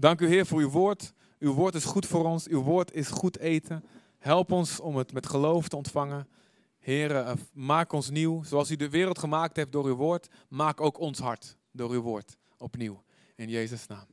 Dank 0.00 0.20
u 0.20 0.26
Heer 0.26 0.46
voor 0.46 0.60
uw 0.60 0.70
woord. 0.70 1.12
Uw 1.38 1.52
woord 1.52 1.74
is 1.74 1.84
goed 1.84 2.06
voor 2.06 2.24
ons. 2.24 2.46
Uw 2.46 2.62
woord 2.62 2.92
is 2.92 3.08
goed 3.08 3.38
eten. 3.38 3.84
Help 4.18 4.52
ons 4.52 4.80
om 4.80 4.96
het 4.96 5.12
met 5.12 5.26
geloof 5.26 5.68
te 5.68 5.76
ontvangen. 5.76 6.28
Heer, 6.78 7.16
eh, 7.16 7.32
maak 7.52 7.92
ons 7.92 8.10
nieuw. 8.10 8.42
Zoals 8.42 8.70
u 8.70 8.76
de 8.76 8.88
wereld 8.88 9.18
gemaakt 9.18 9.56
heeft 9.56 9.72
door 9.72 9.84
uw 9.84 9.94
woord, 9.94 10.28
maak 10.48 10.80
ook 10.80 10.98
ons 10.98 11.18
hart 11.18 11.56
door 11.70 11.90
uw 11.90 12.00
woord 12.00 12.36
opnieuw. 12.58 13.02
In 13.34 13.48
Jezus' 13.48 13.86
naam. 13.86 14.06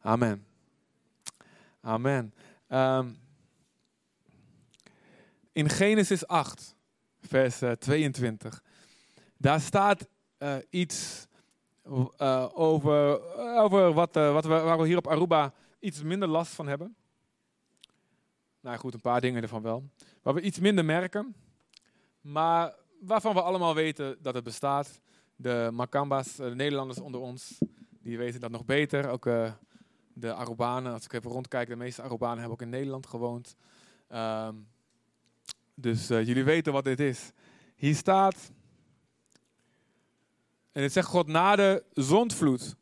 Amen. 0.00 0.46
Amen. 1.80 2.34
Ehm, 2.66 3.08
in 5.52 5.68
Genesis 5.68 6.26
8, 6.26 6.76
vers 7.20 7.60
eh, 7.62 7.70
22, 7.70 8.62
daar 9.36 9.60
staat 9.60 10.08
eh, 10.38 10.56
iets 10.70 11.26
eh, 12.16 12.48
over, 12.52 13.20
over 13.58 13.92
wat, 13.92 14.16
eh, 14.16 14.32
wat 14.32 14.44
we, 14.44 14.60
waar 14.60 14.78
we 14.78 14.86
hier 14.86 14.96
op 14.96 15.08
Aruba 15.08 15.52
iets 15.78 16.02
minder 16.02 16.28
last 16.28 16.54
van 16.54 16.66
hebben. 16.66 16.96
Nou 18.60 18.78
goed, 18.78 18.94
een 18.94 19.00
paar 19.00 19.20
dingen 19.20 19.42
ervan 19.42 19.62
wel. 19.62 19.90
Waar 20.22 20.34
we 20.34 20.40
iets 20.40 20.58
minder 20.58 20.84
merken, 20.84 21.34
maar 22.20 22.74
waarvan 23.00 23.34
we 23.34 23.42
allemaal 23.42 23.74
weten 23.74 24.16
dat 24.20 24.34
het 24.34 24.44
bestaat. 24.44 25.00
De 25.36 25.70
Makamba's, 25.72 26.38
eh, 26.38 26.48
de 26.48 26.54
Nederlanders 26.54 26.98
onder 26.98 27.20
ons, 27.20 27.58
die 28.00 28.18
weten 28.18 28.40
dat 28.40 28.50
nog 28.50 28.64
beter. 28.64 29.08
Ook 29.08 29.26
eh, 29.26 29.52
de 30.12 30.34
Arubanen, 30.34 30.92
als 30.92 31.04
ik 31.04 31.12
even 31.12 31.30
rondkijk, 31.30 31.68
de 31.68 31.76
meeste 31.76 32.02
Arubanen 32.02 32.38
hebben 32.38 32.52
ook 32.52 32.62
in 32.62 32.68
Nederland 32.68 33.06
gewoond. 33.06 33.56
Ehm, 34.08 34.54
dus 35.74 36.10
eh, 36.10 36.26
jullie 36.26 36.44
weten 36.44 36.72
wat 36.72 36.84
dit 36.84 37.00
is. 37.00 37.32
Hier 37.76 37.94
staat, 37.94 38.52
en 40.76 40.82
het 40.82 40.92
zegt 40.92 41.08
God 41.08 41.26
na 41.26 41.56
de 41.56 41.84
zondvloed. 41.92 42.76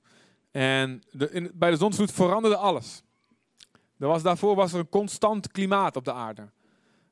En 0.50 1.02
de, 1.10 1.30
in, 1.30 1.50
bij 1.54 1.70
de 1.70 1.76
zondvloed 1.76 2.12
veranderde 2.12 2.56
alles. 2.56 3.02
Er 3.98 4.06
was, 4.06 4.22
daarvoor 4.22 4.54
was 4.54 4.72
er 4.72 4.78
een 4.78 4.88
constant 4.88 5.48
klimaat 5.48 5.96
op 5.96 6.04
de 6.04 6.12
aarde. 6.12 6.50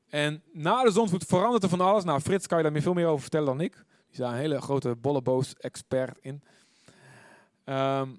En 0.09 0.43
na 0.53 0.83
de 0.83 0.91
zondvloed 0.91 1.23
veranderde 1.23 1.69
van 1.69 1.81
alles. 1.81 2.03
Nou, 2.03 2.19
Frits 2.19 2.47
kan 2.47 2.57
je 2.57 2.63
daar 2.63 2.71
meer- 2.71 2.81
veel 2.81 2.93
meer 2.93 3.07
over 3.07 3.21
vertellen 3.21 3.45
dan 3.45 3.61
ik. 3.61 3.73
Die 3.73 4.11
is 4.11 4.17
daar 4.17 4.31
een 4.31 4.37
hele 4.37 4.61
grote 4.61 4.95
bolleboos-expert 4.95 6.17
in. 6.21 6.43
Ehm, 7.63 8.09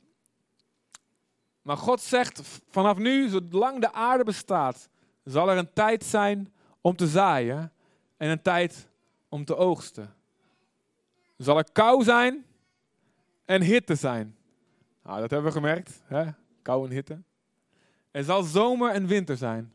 maar 1.62 1.76
God 1.76 2.00
zegt, 2.00 2.40
vanaf 2.70 2.98
nu, 2.98 3.28
zolang 3.28 3.80
de 3.80 3.92
aarde 3.92 4.24
bestaat, 4.24 4.88
zal 5.24 5.50
er 5.50 5.56
een 5.56 5.72
tijd 5.72 6.04
zijn 6.04 6.52
om 6.80 6.96
te 6.96 7.06
zaaien 7.06 7.72
en 8.16 8.30
een 8.30 8.42
tijd 8.42 8.88
om 9.28 9.44
te 9.44 9.56
oogsten. 9.56 10.14
Zal 11.36 11.58
er 11.58 11.72
kou 11.72 12.04
zijn 12.04 12.44
en 13.44 13.62
hitte 13.62 13.94
zijn. 13.94 14.36
Nou, 15.02 15.20
dat 15.20 15.30
hebben 15.30 15.52
we 15.52 15.58
gemerkt, 15.58 16.02
hè? 16.04 16.30
kou 16.62 16.86
en 16.86 16.92
hitte. 16.92 17.22
Er 18.10 18.24
zal 18.24 18.42
zomer 18.42 18.90
en 18.90 19.06
winter 19.06 19.36
zijn. 19.36 19.74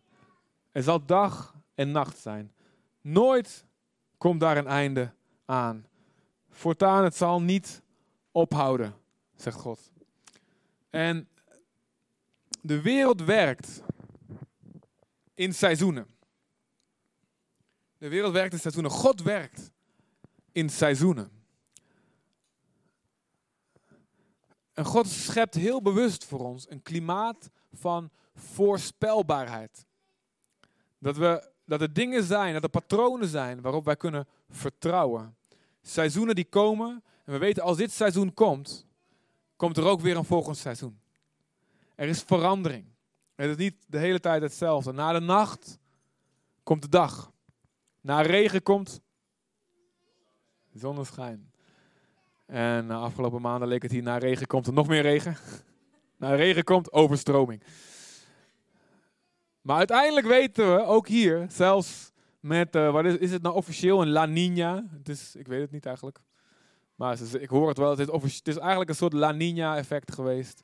Er 0.72 0.84
zal 0.84 1.06
dag 1.06 1.56
en 1.76 1.92
nacht 1.92 2.18
zijn. 2.18 2.54
Nooit 3.02 3.66
komt 4.18 4.40
daar 4.40 4.58
een 4.58 4.68
einde 4.68 5.14
aan. 5.46 5.86
Voortaan, 6.50 7.04
het 7.04 7.16
zal 7.16 7.42
niet 7.42 7.82
ophouden, 8.32 8.96
zegt 9.36 9.58
God. 9.58 9.92
En 10.90 11.28
de 12.62 12.82
wereld 12.82 13.22
werkt 13.22 13.82
in 15.34 15.54
seizoenen. 15.54 16.08
De 17.98 18.08
wereld 18.08 18.34
werkt 18.34 18.54
in 18.54 18.60
seizoenen. 18.60 18.92
God 18.92 19.22
werkt 19.22 19.72
in 20.52 20.70
seizoenen. 20.70 21.39
En 24.80 24.86
God 24.86 25.08
schept 25.08 25.56
heel 25.56 25.82
bewust 25.82 26.26
voor 26.26 26.40
ons 26.40 26.70
een 26.70 26.82
klimaat 26.82 27.50
van 27.72 28.10
voorspelbaarheid. 28.36 29.86
Dat, 31.00 31.18
we, 31.18 31.52
dat 31.66 31.82
er 31.82 31.94
dingen 31.94 32.24
zijn, 32.24 32.54
dat 32.54 32.64
er 32.64 32.70
patronen 32.70 33.28
zijn 33.28 33.62
waarop 33.62 33.86
wij 33.86 33.96
kunnen 33.96 34.28
vertrouwen. 34.50 35.38
Seizoenen 35.82 36.36
die 36.36 36.50
komen 36.50 37.04
en 37.26 37.34
we 37.34 37.38
weten 37.38 37.64
als 37.64 37.78
dit 37.78 37.92
seizoen 37.92 38.34
komt, 38.34 38.86
komt 39.56 39.78
er 39.78 39.86
ook 39.86 40.02
weer 40.02 40.18
een 40.18 40.26
volgend 40.26 40.58
seizoen. 40.58 41.00
Er 41.96 42.08
is 42.08 42.22
verandering. 42.22 42.86
Het 43.36 43.50
is 43.50 43.56
niet 43.56 43.86
de 43.88 43.98
hele 43.98 44.20
tijd 44.20 44.42
hetzelfde. 44.42 44.92
Na 44.92 45.12
de 45.12 45.20
nacht 45.20 45.80
komt 46.64 46.82
de 46.82 46.90
dag. 46.90 47.32
Na 48.02 48.22
regen 48.22 48.64
komt 48.64 49.02
zonneschijn. 50.74 51.49
En 52.50 52.88
de 52.88 52.94
afgelopen 52.94 53.42
maanden 53.42 53.68
leek 53.68 53.82
het 53.82 53.92
hier 53.92 54.02
na 54.02 54.18
regen 54.18 54.48
komt 54.48 54.68
er 54.68 54.74
nog 54.74 54.88
meer 54.88 55.02
regen. 55.02 55.38
na 56.18 56.36
regen 56.36 56.64
komt 56.64 56.92
overstroming. 56.92 57.64
Maar 59.62 59.78
uiteindelijk 59.78 60.28
weten 60.28 60.76
we, 60.76 60.84
ook 60.84 61.08
hier, 61.08 61.46
zelfs 61.50 62.12
met, 62.40 62.76
eh, 62.76 62.92
wat 62.92 63.06
is, 63.06 63.18
is 63.18 63.32
het 63.32 63.42
nou 63.42 63.56
officieel, 63.56 64.02
een 64.02 64.10
La 64.10 64.26
Nina? 64.26 64.86
Het 64.98 65.10
is, 65.10 65.36
ik 65.36 65.48
weet 65.48 65.62
het 65.62 65.72
niet 65.72 65.86
eigenlijk. 65.86 66.20
Maar 66.96 67.18
ik 67.40 67.50
hoor 67.50 67.68
het 67.68 67.78
wel, 67.78 67.98
het 67.98 68.24
is, 68.24 68.36
het 68.36 68.48
is 68.48 68.58
eigenlijk 68.58 68.90
een 68.90 68.96
soort 68.96 69.14
La 69.14 69.32
Nina 69.32 69.78
effect 69.78 70.14
geweest. 70.14 70.64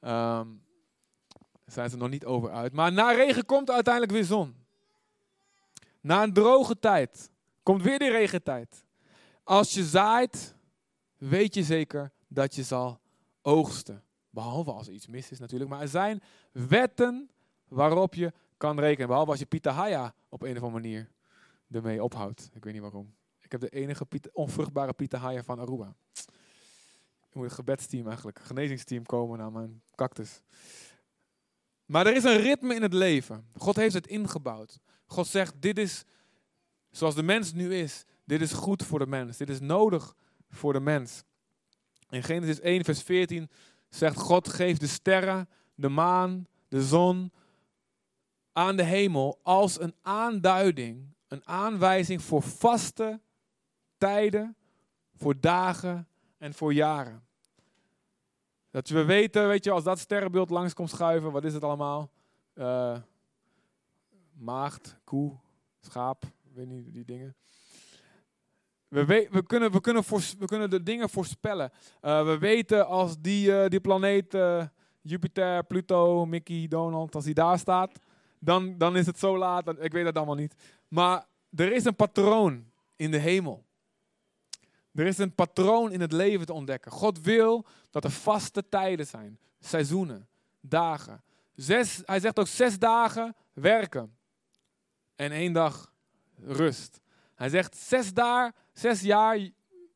Daar 0.00 0.44
zijn 1.66 1.90
ze 1.90 1.96
nog 1.96 2.10
niet 2.10 2.24
over 2.24 2.50
uit. 2.50 2.72
Maar 2.72 2.92
na 2.92 3.12
regen 3.12 3.46
komt 3.46 3.70
uiteindelijk 3.70 4.12
weer 4.12 4.24
zon. 4.24 4.54
Na 6.00 6.22
een 6.22 6.32
droge 6.32 6.78
tijd 6.78 7.30
komt 7.62 7.82
weer 7.82 7.98
die 7.98 8.10
regentijd. 8.10 8.84
Als 9.44 9.74
je 9.74 9.84
zaait, 9.84 10.54
weet 11.16 11.54
je 11.54 11.62
zeker 11.62 12.12
dat 12.28 12.54
je 12.54 12.62
zal 12.62 13.00
oogsten. 13.42 14.04
Behalve 14.30 14.72
als 14.72 14.86
er 14.86 14.92
iets 14.92 15.06
mis 15.06 15.30
is 15.30 15.38
natuurlijk. 15.38 15.70
Maar 15.70 15.80
er 15.80 15.88
zijn 15.88 16.22
wetten 16.52 17.30
waarop 17.68 18.14
je 18.14 18.32
kan 18.56 18.78
rekenen. 18.78 19.08
Behalve 19.08 19.30
als 19.30 19.38
je 19.38 19.46
pitahaya 19.46 20.14
op 20.28 20.42
een 20.42 20.56
of 20.56 20.62
andere 20.62 20.80
manier 20.80 21.10
ermee 21.70 22.02
ophoudt. 22.02 22.50
Ik 22.52 22.64
weet 22.64 22.72
niet 22.72 22.82
waarom. 22.82 23.14
Ik 23.40 23.52
heb 23.52 23.60
de 23.60 23.68
enige 23.68 24.06
onvruchtbare 24.32 24.92
pitahaya 24.92 25.42
van 25.42 25.58
Aruba. 25.58 25.96
Ik 27.28 27.34
moet 27.40 27.44
een 27.44 27.50
gebedsteam 27.50 28.06
eigenlijk, 28.06 28.38
een 28.38 28.44
genezingsteam 28.44 29.04
komen 29.04 29.38
naar 29.38 29.52
mijn 29.52 29.82
cactus. 29.94 30.42
Maar 31.86 32.06
er 32.06 32.16
is 32.16 32.24
een 32.24 32.40
ritme 32.40 32.74
in 32.74 32.82
het 32.82 32.92
leven. 32.92 33.48
God 33.56 33.76
heeft 33.76 33.94
het 33.94 34.06
ingebouwd. 34.06 34.80
God 35.06 35.26
zegt, 35.26 35.54
dit 35.62 35.78
is 35.78 36.04
zoals 36.90 37.14
de 37.14 37.22
mens 37.22 37.52
nu 37.52 37.74
is. 37.74 38.04
Dit 38.24 38.40
is 38.40 38.52
goed 38.52 38.82
voor 38.82 38.98
de 38.98 39.06
mens. 39.06 39.36
Dit 39.36 39.50
is 39.50 39.60
nodig 39.60 40.14
voor 40.54 40.72
de 40.72 40.80
mens. 40.80 41.24
In 42.08 42.22
Genesis 42.22 42.60
1, 42.60 42.84
vers 42.84 43.02
14 43.02 43.50
zegt 43.88 44.16
God, 44.16 44.48
geef 44.48 44.78
de 44.78 44.86
sterren, 44.86 45.48
de 45.74 45.88
maan, 45.88 46.46
de 46.68 46.82
zon 46.82 47.32
aan 48.52 48.76
de 48.76 48.82
hemel 48.82 49.38
als 49.42 49.80
een 49.80 49.94
aanduiding, 50.02 51.14
een 51.28 51.46
aanwijzing 51.48 52.22
voor 52.22 52.42
vaste 52.42 53.20
tijden, 53.98 54.56
voor 55.14 55.40
dagen 55.40 56.08
en 56.38 56.54
voor 56.54 56.72
jaren. 56.72 57.26
Dat 58.70 58.88
we 58.88 59.04
weten, 59.04 59.48
weet 59.48 59.64
je, 59.64 59.70
als 59.70 59.84
dat 59.84 59.98
sterrenbeeld 59.98 60.50
langs 60.50 60.74
komt 60.74 60.90
schuiven, 60.90 61.32
wat 61.32 61.44
is 61.44 61.54
het 61.54 61.64
allemaal? 61.64 62.10
Eh, 62.52 62.98
maagd, 64.32 64.96
koe, 65.04 65.36
schaap, 65.80 66.24
weet 66.52 66.66
niet, 66.66 66.92
die 66.92 67.04
dingen. 67.04 67.36
We, 68.94 69.04
we, 69.30 69.42
kunnen, 69.46 69.72
we, 69.72 69.80
kunnen 69.80 70.04
we 70.38 70.46
kunnen 70.46 70.70
de 70.70 70.82
dingen 70.82 71.10
voorspellen. 71.10 71.70
Eh, 72.00 72.24
we 72.24 72.38
weten 72.38 72.86
als 72.86 73.20
die, 73.20 73.56
eh, 73.56 73.68
die 73.68 73.80
planeet 73.80 74.34
eh, 74.34 74.64
Jupiter, 75.02 75.64
Pluto, 75.64 76.26
Mickey, 76.26 76.66
Donald, 76.68 77.14
als 77.14 77.24
die 77.24 77.34
daar 77.34 77.58
staat, 77.58 77.98
dan, 78.38 78.78
dan 78.78 78.96
is 78.96 79.06
het 79.06 79.18
zo 79.18 79.38
laat. 79.38 79.82
ik 79.82 79.92
weet 79.92 80.04
dat 80.04 80.16
allemaal 80.16 80.34
niet. 80.34 80.54
Maar 80.88 81.26
er 81.56 81.72
is 81.72 81.84
een 81.84 81.96
patroon 81.96 82.64
in 82.96 83.10
de 83.10 83.18
hemel. 83.18 83.64
Er 84.92 85.06
is 85.06 85.18
een 85.18 85.34
patroon 85.34 85.92
in 85.92 86.00
het 86.00 86.12
leven 86.12 86.46
te 86.46 86.52
ontdekken. 86.52 86.92
God 86.92 87.20
wil 87.20 87.66
dat 87.90 88.04
er 88.04 88.10
vaste 88.10 88.68
tijden 88.68 89.06
zijn, 89.06 89.38
seizoenen, 89.60 90.28
dagen. 90.60 91.22
Zes, 91.54 92.02
hij 92.04 92.20
zegt 92.20 92.38
ook 92.38 92.46
zes 92.46 92.78
dagen 92.78 93.36
werken 93.52 94.16
en 95.16 95.32
één 95.32 95.52
dag 95.52 95.92
rust. 96.44 97.02
Hij 97.44 97.52
zegt 97.52 97.76
zes, 97.76 98.12
daar, 98.12 98.54
zes 98.72 99.00
jaar 99.00 99.48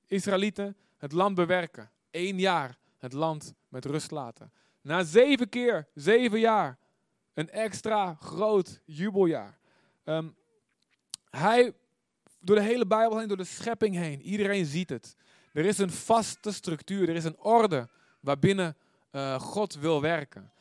Israëlieten 0.06 0.76
het 0.96 1.12
land 1.12 1.34
bewerken. 1.34 1.90
Eén 2.10 2.38
jaar 2.38 2.78
het 2.98 3.12
land 3.12 3.54
met 3.68 3.84
rust 3.84 4.10
laten. 4.10 4.52
Na 4.80 5.04
zeven 5.04 5.48
keer, 5.48 5.88
zeven 5.94 6.40
jaar, 6.40 6.78
een 7.34 7.50
extra 7.50 8.14
groot 8.14 8.80
jubeljaar. 8.84 9.58
Ehm, 10.04 10.28
hij, 11.30 11.72
door 12.40 12.56
de 12.56 12.62
hele 12.62 12.86
Bijbel 12.86 13.18
heen, 13.18 13.28
door 13.28 13.36
de 13.36 13.44
schepping 13.44 13.94
heen, 13.94 14.22
iedereen 14.22 14.64
ziet 14.64 14.90
het. 14.90 15.16
Er 15.52 15.64
is 15.64 15.78
een 15.78 15.90
vaste 15.90 16.52
structuur, 16.52 17.08
er 17.08 17.16
is 17.16 17.24
een 17.24 17.38
orde 17.38 17.88
waarbinnen 18.20 18.76
eh, 19.10 19.40
God 19.40 19.74
wil 19.74 20.00
werken. 20.00 20.52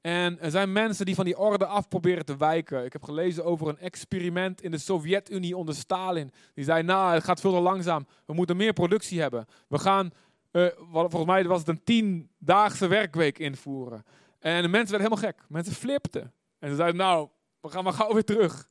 En 0.00 0.40
er 0.40 0.50
zijn 0.50 0.72
mensen 0.72 1.06
die 1.06 1.14
van 1.14 1.24
die 1.24 1.38
orde 1.38 1.66
af 1.66 1.88
proberen 1.88 2.24
te 2.24 2.36
wijken. 2.36 2.84
Ik 2.84 2.92
heb 2.92 3.02
gelezen 3.02 3.44
over 3.44 3.68
een 3.68 3.78
experiment 3.78 4.62
in 4.62 4.70
de 4.70 4.78
Sovjet-Unie 4.78 5.56
onder 5.56 5.74
Stalin. 5.74 6.32
Die 6.54 6.64
zei, 6.64 6.82
nou, 6.82 7.14
het 7.14 7.24
gaat 7.24 7.40
veel 7.40 7.52
te 7.52 7.60
langzaam. 7.60 8.06
We 8.26 8.32
moeten 8.32 8.56
meer 8.56 8.72
productie 8.72 9.20
hebben. 9.20 9.46
We 9.68 9.78
gaan, 9.78 10.10
eh, 10.50 10.66
volgens 10.90 11.24
mij 11.24 11.44
was 11.44 11.58
het 11.58 11.68
een 11.68 11.84
tiendaagse 11.84 12.86
werkweek 12.86 13.38
invoeren. 13.38 14.04
En 14.38 14.62
de 14.62 14.68
mensen 14.68 14.90
werden 14.90 15.10
helemaal 15.10 15.32
gek. 15.32 15.44
Mensen 15.48 15.74
flipten. 15.74 16.32
En 16.58 16.70
ze 16.70 16.76
zeiden, 16.76 16.96
nou, 16.96 17.28
we 17.60 17.68
gaan 17.68 17.84
maar 17.84 17.92
gauw 17.92 18.12
weer 18.12 18.24
terug. 18.24 18.68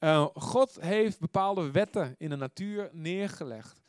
Uh, 0.00 0.26
God 0.34 0.76
heeft 0.80 1.20
bepaalde 1.20 1.70
wetten 1.70 2.14
in 2.18 2.30
de 2.30 2.36
natuur 2.36 2.88
neergelegd. 2.92 3.80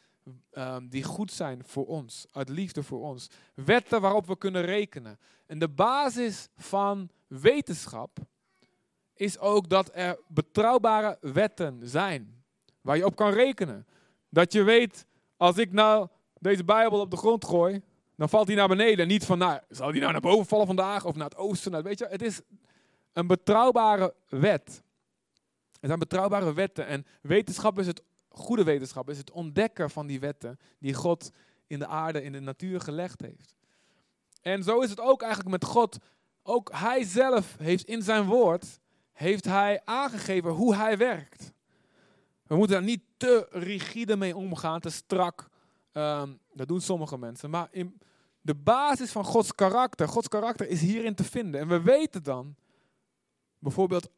Um, 0.52 0.90
die 0.90 1.04
goed 1.04 1.32
zijn 1.32 1.64
voor 1.66 1.86
ons, 1.86 2.28
uit 2.32 2.50
liefde 2.50 2.84
voor 2.84 3.02
ons. 3.02 3.30
Wetten 3.54 4.02
waarop 4.02 4.28
we 4.28 4.38
kunnen 4.38 4.62
rekenen. 4.62 5.20
En 5.46 5.60
de 5.60 5.70
basis 5.70 6.50
van 6.56 7.10
wetenschap 7.28 8.18
is 9.14 9.40
ook 9.40 9.70
dat 9.70 9.90
er 9.94 10.20
betrouwbare 10.28 11.18
wetten 11.22 11.80
zijn. 11.84 12.44
Waar 12.82 12.98
je 12.98 13.06
op 13.06 13.16
kan 13.16 13.32
rekenen. 13.32 13.88
Dat 14.30 14.54
je 14.54 14.64
weet, 14.64 15.06
als 15.38 15.58
ik 15.58 15.72
nou 15.72 16.08
deze 16.40 16.64
Bijbel 16.64 17.00
op 17.00 17.12
de 17.12 17.18
grond 17.18 17.46
gooi, 17.46 17.82
dan 18.16 18.30
valt 18.30 18.48
hij 18.48 18.56
naar 18.56 18.68
beneden. 18.68 19.08
Niet 19.08 19.26
van, 19.26 19.38
nou, 19.38 19.60
zal 19.70 19.92
die 19.92 20.02
nou 20.02 20.12
naar 20.12 20.22
boven 20.22 20.46
vallen 20.46 20.66
vandaag 20.66 21.06
of 21.06 21.16
naar 21.16 21.30
het 21.30 21.38
oosten? 21.38 21.72
Nou, 21.72 21.84
weet 21.84 22.00
je, 22.00 22.08
het 22.08 22.22
is 22.22 22.42
een 23.14 23.28
betrouwbare 23.28 24.14
wet. 24.28 24.84
Het 25.72 25.86
zijn 25.90 26.00
betrouwbare 26.00 26.54
wetten. 26.54 26.88
En 26.88 27.06
wetenschap 27.22 27.80
is 27.80 27.88
het, 27.88 28.04
goede 28.38 28.64
wetenschap 28.64 29.10
is 29.10 29.18
het 29.18 29.32
ontdekken 29.32 29.90
van 29.90 30.08
die 30.08 30.20
wetten 30.20 30.60
die 30.80 30.94
God 30.94 31.32
in 31.68 31.80
de 31.80 31.88
aarde, 31.88 32.24
in 32.24 32.32
de 32.32 32.40
natuur 32.40 32.82
gelegd 32.82 33.22
heeft. 33.22 33.56
En 34.42 34.64
zo 34.64 34.80
is 34.80 34.90
het 34.90 35.00
ook 35.00 35.22
eigenlijk 35.22 35.52
met 35.52 35.66
God. 35.66 35.98
Ook 36.44 36.72
Hij 36.72 37.04
zelf 37.04 37.58
heeft 37.58 37.86
in 37.86 38.02
zijn 38.02 38.26
woord, 38.26 38.80
heeft 39.14 39.46
Hij 39.46 39.82
aangegeven 39.86 40.52
hoe 40.52 40.76
Hij 40.76 40.98
werkt. 40.98 41.52
We 42.44 42.56
moeten 42.56 42.76
daar 42.76 42.86
niet 42.86 43.04
te 43.18 43.48
rigide 43.52 44.18
mee 44.18 44.36
omgaan, 44.36 44.80
te 44.80 44.90
strak. 44.90 45.50
Ehm, 45.92 46.34
dat 46.54 46.68
doen 46.68 46.82
sommige 46.82 47.18
mensen. 47.18 47.50
Maar 47.50 47.68
in 47.72 48.00
de 48.42 48.56
basis 48.56 49.12
van 49.12 49.24
Gods 49.24 49.56
karakter, 49.56 50.08
Gods 50.08 50.28
karakter 50.28 50.68
is 50.68 50.82
hierin 50.82 51.16
te 51.16 51.24
vinden. 51.24 51.62
En 51.62 51.68
we 51.68 51.82
weten 51.82 52.24
dan, 52.24 52.56
bijvoorbeeld 53.60 54.10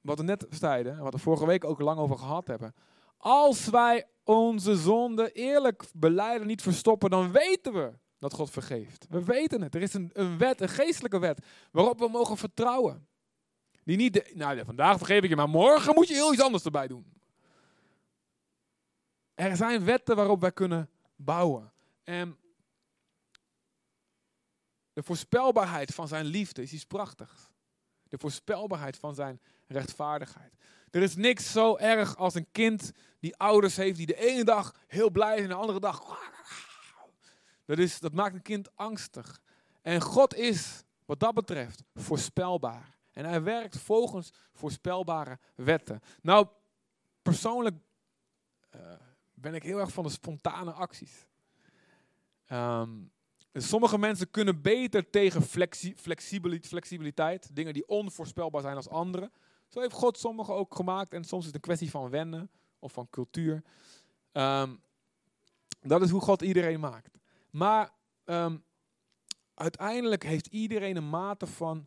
wat 0.00 0.18
we 0.18 0.24
net 0.24 0.46
zeiden, 0.50 0.96
en 0.96 1.02
wat 1.02 1.12
we 1.12 1.18
vorige 1.18 1.46
week 1.46 1.64
ook 1.64 1.80
lang 1.80 1.98
over 1.98 2.18
gehad 2.18 2.46
hebben. 2.46 2.74
Als 3.18 3.68
wij 3.68 4.06
onze 4.24 4.76
zonde 4.76 5.32
eerlijk 5.32 5.84
beleiden, 5.94 6.46
niet 6.46 6.62
verstoppen, 6.62 7.10
dan 7.10 7.32
weten 7.32 7.72
we 7.72 7.92
dat 8.18 8.32
God 8.32 8.50
vergeeft. 8.50 9.06
We 9.08 9.24
weten 9.24 9.62
het. 9.62 9.74
Er 9.74 9.82
is 9.82 9.94
een, 9.94 10.38
wet, 10.38 10.60
een 10.60 10.68
geestelijke 10.68 11.18
wet, 11.18 11.46
waarop 11.70 11.98
we 11.98 12.08
mogen 12.08 12.36
vertrouwen. 12.36 13.08
Die 13.84 13.96
niet, 13.96 14.34
nou 14.34 14.64
vandaag 14.64 14.96
vergeef 14.96 15.22
ik 15.22 15.28
je, 15.28 15.36
maar 15.36 15.48
morgen 15.48 15.94
moet 15.94 16.08
je 16.08 16.14
heel 16.14 16.32
iets 16.32 16.42
anders 16.42 16.64
erbij 16.64 16.86
doen. 16.86 17.12
Er 19.34 19.56
zijn 19.56 19.84
wetten 19.84 20.16
waarop 20.16 20.40
wij 20.40 20.52
kunnen 20.52 20.90
bouwen. 21.16 21.72
En 22.02 22.38
de 24.92 25.02
voorspelbaarheid 25.02 25.94
van 25.94 26.08
zijn 26.08 26.24
liefde 26.24 26.62
is 26.62 26.72
iets 26.72 26.84
prachtigs. 26.84 27.50
De 28.08 28.18
voorspelbaarheid 28.18 28.96
van 28.96 29.14
zijn 29.14 29.40
rechtvaardigheid. 29.66 30.54
Er 30.90 31.02
is 31.02 31.16
niks 31.16 31.52
zo 31.52 31.76
erg 31.76 32.16
als 32.16 32.34
een 32.34 32.50
kind 32.52 32.92
die 33.20 33.36
ouders 33.36 33.76
heeft 33.76 33.96
die 33.96 34.06
de 34.06 34.16
ene 34.16 34.44
dag 34.44 34.74
heel 34.86 35.10
blij 35.10 35.36
is 35.36 35.42
en 35.42 35.48
de 35.48 35.54
andere 35.54 35.80
dag. 35.80 36.18
Dat, 37.64 37.78
is, 37.78 38.00
dat 38.00 38.12
maakt 38.12 38.34
een 38.34 38.42
kind 38.42 38.76
angstig. 38.76 39.40
En 39.82 40.00
God 40.00 40.34
is, 40.34 40.82
wat 41.04 41.20
dat 41.20 41.34
betreft, 41.34 41.82
voorspelbaar. 41.94 42.96
En 43.12 43.24
hij 43.24 43.42
werkt 43.42 43.78
volgens 43.78 44.32
voorspelbare 44.52 45.38
wetten. 45.54 46.00
Nou, 46.22 46.46
persoonlijk 47.22 47.76
uh, 48.74 48.80
ben 49.34 49.54
ik 49.54 49.62
heel 49.62 49.78
erg 49.78 49.92
van 49.92 50.04
de 50.04 50.10
spontane 50.10 50.72
acties. 50.72 51.26
Um, 52.52 53.12
sommige 53.52 53.98
mensen 53.98 54.30
kunnen 54.30 54.62
beter 54.62 55.10
tegen 55.10 55.42
flexi 55.42 55.94
flexibiliteit, 56.60 57.56
dingen 57.56 57.72
die 57.72 57.88
onvoorspelbaar 57.88 58.62
zijn 58.62 58.76
als 58.76 58.88
anderen. 58.88 59.32
Zo 59.68 59.80
heeft 59.80 59.92
God 59.92 60.18
sommigen 60.18 60.54
ook 60.54 60.74
gemaakt 60.74 61.12
en 61.12 61.24
soms 61.24 61.40
is 61.40 61.46
het 61.46 61.54
een 61.54 61.60
kwestie 61.60 61.90
van 61.90 62.10
wennen 62.10 62.50
of 62.78 62.92
van 62.92 63.10
cultuur. 63.10 63.62
Um, 64.32 64.80
dat 65.80 66.02
is 66.02 66.10
hoe 66.10 66.20
God 66.20 66.42
iedereen 66.42 66.80
maakt. 66.80 67.18
Maar 67.50 67.92
um, 68.24 68.64
uiteindelijk 69.54 70.22
heeft 70.22 70.46
iedereen 70.46 70.96
een 70.96 71.08
mate 71.08 71.46
van 71.46 71.86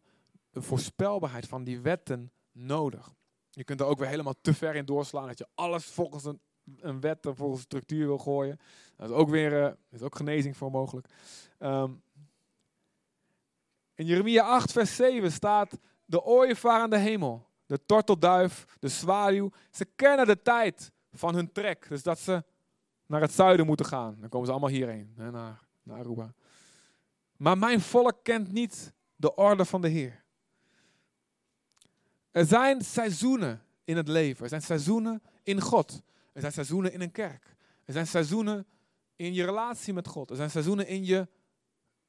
voorspelbaarheid 0.51 1.47
van 1.47 1.63
die 1.63 1.79
wetten 1.79 2.31
nodig. 2.51 3.13
Je 3.49 3.63
kunt 3.63 3.79
er 3.79 3.85
ook 3.85 3.99
weer 3.99 4.07
helemaal 4.07 4.35
te 4.41 4.53
ver 4.53 4.75
in 4.75 4.85
doorslaan 4.85 5.27
dat 5.27 5.37
je 5.37 5.47
alles 5.55 5.85
volgens 5.85 6.25
een 6.79 6.99
wet 6.99 7.17
volgens 7.21 7.59
een 7.59 7.65
structuur 7.65 8.07
wil 8.07 8.17
gooien. 8.17 8.59
Dat 8.97 9.09
is 9.09 9.15
ook 9.15 9.29
weer 9.29 9.63
uh, 9.63 9.71
is 9.89 10.01
ook 10.01 10.15
genezing 10.15 10.57
voor 10.57 10.71
mogelijk. 10.71 11.07
Um, 11.59 12.03
in 13.95 14.05
Jeremia 14.05 14.43
8, 14.43 14.71
vers 14.71 14.95
7 14.95 15.31
staat: 15.31 15.79
De 16.05 16.23
ooievaar 16.23 16.81
aan 16.81 16.89
de 16.89 16.97
hemel, 16.97 17.47
de 17.71 17.85
tortelduif, 17.85 18.65
de 18.79 18.87
zwaluw. 18.87 19.51
Ze 19.69 19.85
kennen 19.95 20.25
de 20.25 20.41
tijd 20.41 20.91
van 21.13 21.35
hun 21.35 21.51
trek. 21.51 21.85
Dus 21.89 22.03
dat 22.03 22.19
ze 22.19 22.43
naar 23.05 23.21
het 23.21 23.31
zuiden 23.31 23.65
moeten 23.65 23.85
gaan. 23.85 24.17
Dan 24.19 24.29
komen 24.29 24.45
ze 24.45 24.51
allemaal 24.51 24.69
hierheen, 24.69 25.13
naar, 25.15 25.31
naar 25.83 25.99
Aruba. 25.99 26.33
Maar 27.37 27.57
mijn 27.57 27.81
volk 27.81 28.23
kent 28.23 28.51
niet 28.51 28.93
de 29.15 29.35
orde 29.35 29.65
van 29.65 29.81
de 29.81 29.87
Heer. 29.87 30.23
Er 32.31 32.45
zijn 32.45 32.81
seizoenen 32.81 33.63
in 33.83 33.97
het 33.97 34.07
leven. 34.07 34.43
Er 34.43 34.49
zijn 34.49 34.61
seizoenen 34.61 35.21
in 35.43 35.61
God. 35.61 36.01
Er 36.33 36.41
zijn 36.41 36.53
seizoenen 36.53 36.93
in 36.93 37.01
een 37.01 37.11
kerk. 37.11 37.55
Er 37.85 37.93
zijn 37.93 38.07
seizoenen 38.07 38.67
in 39.15 39.33
je 39.33 39.45
relatie 39.45 39.93
met 39.93 40.07
God. 40.07 40.29
Er 40.29 40.35
zijn 40.35 40.49
seizoenen 40.49 40.87
in 40.87 41.05
je, 41.05 41.27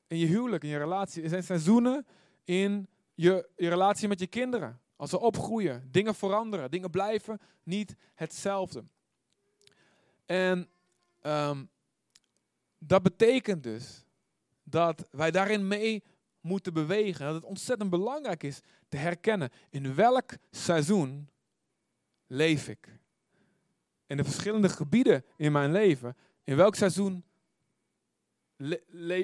in 0.07 0.19
je 0.19 0.27
huwelijk, 0.27 0.63
in 0.63 0.71
je 0.71 0.79
relatie. 0.79 1.23
Er 1.23 1.29
zijn 1.29 1.43
seizoenen 1.43 2.07
in 2.45 2.89
je, 3.15 3.49
je 3.57 3.69
relatie 3.69 4.09
met 4.09 4.21
je 4.21 4.27
kinderen. 4.27 4.82
Als 5.03 5.11
ze 5.11 5.21
opgroeien, 5.21 5.89
dingen 5.91 6.15
veranderen, 6.15 6.71
dingen 6.71 6.91
blijven 6.91 7.41
niet 7.63 7.97
hetzelfde. 8.15 8.85
En 10.27 10.69
um, 11.23 11.71
dat 12.79 13.03
betekent 13.03 13.63
dus 13.63 14.05
dat 14.63 15.09
wij 15.11 15.31
daarin 15.31 15.69
mee 15.69 16.03
moeten 16.41 16.73
bewegen. 16.73 17.27
Dat 17.27 17.35
het 17.35 17.45
ontzettend 17.45 17.91
belangrijk 17.91 18.43
is 18.43 18.61
te 18.89 18.97
herkennen 18.97 19.51
in 19.71 19.95
welk 19.95 20.37
seizoen 20.51 21.29
leef 22.27 22.69
ik 22.69 22.99
in 24.07 24.17
de 24.17 24.25
verschillende 24.25 24.69
gebieden 24.69 25.25
in 25.37 25.53
mijn 25.53 25.73
leven. 25.73 26.17
In 26.45 26.57
welk 26.57 26.75
seizoen 26.75 27.25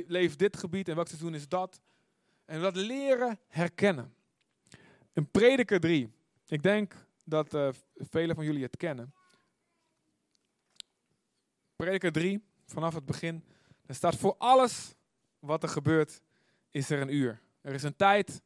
leeft 0.06 0.38
dit 0.38 0.56
gebied 0.56 0.88
en 0.88 0.94
welk 0.94 1.08
seizoen 1.08 1.34
is 1.34 1.48
dat? 1.48 1.80
En 2.44 2.60
dat 2.60 2.76
leren 2.76 3.38
herkennen. 3.48 4.16
In 5.18 5.30
Prediker 5.30 5.80
3. 5.80 6.12
Ik 6.46 6.62
denk 6.62 6.94
dat 7.25 7.54
uh, 7.54 7.68
velen 7.94 8.34
van 8.37 8.44
jullie 8.44 8.62
het 8.62 8.76
kennen. 8.76 9.14
Prediker 11.76 12.12
3, 12.12 12.44
vanaf 12.66 12.94
het 12.94 13.06
begin. 13.06 13.44
Er 13.87 13.94
staat 13.94 14.16
voor 14.16 14.34
alles 14.37 14.94
wat 15.38 15.62
er 15.62 15.68
gebeurt, 15.68 16.22
is 16.70 16.90
er 16.90 17.00
een 17.00 17.14
uur. 17.14 17.40
Er 17.60 17.75
is 17.75 17.82
een 17.82 17.96
tijd 17.96 18.42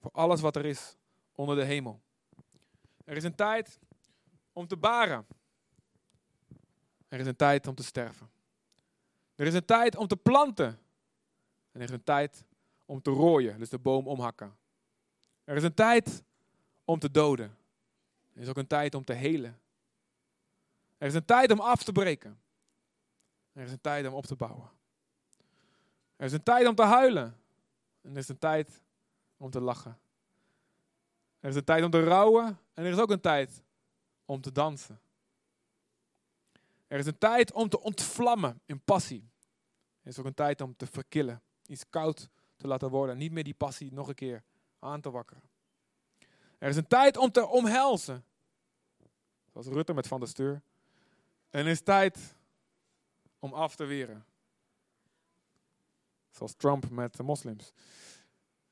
voor 0.00 0.10
alles 0.10 0.40
wat 0.40 0.56
er 0.56 0.64
is 0.64 0.96
onder 1.32 1.56
de 1.56 1.64
hemel. 1.64 2.00
Er 3.04 3.16
is 3.16 3.24
een 3.24 3.34
tijd 3.34 3.78
om 4.52 4.66
te 4.66 4.76
baren. 4.76 5.26
Er 7.08 7.20
is 7.20 7.26
een 7.26 7.36
tijd 7.36 7.66
om 7.66 7.74
te 7.74 7.84
sterven. 7.84 8.30
Er 9.34 9.46
is 9.46 9.54
een 9.54 9.64
tijd 9.64 9.96
om 9.96 10.06
te 10.06 10.16
planten. 10.16 10.68
En 11.72 11.80
er 11.80 11.82
is 11.82 11.90
een 11.90 12.04
tijd 12.04 12.44
om 12.84 13.02
te 13.02 13.10
rooien, 13.10 13.58
dus 13.58 13.68
de 13.68 13.78
boom 13.78 14.06
omhakken. 14.06 14.58
Er 15.44 15.56
is 15.56 15.62
een 15.62 15.74
tijd 15.74 16.22
om 16.84 16.98
te 16.98 17.10
doden. 17.10 17.56
Er 18.34 18.40
is 18.42 18.48
ook 18.48 18.56
een 18.56 18.66
tijd 18.66 18.94
om 18.94 19.04
te 19.04 19.12
helen. 19.12 19.60
Er 20.98 21.06
is 21.06 21.14
een 21.14 21.24
tijd 21.24 21.50
om 21.50 21.60
af 21.60 21.82
te 21.82 21.92
breken. 21.92 22.40
Er 23.52 23.64
is 23.64 23.72
een 23.72 23.80
tijd 23.80 24.06
om 24.06 24.14
op 24.14 24.26
te 24.26 24.36
bouwen. 24.36 24.70
Er 26.16 26.26
is 26.26 26.32
een 26.32 26.42
tijd 26.42 26.66
om 26.66 26.74
te 26.74 26.82
huilen. 26.82 27.36
En 28.00 28.10
er 28.10 28.16
is 28.16 28.28
een 28.28 28.38
tijd 28.38 28.82
om 29.36 29.50
te 29.50 29.60
lachen. 29.60 29.98
Er 31.40 31.48
is 31.48 31.56
een 31.56 31.64
tijd 31.64 31.84
om 31.84 31.90
te 31.90 32.04
rouwen. 32.04 32.46
En 32.74 32.84
er 32.84 32.92
is 32.92 32.98
ook 32.98 33.10
een 33.10 33.20
tijd 33.20 33.62
om 34.24 34.40
te 34.40 34.52
dansen. 34.52 35.00
Er 36.86 36.98
is 36.98 37.06
een 37.06 37.18
tijd 37.18 37.52
om 37.52 37.68
te 37.68 37.80
ontvlammen 37.80 38.60
in 38.66 38.80
passie. 38.80 39.30
Er 40.02 40.08
is 40.08 40.18
ook 40.18 40.26
een 40.26 40.34
tijd 40.34 40.60
om 40.60 40.76
te 40.76 40.86
verkillen. 40.86 41.42
Iets 41.66 41.84
koud 41.90 42.28
te 42.56 42.66
laten 42.66 42.90
worden. 42.90 43.18
Niet 43.18 43.32
meer 43.32 43.44
die 43.44 43.54
passie 43.54 43.92
nog 43.92 44.08
een 44.08 44.14
keer 44.14 44.42
aan 44.80 45.00
te 45.00 45.10
wakkeren. 45.10 45.42
Er 46.58 46.68
is 46.68 46.76
een 46.76 46.86
tijd 46.86 47.16
om 47.16 47.30
te 47.30 47.46
omhelzen. 47.46 48.24
Zoals 49.52 49.66
Rutte 49.66 49.94
met 49.94 50.06
Van 50.06 50.20
der 50.20 50.28
Steur. 50.28 50.62
En 51.50 51.60
er 51.60 51.66
is 51.66 51.80
tijd 51.80 52.36
om 53.38 53.52
af 53.52 53.76
te 53.76 53.84
weren. 53.84 54.24
Zoals 56.30 56.54
Trump 56.54 56.90
met 56.90 57.16
de 57.16 57.22
moslims. 57.22 57.72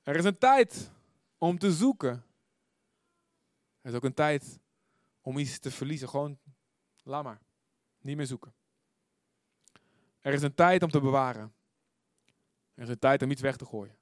Er 0.03 0.17
is 0.17 0.25
een 0.25 0.39
tijd 0.39 0.91
om 1.39 1.59
te 1.59 1.73
zoeken. 1.73 2.25
Er 3.81 3.91
is 3.91 3.95
ook 3.95 4.05
een 4.05 4.15
tijd 4.15 4.61
om 5.21 5.39
iets 5.39 5.59
te 5.59 5.71
verliezen. 5.71 6.09
Gewoon, 6.09 6.39
laat 7.03 7.25
maar. 7.25 7.41
Niet 8.01 8.17
meer 8.17 8.27
zoeken. 8.27 8.55
Er 10.21 10.33
is 10.33 10.43
een 10.43 10.55
tijd 10.55 10.83
om 10.83 10.91
te 10.91 11.01
bewaren. 11.01 11.55
Er 12.75 12.83
is 12.83 12.89
een 12.89 12.99
tijd 12.99 13.23
om 13.23 13.31
iets 13.31 13.41
weg 13.41 13.57
te 13.57 13.67
gooien. 13.67 13.97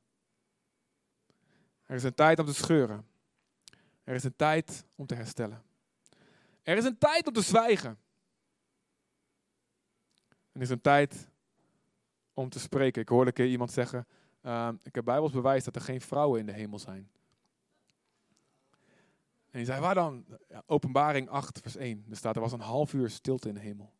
Er 1.87 1.97
is 1.97 2.03
een 2.03 2.15
tijd 2.15 2.39
om 2.39 2.47
te 2.47 2.55
scheuren. 2.55 3.07
Er 4.05 4.15
is 4.15 4.25
een 4.25 4.37
tijd 4.37 4.85
om 4.95 5.07
te 5.07 5.15
herstellen. 5.15 5.63
Er 6.63 6.77
is 6.77 6.85
een 6.85 6.99
tijd 6.99 7.27
om 7.27 7.33
te 7.33 7.43
zwijgen. 7.43 7.99
Er 10.53 10.61
is 10.61 10.71
een 10.71 10.81
tijd 10.81 11.29
om 12.35 12.49
te 12.49 12.59
spreken. 12.59 13.03
Ik 13.03 13.09
hoorde 13.09 13.27
een 13.27 13.33
keer 13.33 13.47
iemand 13.47 13.71
zeggen, 13.71 14.07
uh, 14.43 14.69
ik 14.83 14.95
heb 14.95 15.05
bijbels 15.05 15.33
bewijs 15.33 15.65
dat 15.65 15.77
er 15.77 15.81
geen 15.81 16.01
vrouwen 16.01 16.41
in 16.41 16.47
de 16.47 16.53
hemel 16.53 16.79
zijn. 16.79 17.11
En 19.51 19.63
die 19.63 19.65
zei, 19.65 19.81
waar 19.81 19.95
dan? 19.95 20.25
Openbaring 20.67 21.29
8 21.29 21.61
vers 21.61 21.77
1. 21.77 22.05
Er 22.11 22.17
staat, 22.17 22.35
er 22.35 22.41
was 22.41 22.53
een 22.53 22.61
half 22.61 22.93
uur 22.93 23.11
stilte 23.11 23.49
in 23.49 23.55
de 23.55 23.61
hemel. 23.61 23.93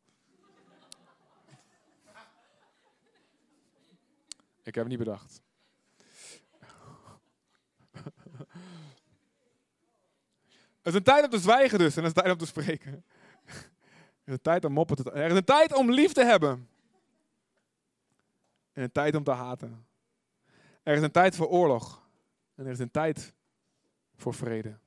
ik 4.63 4.75
heb 4.75 4.85
het 4.85 4.89
niet 4.89 4.99
bedacht. 4.99 5.43
Het 10.77 10.95
is 10.95 10.95
een 10.95 11.03
tijd 11.03 11.25
om 11.25 11.31
te 11.31 11.39
zwijgen 11.39 11.79
dus 11.79 11.97
en 11.97 12.03
het 12.03 12.13
is 12.13 12.17
een 12.17 12.23
tijd 12.23 12.33
om 12.33 12.39
te 12.39 12.47
spreken. 12.47 13.05
Er 14.25 14.33
is 14.33 14.33
een 14.33 14.43
tijd 14.43 14.65
om 14.65 14.73
moppen 14.73 14.97
te... 14.97 15.11
Er 15.11 15.31
is 15.31 15.37
een 15.37 15.45
tijd 15.45 15.75
om 15.75 15.91
lief 15.91 16.13
te 16.13 16.25
hebben. 16.25 16.69
En 18.73 18.83
een 18.83 18.93
tijd 18.93 19.15
om 19.15 19.25
te 19.25 19.31
haten. 19.31 19.87
Er 20.83 20.97
is 20.97 21.03
een 21.03 21.11
tijd 21.11 21.37
voor 21.37 21.47
oorlog. 21.47 22.07
En 22.55 22.67
er 22.67 22.73
is 22.73 22.79
een 22.79 22.91
tijd 22.91 23.33
voor 24.17 24.35
vrede. 24.35 24.79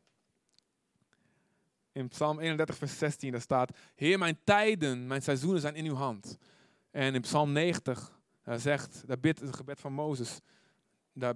In 1.91 2.07
Psalm 2.07 2.39
31, 2.39 2.77
vers 2.77 2.97
16, 2.97 3.31
daar 3.31 3.41
staat: 3.41 3.77
Heer, 3.95 4.17
mijn 4.17 4.39
tijden, 4.43 5.07
mijn 5.07 5.21
seizoenen 5.21 5.61
zijn 5.61 5.75
in 5.75 5.85
uw 5.85 5.95
hand. 5.95 6.37
En 6.91 7.15
in 7.15 7.21
Psalm 7.21 7.51
90, 7.51 8.19
daar 8.43 8.59
zegt, 8.59 9.07
daar 9.07 9.19
bidt 9.19 9.39
het 9.39 9.55
gebed 9.55 9.79
van 9.79 9.93
Mozes. 9.93 10.39
Daar, 11.13 11.33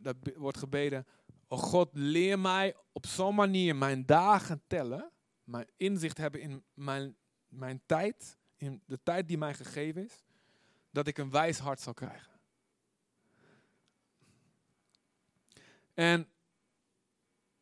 daar 0.00 0.14
wordt 0.36 0.58
gebeden: 0.58 1.06
O 1.48 1.56
God, 1.56 1.88
leer 1.92 2.38
mij 2.38 2.76
op 2.92 3.06
zo'n 3.06 3.34
manier 3.34 3.76
mijn 3.76 4.06
dagen 4.06 4.62
tellen, 4.66 5.10
mijn 5.44 5.68
inzicht 5.76 6.18
hebben 6.18 6.40
in 6.40 6.64
mijn, 6.74 7.16
mijn 7.48 7.82
tijd, 7.86 8.36
in 8.56 8.82
de 8.86 9.02
tijd 9.02 9.28
die 9.28 9.38
mij 9.38 9.54
gegeven 9.54 10.04
is, 10.04 10.24
dat 10.90 11.06
ik 11.06 11.18
een 11.18 11.30
wijs 11.30 11.58
hart 11.58 11.80
zal 11.80 11.94
krijgen. 11.94 12.32
En 15.94 16.28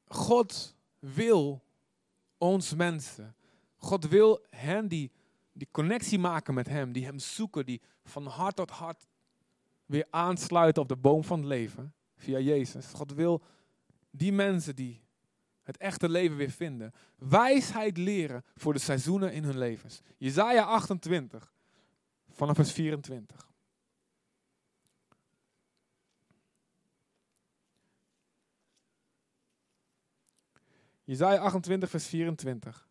God 0.07 0.77
wil 0.99 1.65
ons 2.39 2.75
mensen, 2.75 3.37
God 3.77 4.09
wil 4.09 4.47
hen 4.51 4.89
die 4.89 5.13
die 5.55 5.69
connectie 5.71 6.19
maken 6.19 6.55
met 6.55 6.69
Hem, 6.69 6.93
die 6.93 7.05
Hem 7.05 7.19
zoeken, 7.19 7.67
die 7.67 7.83
van 8.05 8.27
hart 8.27 8.57
tot 8.57 8.71
hart 8.71 9.07
weer 9.87 10.07
aansluiten 10.11 10.83
op 10.83 10.89
de 10.89 10.97
boom 10.97 11.25
van 11.25 11.39
het 11.39 11.49
leven 11.49 11.95
via 12.17 12.39
Jezus. 12.39 12.87
God 12.87 13.13
wil 13.13 13.43
die 14.17 14.33
mensen 14.33 14.77
die 14.77 15.03
het 15.63 15.77
echte 15.77 16.09
leven 16.09 16.37
weer 16.37 16.51
vinden, 16.51 16.93
wijsheid 17.17 17.97
leren 17.97 18.45
voor 18.55 18.73
de 18.73 18.79
seizoenen 18.79 19.33
in 19.33 19.45
hun 19.45 19.59
levens. 19.59 20.01
Jezaja 20.17 20.63
28, 20.63 21.53
vanaf 22.31 22.57
vers 22.57 22.73
24. 22.73 23.53
Jezaja 31.05 31.41
28, 31.41 31.91
vers 31.91 32.07
24. 32.07 32.89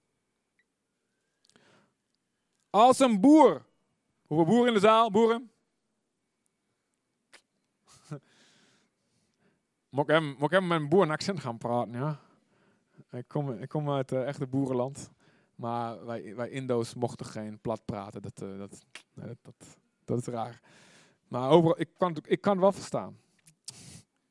Als 2.70 3.00
een 3.00 3.20
boer. 3.20 3.66
Hoeveel 4.26 4.46
boeren 4.46 4.68
in 4.68 4.74
de 4.74 4.80
zaal? 4.80 5.12
Boeren? 5.12 5.53
Moet 9.94 10.10
ik 10.10 10.16
even, 10.16 10.36
moet 10.40 10.52
ik 10.52 10.62
met 10.62 10.80
een 10.80 10.90
boer 10.90 11.10
accent 11.10 11.40
gaan 11.40 11.58
praten, 11.58 11.94
ja? 11.94 12.20
Ik 13.12 13.28
kom, 13.28 13.52
ik 13.52 13.70
kom 13.70 13.90
uit 13.90 14.12
uh, 14.12 14.28
echte 14.28 14.48
boerenland. 14.48 15.12
Maar 15.56 16.06
wij, 16.06 16.36
wij 16.36 16.50
Indo's 16.50 16.94
mochten 16.94 17.26
geen 17.26 17.60
plat 17.60 17.86
praten. 17.86 18.22
Dat, 18.22 18.42
uh, 18.42 18.58
dat, 18.58 18.86
dat, 19.42 19.56
dat, 20.06 20.20
is 20.20 20.26
raar. 20.26 20.62
Maar 21.28 21.50
overal, 21.50 21.80
ik, 21.80 21.90
kan, 21.98 22.18
ik 22.26 22.42
kan 22.42 22.60
wel 22.60 22.72
verstaan. 22.72 23.18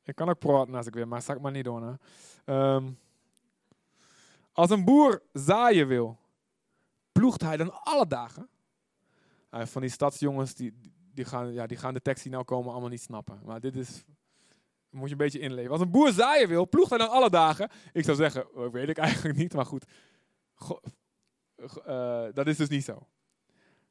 Ik 0.02 0.14
kan 0.14 0.28
ook 0.28 0.38
praten 0.38 0.74
als 0.74 0.86
ik 0.86 0.94
wil, 0.94 1.06
maar 1.06 1.22
zeg 1.22 1.38
maar 1.40 1.52
niet 1.52 1.64
doen. 1.64 1.98
Um, 2.46 2.98
als 4.52 4.70
een 4.70 4.84
boer 4.84 5.22
zaaien 5.32 5.86
wil, 5.86 6.18
ploegt 7.12 7.40
hij 7.40 7.56
dan 7.56 7.84
alle 7.84 8.06
dagen? 8.06 8.48
Uh, 9.50 9.64
van 9.64 9.80
die 9.80 9.90
stadsjongens, 9.90 10.54
die, 10.54 10.72
die, 11.14 11.24
gaan, 11.24 11.52
ja, 11.52 11.66
die 11.66 11.76
gaan 11.76 11.94
de 11.94 12.02
tekst 12.02 12.22
die 12.22 12.32
nou 12.32 12.44
komen 12.44 12.70
allemaal 12.72 12.90
niet 12.90 13.02
snappen. 13.02 13.40
Maar 13.44 13.60
dit 13.60 13.76
is 13.76 14.04
moet 14.92 15.08
je 15.08 15.12
een 15.12 15.20
beetje 15.20 15.38
inleven. 15.38 15.70
Als 15.70 15.80
een 15.80 15.90
boer 15.90 16.12
zaaien 16.12 16.48
wil, 16.48 16.68
ploegt 16.68 16.90
hij 16.90 16.98
dan 16.98 17.10
alle 17.10 17.30
dagen? 17.30 17.70
Ik 17.92 18.04
zou 18.04 18.16
zeggen, 18.16 18.54
oh, 18.54 18.72
weet 18.72 18.88
ik 18.88 18.98
eigenlijk 18.98 19.36
niet, 19.38 19.54
maar 19.54 19.66
goed. 19.66 19.84
uh, 21.86 22.26
dat 22.32 22.46
is 22.46 22.56
dus 22.56 22.68
niet 22.68 22.84
zo. 22.84 23.06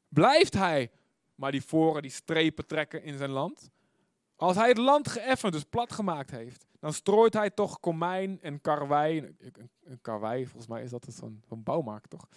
Blijft 0.08 0.54
hij 0.54 0.90
maar 1.34 1.50
die 1.50 1.62
voren, 1.62 2.02
die 2.02 2.10
strepen 2.10 2.66
trekken 2.66 3.02
in 3.02 3.16
zijn 3.16 3.30
land? 3.30 3.70
Als 4.36 4.56
hij 4.56 4.68
het 4.68 4.78
land 4.78 5.08
geëffend, 5.08 5.52
dus 5.52 5.64
plat 5.64 5.92
gemaakt 5.92 6.30
heeft, 6.30 6.66
dan 6.80 6.92
strooit 6.92 7.34
hij 7.34 7.50
toch 7.50 7.80
komijn 7.80 8.40
en 8.40 8.60
karwei. 8.60 9.34
Een, 9.82 10.00
karwei, 10.00 10.46
volgens 10.46 10.66
mij 10.66 10.82
is 10.82 10.90
dat 10.90 11.06
zo'n 11.08 11.62
bouwmarkt, 11.62 12.10
toch? 12.10 12.28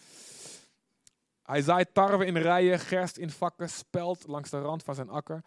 Hij 1.44 1.62
zaait 1.62 1.94
tarwe 1.94 2.26
in 2.26 2.38
rijen, 2.38 2.80
gerst 2.80 3.18
in 3.18 3.30
vakken, 3.30 3.70
spelt 3.70 4.28
langs 4.28 4.50
de 4.50 4.62
rand 4.62 4.84
van 4.84 4.96
zijn 4.96 5.10
akker. 5.10 5.44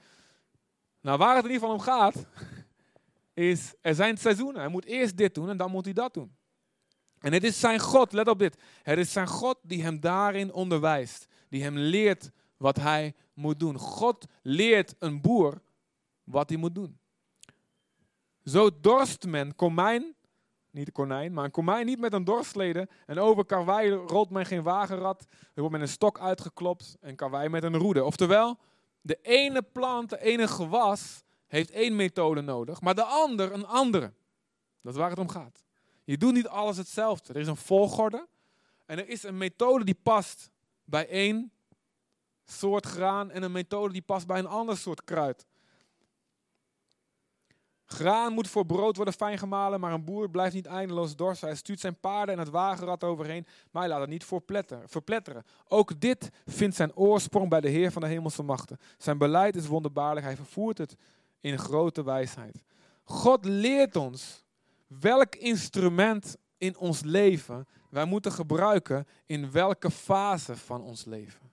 Nou, 1.00 1.18
waar 1.18 1.36
het 1.36 1.44
in 1.44 1.50
ieder 1.50 1.68
geval 1.68 1.74
om 1.74 1.82
gaat, 1.82 2.26
is, 3.38 3.74
er 3.80 3.94
zijn 3.94 4.16
seizoenen. 4.16 4.60
Hij 4.60 4.70
moet 4.70 4.84
eerst 4.84 5.16
dit 5.16 5.34
doen 5.34 5.48
en 5.48 5.56
dan 5.56 5.70
moet 5.70 5.84
hij 5.84 5.94
dat 5.94 6.14
doen. 6.14 6.36
En 7.18 7.32
het 7.32 7.44
is 7.44 7.60
zijn 7.60 7.80
God, 7.80 8.12
let 8.12 8.28
op 8.28 8.38
dit. 8.38 8.62
Het 8.82 8.98
is 8.98 9.12
zijn 9.12 9.26
God 9.26 9.58
die 9.62 9.82
hem 9.82 10.00
daarin 10.00 10.52
onderwijst. 10.52 11.26
Die 11.48 11.62
hem 11.62 11.76
leert 11.76 12.30
wat 12.56 12.76
hij 12.76 13.14
moet 13.34 13.60
doen. 13.60 13.78
God 13.78 14.26
leert 14.42 14.94
een 14.98 15.20
boer 15.20 15.62
wat 16.24 16.48
hij 16.48 16.58
moet 16.58 16.74
doen. 16.74 16.98
Zo 18.44 18.70
dorst 18.80 19.26
men 19.26 19.54
komijn, 19.54 20.14
niet 20.70 20.92
konijn, 20.92 21.32
maar 21.32 21.44
een 21.44 21.50
komijn 21.50 21.86
niet 21.86 22.00
met 22.00 22.12
een 22.12 22.24
dorstleden. 22.24 22.88
En 23.06 23.18
over 23.18 23.44
karwei 23.44 23.90
rolt 23.90 24.30
men 24.30 24.46
geen 24.46 24.62
wagenrad. 24.62 25.26
Er 25.30 25.60
wordt 25.60 25.72
met 25.72 25.80
een 25.80 25.88
stok 25.88 26.18
uitgeklopt 26.20 26.96
en 27.00 27.16
karwei 27.16 27.48
met 27.48 27.62
een 27.62 27.76
roede. 27.76 28.04
Oftewel, 28.04 28.58
de 29.00 29.18
ene 29.22 29.62
plant, 29.62 30.10
de 30.10 30.20
ene 30.20 30.48
gewas 30.48 31.22
heeft 31.48 31.70
één 31.70 31.96
methode 31.96 32.40
nodig, 32.40 32.80
maar 32.80 32.94
de 32.94 33.04
ander 33.04 33.52
een 33.52 33.66
andere. 33.66 34.12
Dat 34.82 34.92
is 34.92 34.98
waar 34.98 35.10
het 35.10 35.18
om 35.18 35.28
gaat. 35.28 35.64
Je 36.04 36.18
doet 36.18 36.32
niet 36.32 36.48
alles 36.48 36.76
hetzelfde. 36.76 37.32
Er 37.32 37.40
is 37.40 37.46
een 37.46 37.56
volgorde 37.56 38.28
en 38.86 38.98
er 38.98 39.08
is 39.08 39.22
een 39.22 39.38
methode 39.38 39.84
die 39.84 39.98
past 40.02 40.50
bij 40.84 41.08
één 41.08 41.52
soort 42.44 42.86
graan 42.86 43.30
en 43.30 43.42
een 43.42 43.52
methode 43.52 43.92
die 43.92 44.02
past 44.02 44.26
bij 44.26 44.38
een 44.38 44.46
ander 44.46 44.76
soort 44.76 45.04
kruid. 45.04 45.46
Graan 47.84 48.32
moet 48.32 48.48
voor 48.48 48.66
brood 48.66 48.96
worden 48.96 49.14
fijn 49.14 49.38
gemalen, 49.38 49.80
maar 49.80 49.92
een 49.92 50.04
boer 50.04 50.30
blijft 50.30 50.54
niet 50.54 50.66
eindeloos 50.66 51.16
dorst. 51.16 51.40
Hij 51.40 51.54
stuurt 51.54 51.80
zijn 51.80 52.00
paarden 52.00 52.34
en 52.34 52.40
het 52.40 52.50
wagenrad 52.50 53.04
overheen, 53.04 53.46
maar 53.70 53.82
hij 53.82 53.90
laat 53.90 54.00
het 54.00 54.10
niet 54.10 54.24
verpletteren. 54.84 55.44
Ook 55.68 56.00
dit 56.00 56.30
vindt 56.46 56.76
zijn 56.76 56.96
oorsprong 56.96 57.48
bij 57.48 57.60
de 57.60 57.68
Heer 57.68 57.92
van 57.92 58.02
de 58.02 58.08
hemelse 58.08 58.42
machten. 58.42 58.78
Zijn 58.98 59.18
beleid 59.18 59.56
is 59.56 59.66
wonderbaarlijk, 59.66 60.26
hij 60.26 60.36
vervoert 60.36 60.78
het 60.78 60.96
in 61.40 61.58
grote 61.58 62.04
wijsheid. 62.04 62.62
God 63.04 63.44
leert 63.44 63.96
ons 63.96 64.44
welk 64.86 65.34
instrument 65.34 66.36
in 66.58 66.76
ons 66.76 67.02
leven 67.02 67.66
wij 67.90 68.04
moeten 68.04 68.32
gebruiken 68.32 69.06
in 69.26 69.50
welke 69.50 69.90
fase 69.90 70.56
van 70.56 70.82
ons 70.82 71.04
leven. 71.04 71.52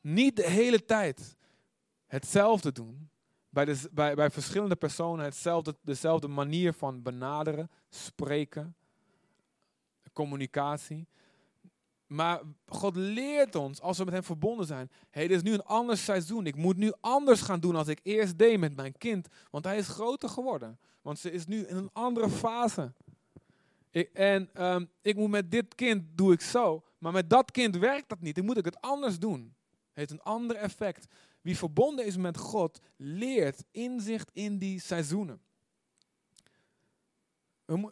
Niet 0.00 0.36
de 0.36 0.48
hele 0.50 0.84
tijd 0.84 1.36
hetzelfde 2.06 2.72
doen, 2.72 3.10
bij, 3.48 3.64
de, 3.64 3.88
bij, 3.92 4.14
bij 4.14 4.30
verschillende 4.30 4.76
personen 4.76 5.24
hetzelfde, 5.24 5.76
dezelfde 5.82 6.28
manier 6.28 6.72
van 6.72 7.02
benaderen, 7.02 7.70
spreken, 7.88 8.76
communicatie. 10.12 11.08
Maar 12.06 12.40
God 12.66 12.96
leert 12.96 13.54
ons, 13.54 13.80
als 13.80 13.98
we 13.98 14.04
met 14.04 14.12
Hem 14.12 14.22
verbonden 14.22 14.66
zijn, 14.66 14.90
hey, 15.10 15.28
dit 15.28 15.36
is 15.36 15.42
nu 15.42 15.52
een 15.52 15.64
ander 15.64 15.96
seizoen. 15.96 16.46
Ik 16.46 16.56
moet 16.56 16.76
nu 16.76 16.92
anders 17.00 17.40
gaan 17.40 17.60
doen 17.60 17.76
als 17.76 17.88
ik 17.88 18.00
eerst 18.02 18.38
deed 18.38 18.58
met 18.58 18.76
mijn 18.76 18.98
kind. 18.98 19.28
Want 19.50 19.64
hij 19.64 19.76
is 19.76 19.88
groter 19.88 20.28
geworden. 20.28 20.78
Want 21.02 21.18
ze 21.18 21.30
is 21.30 21.46
nu 21.46 21.66
in 21.66 21.76
een 21.76 21.90
andere 21.92 22.30
fase. 22.30 22.92
Ik, 23.90 24.10
en 24.12 24.64
um, 24.64 24.90
ik 25.02 25.16
moet 25.16 25.30
met 25.30 25.50
dit 25.50 25.74
kind, 25.74 26.04
doe 26.14 26.32
ik 26.32 26.40
zo. 26.40 26.84
Maar 26.98 27.12
met 27.12 27.30
dat 27.30 27.50
kind 27.50 27.76
werkt 27.76 28.08
dat 28.08 28.20
niet. 28.20 28.34
Dan 28.34 28.44
moet 28.44 28.56
ik 28.56 28.64
het 28.64 28.80
anders 28.80 29.18
doen. 29.18 29.54
Het 29.70 29.96
heeft 29.96 30.10
een 30.10 30.22
ander 30.22 30.56
effect. 30.56 31.06
Wie 31.40 31.56
verbonden 31.56 32.06
is 32.06 32.16
met 32.16 32.36
God, 32.36 32.80
leert 32.96 33.64
inzicht 33.70 34.30
in 34.32 34.58
die 34.58 34.80
seizoenen. 34.80 35.40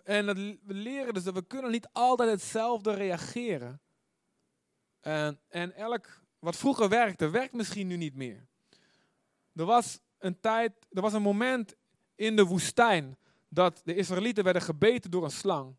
En 0.04 0.26
we 0.62 0.75
leren 0.75 1.14
dus 1.14 1.25
dat 1.25 1.35
we 1.35 1.47
kunnen 1.47 1.71
niet 1.71 1.88
altijd 1.92 2.31
hetzelfde 2.31 2.95
reageren 2.95 3.81
en, 5.03 5.77
elk 5.77 6.21
wat 6.39 6.57
vroeger 6.57 6.89
werkte, 6.89 7.31
werkt 7.31 7.53
misschien 7.53 7.87
nu 7.87 7.97
niet 7.97 8.15
meer. 8.15 8.47
Er 9.55 9.65
was 9.65 10.01
een 10.19 10.41
tijd, 10.41 10.73
er 10.91 11.03
was 11.03 11.13
een 11.13 11.23
moment 11.23 11.75
in 12.15 12.37
de 12.37 12.45
woestijn 12.45 13.17
dat 13.49 13.81
de 13.85 13.95
Israëlieten 13.95 14.45
werden 14.45 14.63
gebeten 14.63 15.11
door 15.11 15.25
een 15.25 15.31
slang. 15.31 15.75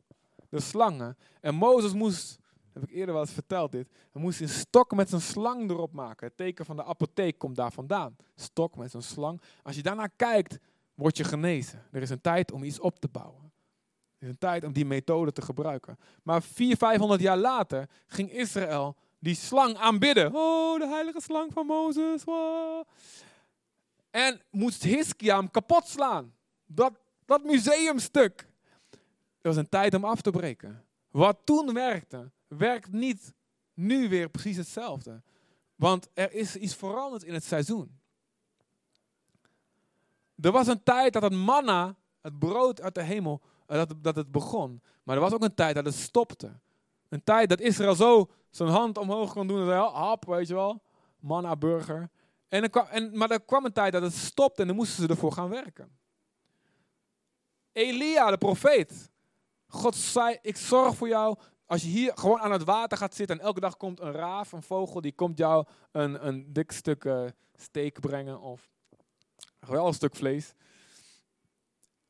De 0.49 0.59
slangen. 0.59 1.17
En 1.41 1.55
Mozes 1.55 1.93
moest, 1.93 2.39
heb 2.73 2.83
ik 2.83 2.89
eerder 2.89 3.13
wel 3.13 3.23
eens 3.23 3.33
verteld 3.33 3.71
dit, 3.71 3.89
hij 4.11 4.21
moest 4.21 4.41
een 4.41 4.49
stok 4.49 4.95
met 4.95 5.09
zijn 5.09 5.21
slang 5.21 5.69
erop 5.69 5.93
maken. 5.93 6.27
Het 6.27 6.37
teken 6.37 6.65
van 6.65 6.75
de 6.75 6.83
apotheek 6.83 7.37
komt 7.37 7.55
daar 7.55 7.71
vandaan. 7.71 8.15
Stok 8.35 8.75
met 8.75 8.91
zijn 8.91 9.03
slang. 9.03 9.41
Als 9.63 9.75
je 9.75 9.81
daarnaar 9.81 10.11
kijkt, 10.15 10.59
word 10.95 11.17
je 11.17 11.23
genezen. 11.23 11.83
Er 11.91 12.01
is 12.01 12.09
een 12.09 12.21
tijd 12.21 12.51
om 12.51 12.63
iets 12.63 12.79
op 12.79 12.99
te 12.99 13.07
bouwen. 13.07 13.51
Er 14.17 14.29
is 14.29 14.29
een 14.29 14.37
tijd 14.37 14.63
om 14.63 14.73
die 14.73 14.85
methode 14.85 15.31
te 15.31 15.41
gebruiken. 15.41 15.97
Maar 16.23 16.41
400, 16.41 16.79
500 16.79 17.21
jaar 17.21 17.37
later 17.37 17.89
ging 18.07 18.31
Israël 18.31 18.95
die 19.23 19.35
slang 19.35 19.77
aanbidden. 19.77 20.35
Oh, 20.35 20.79
de 20.79 20.87
heilige 20.87 21.21
slang 21.21 21.53
van 21.53 21.65
Mozes. 21.65 22.23
En 24.11 24.41
moest 24.49 24.83
Hiskia 24.83 25.35
hem 25.35 25.51
kapot 25.51 25.87
slaan. 25.87 26.33
Dat, 26.65 26.93
dat 27.25 27.43
museumstuk. 27.43 28.47
Er 29.41 29.49
was 29.49 29.55
een 29.55 29.69
tijd 29.69 29.93
om 29.93 30.05
af 30.05 30.21
te 30.21 30.31
breken. 30.31 30.85
Wat 31.11 31.37
toen 31.43 31.73
werkte, 31.73 32.31
werkt 32.47 32.91
niet 32.91 33.33
nu 33.73 34.09
weer 34.09 34.29
precies 34.29 34.57
hetzelfde. 34.57 35.21
Want 35.75 36.09
er 36.13 36.33
is 36.33 36.55
iets 36.55 36.75
veranderd 36.75 37.23
in 37.23 37.33
het 37.33 37.43
seizoen. 37.43 37.99
Er 40.41 40.51
was 40.51 40.67
een 40.67 40.83
tijd 40.83 41.13
dat 41.13 41.21
het 41.21 41.33
manna, 41.33 41.95
het 42.21 42.39
brood 42.39 42.81
uit 42.81 42.95
de 42.95 43.03
hemel, 43.03 43.41
eh, 43.67 43.77
dat, 43.77 44.03
dat 44.03 44.15
het 44.15 44.31
begon. 44.31 44.81
Maar 45.03 45.15
er 45.15 45.21
was 45.21 45.33
ook 45.33 45.43
een 45.43 45.53
tijd 45.53 45.75
dat 45.75 45.85
het 45.85 45.95
stopte. 45.95 46.59
Een 47.13 47.23
tijd 47.23 47.49
dat 47.49 47.59
Israël 47.59 47.95
zo 47.95 48.29
zijn 48.49 48.69
hand 48.69 48.97
omhoog 48.97 49.33
kon 49.33 49.47
doen 49.47 49.59
en 49.59 49.65
zei, 49.65 49.79
hap, 49.79 50.25
weet 50.25 50.47
je 50.47 50.53
wel, 50.53 50.81
manna 51.19 51.55
burger. 51.55 52.09
En 52.47 52.69
kwam, 52.69 52.85
en, 52.85 53.17
maar 53.17 53.31
er 53.31 53.41
kwam 53.41 53.65
een 53.65 53.73
tijd 53.73 53.91
dat 53.93 54.01
het 54.01 54.13
stopte 54.13 54.61
en 54.61 54.67
dan 54.67 54.75
moesten 54.75 55.03
ze 55.03 55.09
ervoor 55.09 55.31
gaan 55.31 55.49
werken. 55.49 55.97
Elia, 57.71 58.29
de 58.29 58.37
profeet. 58.37 59.11
God 59.67 59.95
zei, 59.95 60.37
ik 60.41 60.57
zorg 60.57 60.95
voor 60.95 61.07
jou. 61.07 61.37
Als 61.65 61.81
je 61.81 61.87
hier 61.87 62.11
gewoon 62.15 62.39
aan 62.39 62.51
het 62.51 62.63
water 62.63 62.97
gaat 62.97 63.15
zitten 63.15 63.39
en 63.39 63.45
elke 63.45 63.59
dag 63.59 63.77
komt 63.77 63.99
een 63.99 64.11
raaf, 64.11 64.51
een 64.51 64.63
vogel, 64.63 65.01
die 65.01 65.13
komt 65.13 65.37
jou 65.37 65.65
een, 65.91 66.27
een 66.27 66.53
dik 66.53 66.71
stuk 66.71 67.03
uh, 67.03 67.25
steak 67.55 67.99
brengen 67.99 68.41
of 68.41 68.69
wel 69.59 69.87
een 69.87 69.93
stuk 69.93 70.15
vlees. 70.15 70.53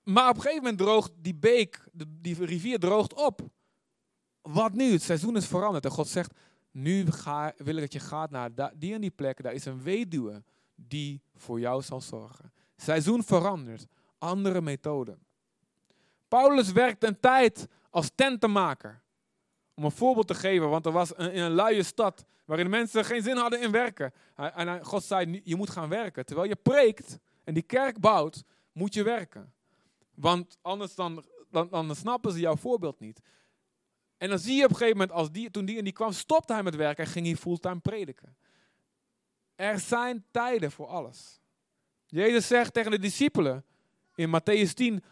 Maar 0.03 0.29
op 0.29 0.35
een 0.35 0.41
gegeven 0.41 0.63
moment 0.63 0.81
droogt 0.81 1.11
die 1.15 1.35
beek, 1.35 1.83
die 2.07 2.45
rivier 2.45 2.79
droogt 2.79 3.13
op. 3.13 3.41
Wat 4.43 4.73
nu? 4.73 4.91
Het 4.91 5.01
seizoen 5.01 5.35
is 5.35 5.47
veranderd 5.47 5.85
en 5.85 5.91
God 5.91 6.07
zegt, 6.07 6.33
nu 6.71 7.11
ga, 7.11 7.53
wil 7.57 7.75
ik 7.75 7.81
dat 7.81 7.93
je 7.93 7.99
gaat 7.99 8.29
naar 8.29 8.49
die 8.75 8.93
en 8.93 9.01
die 9.01 9.11
plek. 9.11 9.43
Daar 9.43 9.53
is 9.53 9.65
een 9.65 9.83
weduwe 9.83 10.43
die 10.75 11.21
voor 11.35 11.59
jou 11.59 11.81
zal 11.81 12.01
zorgen. 12.01 12.51
Seizoen 12.75 13.23
verandert. 13.23 13.85
Andere 14.17 14.61
methoden. 14.61 15.19
Paulus 16.27 16.71
werkte 16.71 17.07
een 17.07 17.19
tijd 17.19 17.67
als 17.89 18.11
tentenmaker. 18.15 19.01
Om 19.73 19.83
een 19.83 19.91
voorbeeld 19.91 20.27
te 20.27 20.35
geven, 20.35 20.69
want 20.69 20.85
er 20.85 20.91
was 20.91 21.17
een, 21.17 21.31
in 21.31 21.41
een 21.41 21.51
luie 21.51 21.83
stad 21.83 22.25
waarin 22.45 22.69
mensen 22.69 23.05
geen 23.05 23.21
zin 23.21 23.37
hadden 23.37 23.61
in 23.61 23.71
werken. 23.71 24.13
En 24.35 24.85
God 24.85 25.03
zei, 25.03 25.41
je 25.43 25.55
moet 25.55 25.69
gaan 25.69 25.89
werken. 25.89 26.25
Terwijl 26.25 26.47
je 26.47 26.55
preekt 26.55 27.19
en 27.43 27.53
die 27.53 27.63
kerk 27.63 27.99
bouwt, 27.99 28.43
moet 28.71 28.93
je 28.93 29.03
werken. 29.03 29.53
Want 30.13 30.57
anders 30.61 30.95
dan, 30.95 31.25
dan, 31.51 31.67
dan 31.69 31.95
snappen 31.95 32.31
ze 32.31 32.39
jouw 32.39 32.55
voorbeeld 32.55 32.99
niet. 32.99 33.19
En 34.23 34.29
dan 34.29 34.39
zie 34.39 34.55
je 34.55 34.63
op 34.63 34.69
een 34.69 34.75
gegeven 34.75 34.97
moment, 34.97 35.17
als 35.17 35.31
die, 35.31 35.51
toen 35.51 35.65
die 35.65 35.77
en 35.77 35.83
die 35.83 35.93
kwam, 35.93 36.11
stopte 36.11 36.53
hij 36.53 36.63
met 36.63 36.75
werken 36.75 37.05
en 37.05 37.09
ging 37.09 37.25
hij 37.25 37.35
fulltime 37.35 37.79
prediken. 37.79 38.35
Er 39.55 39.79
zijn 39.79 40.25
tijden 40.31 40.71
voor 40.71 40.87
alles. 40.87 41.39
Jezus 42.05 42.47
zegt 42.47 42.73
tegen 42.73 42.91
de 42.91 42.99
discipelen 42.99 43.65
in 44.15 44.29
Matthäus 44.29 44.73
10, 44.73 45.03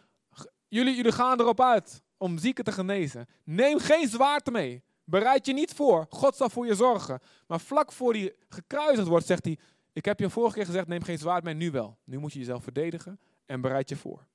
jullie, 0.68 0.96
jullie 0.96 1.12
gaan 1.12 1.40
erop 1.40 1.62
uit 1.62 2.04
om 2.18 2.38
zieken 2.38 2.64
te 2.64 2.72
genezen. 2.72 3.28
Neem 3.44 3.80
geen 3.80 4.08
zwaard 4.08 4.52
mee. 4.52 4.84
Bereid 5.04 5.46
je 5.46 5.54
niet 5.54 5.74
voor. 5.74 6.06
God 6.10 6.36
zal 6.36 6.50
voor 6.50 6.66
je 6.66 6.76
zorgen. 6.76 7.20
Maar 7.48 7.60
vlak 7.60 7.92
voor 7.92 8.14
hij 8.14 8.36
gekruisigd 8.50 9.08
wordt, 9.08 9.26
zegt 9.26 9.46
hij, 9.46 9.58
ik 9.94 10.06
heb 10.06 10.20
je 10.20 10.30
vorige 10.30 10.56
keer 10.56 10.66
gezegd, 10.66 10.88
neem 10.88 11.04
geen 11.04 11.18
zwaard 11.18 11.44
mee, 11.44 11.54
nu 11.54 11.72
wel. 11.72 11.98
Nu 12.04 12.18
moet 12.18 12.34
je 12.34 12.40
jezelf 12.40 12.64
verdedigen 12.64 13.20
en 13.46 13.62
bereid 13.62 13.90
je 13.90 13.96
voor. 13.96 14.26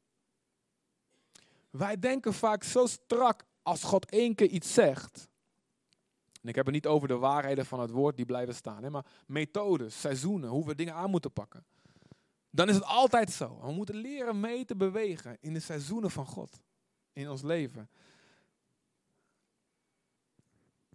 Wij 1.71 1.99
denken 1.99 2.35
vaak 2.35 2.65
zo 2.65 2.87
strak 2.87 3.45
als 3.67 3.83
God 3.83 4.11
één 4.11 4.35
keer 4.35 4.49
iets 4.49 4.75
zegt, 4.75 5.29
en 6.43 6.49
ik 6.49 6.55
heb 6.55 6.65
het 6.65 6.75
niet 6.75 6.87
over 6.87 7.09
de 7.09 7.17
waarheden 7.17 7.67
van 7.67 7.81
het 7.81 7.91
woord 7.91 8.17
die 8.17 8.27
blijven 8.27 8.55
staan, 8.55 8.83
hè, 8.83 8.91
maar 8.91 9.07
methodes, 9.27 10.01
seizoenen, 10.01 10.51
hoe 10.51 10.67
we 10.67 10.75
dingen 10.75 10.95
aan 10.95 11.11
moeten 11.11 11.33
pakken. 11.33 11.65
Dan 12.51 12.69
is 12.69 12.75
het 12.75 12.85
altijd 12.85 13.31
zo. 13.31 13.59
We 13.61 13.73
moeten 13.73 13.95
leren 13.95 14.41
mee 14.41 14.65
te 14.65 14.77
bewegen 14.77 15.37
in 15.41 15.53
de 15.53 15.61
seizoenen 15.61 16.11
van 16.11 16.27
God 16.27 16.61
in 17.13 17.31
ons 17.31 17.43
leven. 17.43 17.89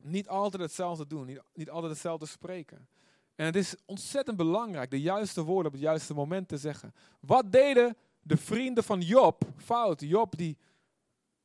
Niet 0.02 0.28
altijd 0.28 0.62
hetzelfde 0.62 1.08
doen, 1.08 1.26
niet, 1.26 1.42
niet 1.54 1.70
altijd 1.70 1.92
hetzelfde 1.92 2.26
spreken. 2.26 2.88
En 3.36 3.46
het 3.46 3.56
is 3.56 3.76
ontzettend 3.86 4.38
belangrijk 4.38 4.90
de 4.90 5.02
juiste 5.02 5.42
woorden 5.44 5.66
op 5.66 5.72
het 5.72 5.82
juiste 5.82 6.14
moment 6.14 6.48
te 6.48 6.58
zeggen. 6.58 6.94
Wat 7.20 7.52
deden 7.52 7.98
de 8.22 8.38
vrienden 8.38 8.84
van 8.84 9.02
Job 9.02 9.44
fout? 9.58 10.02
Job 10.02 10.38
die 10.38 10.58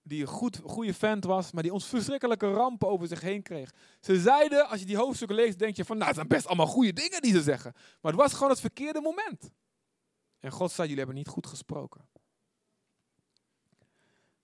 die 0.07 0.21
een 0.21 0.27
goed, 0.27 0.61
goede 0.64 0.95
vent 0.95 1.25
was, 1.25 1.53
maar 1.53 1.62
die 1.62 1.73
ons 1.73 1.87
verschrikkelijke 1.87 2.53
rampen 2.53 2.88
over 2.88 3.07
zich 3.07 3.21
heen 3.21 3.42
kreeg. 3.42 3.71
Ze 4.01 4.21
zeiden, 4.21 4.69
als 4.69 4.81
je 4.81 4.87
die 4.87 4.97
hoofdstukken 4.97 5.37
leest, 5.37 5.59
denk 5.59 5.77
je 5.77 5.85
van, 5.85 5.97
nou, 5.97 6.07
het 6.07 6.16
zijn 6.16 6.29
best 6.29 6.47
allemaal 6.47 6.66
goede 6.66 6.92
dingen 6.92 7.23
die 7.23 7.33
ze 7.33 7.42
zeggen. 7.42 7.73
Maar 7.75 8.12
het 8.12 8.21
was 8.21 8.33
gewoon 8.33 8.51
het 8.51 8.61
verkeerde 8.61 9.01
moment. 9.01 9.51
En 10.38 10.51
God 10.51 10.71
zei, 10.71 10.83
jullie 10.83 11.05
hebben 11.05 11.16
niet 11.16 11.29
goed 11.29 11.47
gesproken. 11.47 12.09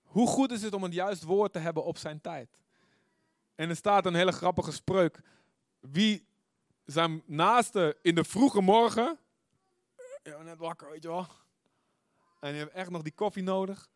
Hoe 0.03 0.27
goed 0.27 0.51
is 0.51 0.63
het 0.63 0.75
om 0.75 0.85
een 0.85 0.93
juist 0.93 1.23
woord 1.23 1.53
te 1.53 1.59
hebben 1.59 1.85
op 1.85 1.99
zijn 1.99 2.21
tijd? 2.21 2.59
En 3.55 3.69
er 3.69 3.77
staat 3.77 4.07
een 4.07 4.15
hele 4.15 4.33
grappige 4.33 4.73
spreuk. 4.73 5.21
Wie 5.81 6.27
zijn 6.85 7.23
naaste 7.27 7.99
in 8.03 8.15
de 8.15 8.25
vroege 8.25 8.61
morgen, 8.61 9.19
ja, 10.23 10.43
net 10.43 10.59
wakker, 10.59 10.91
weet 10.91 11.03
je 11.03 11.09
wel. 11.09 11.27
En 12.41 12.53
je 12.53 12.59
hebt 12.59 12.73
echt 12.73 12.91
nog 12.91 13.03
die 13.03 13.15
koffie 13.15 13.43
nodig. 13.43 13.91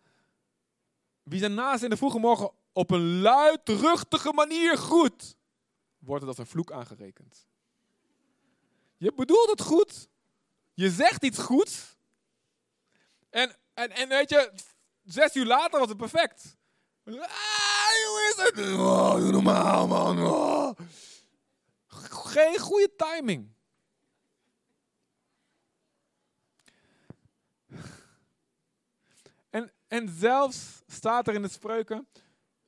Wie 1.29 1.39
zijn 1.39 1.55
naast 1.55 1.83
in 1.83 1.91
de 1.91 1.97
vroege 1.97 2.19
morgen 2.19 2.51
op 2.73 2.91
een 2.91 3.21
luidruchtige 3.21 4.33
manier 4.33 4.77
groet, 4.77 5.37
wordt 5.99 6.21
het 6.21 6.29
als 6.29 6.39
een 6.39 6.53
vloek 6.53 6.73
aangerekend. 6.73 7.47
Je 8.97 9.13
bedoelt 9.15 9.51
het 9.51 9.61
goed. 9.61 10.09
Je 10.75 10.91
zegt 10.91 11.25
iets 11.25 11.39
goeds. 11.39 11.97
En, 13.31 13.57
en, 13.75 13.91
en 13.91 14.09
weet 14.09 14.31
je, 14.31 14.53
zes 15.05 15.37
uur 15.37 15.47
later 15.47 15.79
was 15.79 15.89
het 15.89 15.97
perfect. 15.97 16.57
Ah, 17.05 17.13
hoe 18.07 18.35
is 18.37 18.45
het? 18.45 18.79
Oh, 18.79 19.15
normaal, 19.15 19.87
man. 19.87 20.27
Oh. 20.27 20.79
Geen 22.09 22.59
goede 22.59 22.91
timing. 22.97 23.56
En 29.89 30.09
zelfs 30.09 30.83
staat 30.87 31.29
er 31.29 31.35
in 31.35 31.43
de 31.43 31.49
spreuken, 31.49 32.07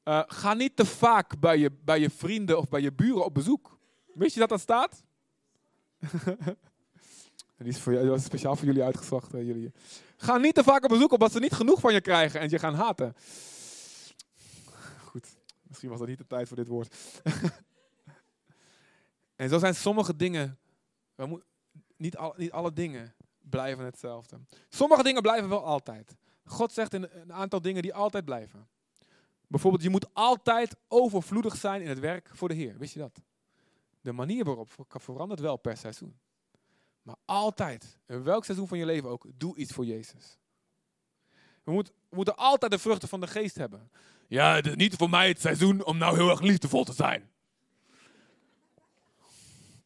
uh, 0.05 0.23
ga 0.27 0.55
niet 0.55 0.77
te 0.77 0.85
vaak 0.85 1.39
bij 1.39 1.59
je, 1.59 1.71
bij 1.85 2.01
je 2.01 2.11
vrienden 2.11 2.59
of 2.59 2.69
bij 2.69 2.81
je 2.81 2.93
buren 2.93 3.25
op 3.25 3.35
bezoek. 3.35 3.79
Weet 4.15 4.35
je 4.35 4.41
dat 4.41 4.49
dat 4.49 4.61
staat? 4.61 5.03
Die 7.59 7.69
is, 7.69 7.81
voor, 7.81 7.93
dat 7.93 8.19
is 8.19 8.25
speciaal 8.25 8.57
voor 8.57 8.67
jullie 8.67 8.83
uitgezocht. 8.83 9.35
Uh, 9.35 9.47
jullie. 9.47 9.73
Ga 10.17 10.37
niet 10.37 10.55
te 10.55 10.63
vaak 10.63 10.83
op 10.83 10.89
bezoek, 10.89 11.13
omdat 11.13 11.33
ze 11.33 11.39
niet 11.39 11.53
genoeg 11.53 11.81
van 11.81 11.93
je 11.93 12.01
krijgen 12.01 12.41
en 12.41 12.49
je 12.49 12.59
gaan 12.59 12.75
haten. 12.75 13.15
Goed, 15.05 15.27
misschien 15.63 15.89
was 15.89 15.99
dat 15.99 16.09
niet 16.09 16.19
de 16.19 16.27
tijd 16.27 16.49
voor 16.49 16.57
dit 16.57 16.69
woord. 16.69 16.95
en 19.37 19.49
zo 19.49 19.59
zijn 19.59 19.75
sommige 19.75 20.17
dingen, 20.17 20.59
we 21.15 21.27
moet, 21.27 21.45
niet, 21.97 22.17
al, 22.17 22.35
niet 22.37 22.51
alle 22.51 22.73
dingen 22.73 23.15
blijven 23.41 23.85
hetzelfde. 23.85 24.39
Sommige 24.69 25.03
dingen 25.03 25.23
blijven 25.23 25.49
wel 25.49 25.65
altijd. 25.65 26.17
God 26.49 26.73
zegt 26.73 26.95
in 26.95 27.09
een 27.13 27.33
aantal 27.33 27.61
dingen 27.61 27.83
die 27.83 27.95
altijd 27.95 28.25
blijven. 28.25 28.69
Bijvoorbeeld, 29.47 29.83
je 29.83 29.91
moet 29.91 30.15
altijd 30.15 30.77
overvloedig 30.89 31.57
zijn 31.57 31.83
in 31.83 31.89
het 31.89 31.99
werk 31.99 32.31
voor 32.33 32.49
de 32.49 32.55
Heer. 32.55 32.79
Wist 32.79 32.93
je 32.93 32.99
dat? 32.99 33.23
De 34.01 34.13
manier 34.13 34.45
waarop 34.45 34.71
verandert 34.89 35.41
wel 35.41 35.57
per 35.57 35.77
seizoen. 35.77 36.19
Maar 37.03 37.17
altijd, 37.25 37.99
in 38.07 38.23
welk 38.23 38.45
seizoen 38.45 38.69
van 38.69 38.79
je 38.79 38.87
leven 38.87 39.09
ook, 39.09 39.27
doe 39.35 39.57
iets 39.57 39.73
voor 39.73 39.85
Jezus. 39.85 40.39
We, 41.65 41.73
moet, 41.73 41.93
we 42.09 42.17
moeten 42.17 42.37
altijd 42.37 42.73
de 42.73 42.79
vruchten 42.79 43.09
van 43.09 43.21
de 43.21 43.27
geest 43.27 43.57
hebben. 43.57 43.91
Ja, 44.27 44.55
het 44.55 44.67
is 44.67 44.75
niet 44.75 44.97
voor 44.97 45.11
mij 45.11 45.29
het 45.29 45.41
seizoen 45.41 45.85
om 45.85 45.99
nou 45.99 46.17
heel 46.17 46.31
erg 46.31 46.41
liefdevol 46.41 46.85
te 46.85 46.93
zijn. 46.93 47.31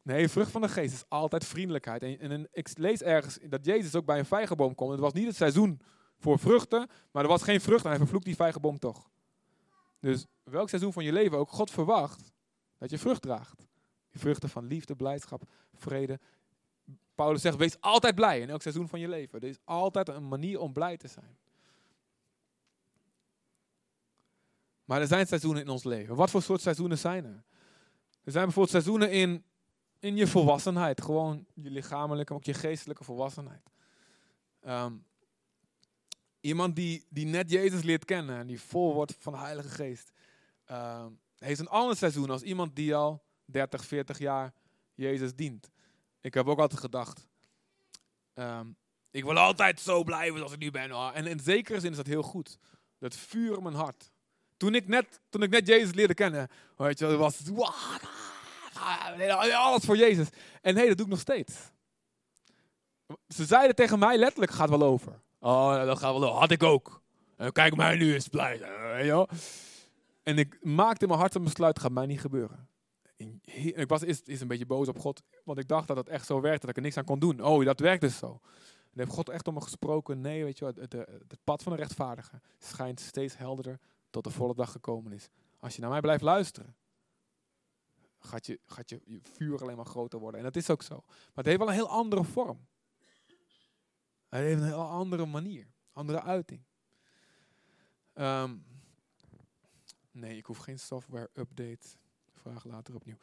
Nee, 0.02 0.28
vrucht 0.28 0.50
van 0.50 0.60
de 0.60 0.68
geest 0.68 0.94
is 0.94 1.04
altijd 1.08 1.44
vriendelijkheid. 1.44 2.02
En, 2.02 2.18
en, 2.18 2.48
ik 2.52 2.78
lees 2.78 3.02
ergens 3.02 3.38
dat 3.48 3.64
Jezus 3.64 3.94
ook 3.94 4.04
bij 4.04 4.18
een 4.18 4.24
vijgenboom 4.24 4.74
komt. 4.74 4.90
Het 4.90 5.00
was 5.00 5.12
niet 5.12 5.26
het 5.26 5.36
seizoen 5.36 5.80
voor 6.22 6.38
vruchten, 6.38 6.88
maar 7.10 7.22
er 7.22 7.28
was 7.28 7.42
geen 7.42 7.60
vrucht 7.60 7.84
en 7.84 7.90
hij 7.90 7.98
vervloekt 7.98 8.24
die 8.24 8.34
vijgenboom 8.34 8.78
toch. 8.78 9.10
Dus 10.00 10.26
welk 10.42 10.68
seizoen 10.68 10.92
van 10.92 11.04
je 11.04 11.12
leven 11.12 11.38
ook, 11.38 11.50
God 11.50 11.70
verwacht 11.70 12.32
dat 12.78 12.90
je 12.90 12.98
vrucht 12.98 13.22
draagt. 13.22 13.66
Die 14.10 14.20
vruchten 14.20 14.48
van 14.48 14.66
liefde, 14.66 14.96
blijdschap, 14.96 15.42
vrede. 15.74 16.20
Paulus 17.14 17.42
zegt, 17.42 17.56
wees 17.56 17.80
altijd 17.80 18.14
blij 18.14 18.40
in 18.40 18.50
elk 18.50 18.62
seizoen 18.62 18.88
van 18.88 19.00
je 19.00 19.08
leven. 19.08 19.40
Er 19.40 19.48
is 19.48 19.58
altijd 19.64 20.08
een 20.08 20.28
manier 20.28 20.60
om 20.60 20.72
blij 20.72 20.96
te 20.96 21.08
zijn. 21.08 21.38
Maar 24.84 25.00
er 25.00 25.06
zijn 25.06 25.26
seizoenen 25.26 25.62
in 25.62 25.68
ons 25.68 25.84
leven. 25.84 26.16
Wat 26.16 26.30
voor 26.30 26.42
soort 26.42 26.60
seizoenen 26.60 26.98
zijn 26.98 27.24
er? 27.24 27.44
Er 28.24 28.32
zijn 28.32 28.44
bijvoorbeeld 28.44 28.70
seizoenen 28.70 29.10
in, 29.10 29.44
in 29.98 30.16
je 30.16 30.26
volwassenheid. 30.26 31.00
Gewoon 31.00 31.46
je 31.54 31.70
lichamelijke, 31.70 32.34
ook 32.34 32.44
je 32.44 32.54
geestelijke 32.54 33.04
volwassenheid. 33.04 33.70
Ehm, 34.60 34.92
iemand 36.42 36.76
die, 36.76 37.06
die 37.08 37.26
net 37.26 37.50
Jezus 37.50 37.82
leert 37.82 38.04
kennen 38.04 38.38
en 38.38 38.46
die 38.46 38.60
vol 38.60 38.94
wordt 38.94 39.14
van 39.18 39.32
de 39.32 39.38
Heilige 39.38 39.68
Geest. 39.68 40.12
Um, 40.70 41.20
heeft 41.38 41.60
een 41.60 41.68
ander 41.68 41.96
seizoen 41.96 42.30
als 42.30 42.42
iemand 42.42 42.76
die 42.76 42.94
al 42.94 43.24
30, 43.44 43.84
40 43.84 44.18
jaar 44.18 44.52
Jezus 44.94 45.34
dient. 45.34 45.70
Ik 46.20 46.34
heb 46.34 46.46
ook 46.46 46.58
altijd 46.58 46.80
gedacht, 46.80 47.26
ehm, 48.34 48.66
ik 49.10 49.24
wil 49.24 49.38
altijd 49.38 49.80
zo 49.80 50.04
blijven 50.04 50.36
zoals 50.36 50.52
ik 50.52 50.58
nu 50.58 50.70
ben. 50.70 50.90
En 50.90 51.26
in 51.26 51.40
zekere 51.40 51.80
zin 51.80 51.90
is 51.90 51.96
dat 51.96 52.06
heel 52.06 52.22
goed. 52.22 52.58
Dat 52.98 53.16
vuur 53.16 53.56
in 53.56 53.62
mijn 53.62 53.74
hart. 53.74 54.10
Toen 54.56 54.74
ik 54.74 54.88
net, 54.88 55.20
toen 55.28 55.42
ik 55.42 55.50
net 55.50 55.66
Jezus 55.66 55.94
leerde 55.94 56.14
kennen, 56.14 56.48
weet 56.76 56.98
je, 56.98 57.16
was 57.16 57.50
alles 59.54 59.84
voor 59.84 59.96
Jezus. 59.96 60.28
En 60.60 60.74
nee, 60.74 60.88
dat 60.88 60.96
doe 60.96 61.06
ik 61.06 61.12
nog 61.12 61.20
steeds. 61.20 61.54
Ze 63.28 63.44
zeiden 63.44 63.76
tegen 63.76 63.98
mij 63.98 64.16
letterlijk, 64.16 64.52
gaat 64.52 64.68
wel 64.68 64.82
over. 64.82 65.20
Oh, 65.42 65.84
dat 65.84 65.98
gaat 65.98 66.18
wel. 66.18 66.38
Had 66.38 66.50
ik 66.50 66.62
ook. 66.62 67.02
En 67.36 67.52
kijk 67.52 67.76
mij 67.76 67.96
nu 67.96 68.14
eens 68.14 68.28
blij 68.28 68.56
zijn. 68.56 69.26
En 70.22 70.38
ik 70.38 70.64
maakte 70.64 71.02
in 71.02 71.08
mijn 71.08 71.20
hart 71.20 71.34
een 71.34 71.44
besluit, 71.44 71.78
gaat 71.78 71.92
mij 71.92 72.06
niet 72.06 72.20
gebeuren. 72.20 72.68
En 73.16 73.40
ik 73.54 73.88
was 73.88 74.02
eerst, 74.02 74.28
een 74.28 74.48
beetje 74.48 74.66
boos 74.66 74.88
op 74.88 74.98
God, 74.98 75.22
want 75.44 75.58
ik 75.58 75.68
dacht 75.68 75.88
dat 75.88 75.96
het 75.96 76.08
echt 76.08 76.26
zo 76.26 76.40
werkte, 76.40 76.60
dat 76.60 76.70
ik 76.70 76.76
er 76.76 76.82
niks 76.82 76.96
aan 76.96 77.04
kon 77.04 77.18
doen. 77.18 77.40
Oh, 77.40 77.64
dat 77.64 77.80
werkt 77.80 78.00
dus 78.00 78.16
zo. 78.16 78.40
En 78.92 78.98
heeft 78.98 79.10
God 79.10 79.28
echt 79.28 79.48
om 79.48 79.54
me 79.54 79.60
gesproken. 79.60 80.20
Nee, 80.20 80.44
weet 80.44 80.58
je 80.58 80.64
het, 80.64 80.92
het, 80.92 81.44
pad 81.44 81.62
van 81.62 81.72
de 81.72 81.78
rechtvaardige 81.78 82.40
schijnt 82.58 83.00
steeds 83.00 83.36
helderder 83.36 83.78
tot 84.10 84.24
de 84.24 84.30
volle 84.30 84.54
dag 84.54 84.70
gekomen 84.72 85.12
is. 85.12 85.28
Als 85.58 85.74
je 85.74 85.80
naar 85.80 85.90
mij 85.90 86.00
blijft 86.00 86.22
luisteren, 86.22 86.76
gaat 88.18 88.46
je, 88.46 88.60
gaat 88.66 88.90
je, 88.90 89.00
je 89.04 89.20
vuur 89.22 89.62
alleen 89.62 89.76
maar 89.76 89.86
groter 89.86 90.18
worden. 90.18 90.38
En 90.38 90.46
dat 90.46 90.56
is 90.56 90.70
ook 90.70 90.82
zo. 90.82 91.02
Maar 91.06 91.30
het 91.34 91.46
heeft 91.46 91.58
wel 91.58 91.68
een 91.68 91.74
heel 91.74 91.88
andere 91.88 92.24
vorm. 92.24 92.66
Het 94.32 94.40
heeft 94.40 94.60
een 94.60 94.66
heel 94.66 94.88
andere 94.88 95.26
manier, 95.26 95.66
andere 95.92 96.22
uiting. 96.22 96.62
Ehm, 98.12 98.56
nee, 100.10 100.36
ik 100.36 100.46
hoef 100.46 100.58
geen 100.58 100.78
software 100.78 101.30
update. 101.34 101.88
Vraag 102.32 102.64
later 102.64 102.94
opnieuw. 102.94 103.16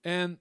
En 0.00 0.40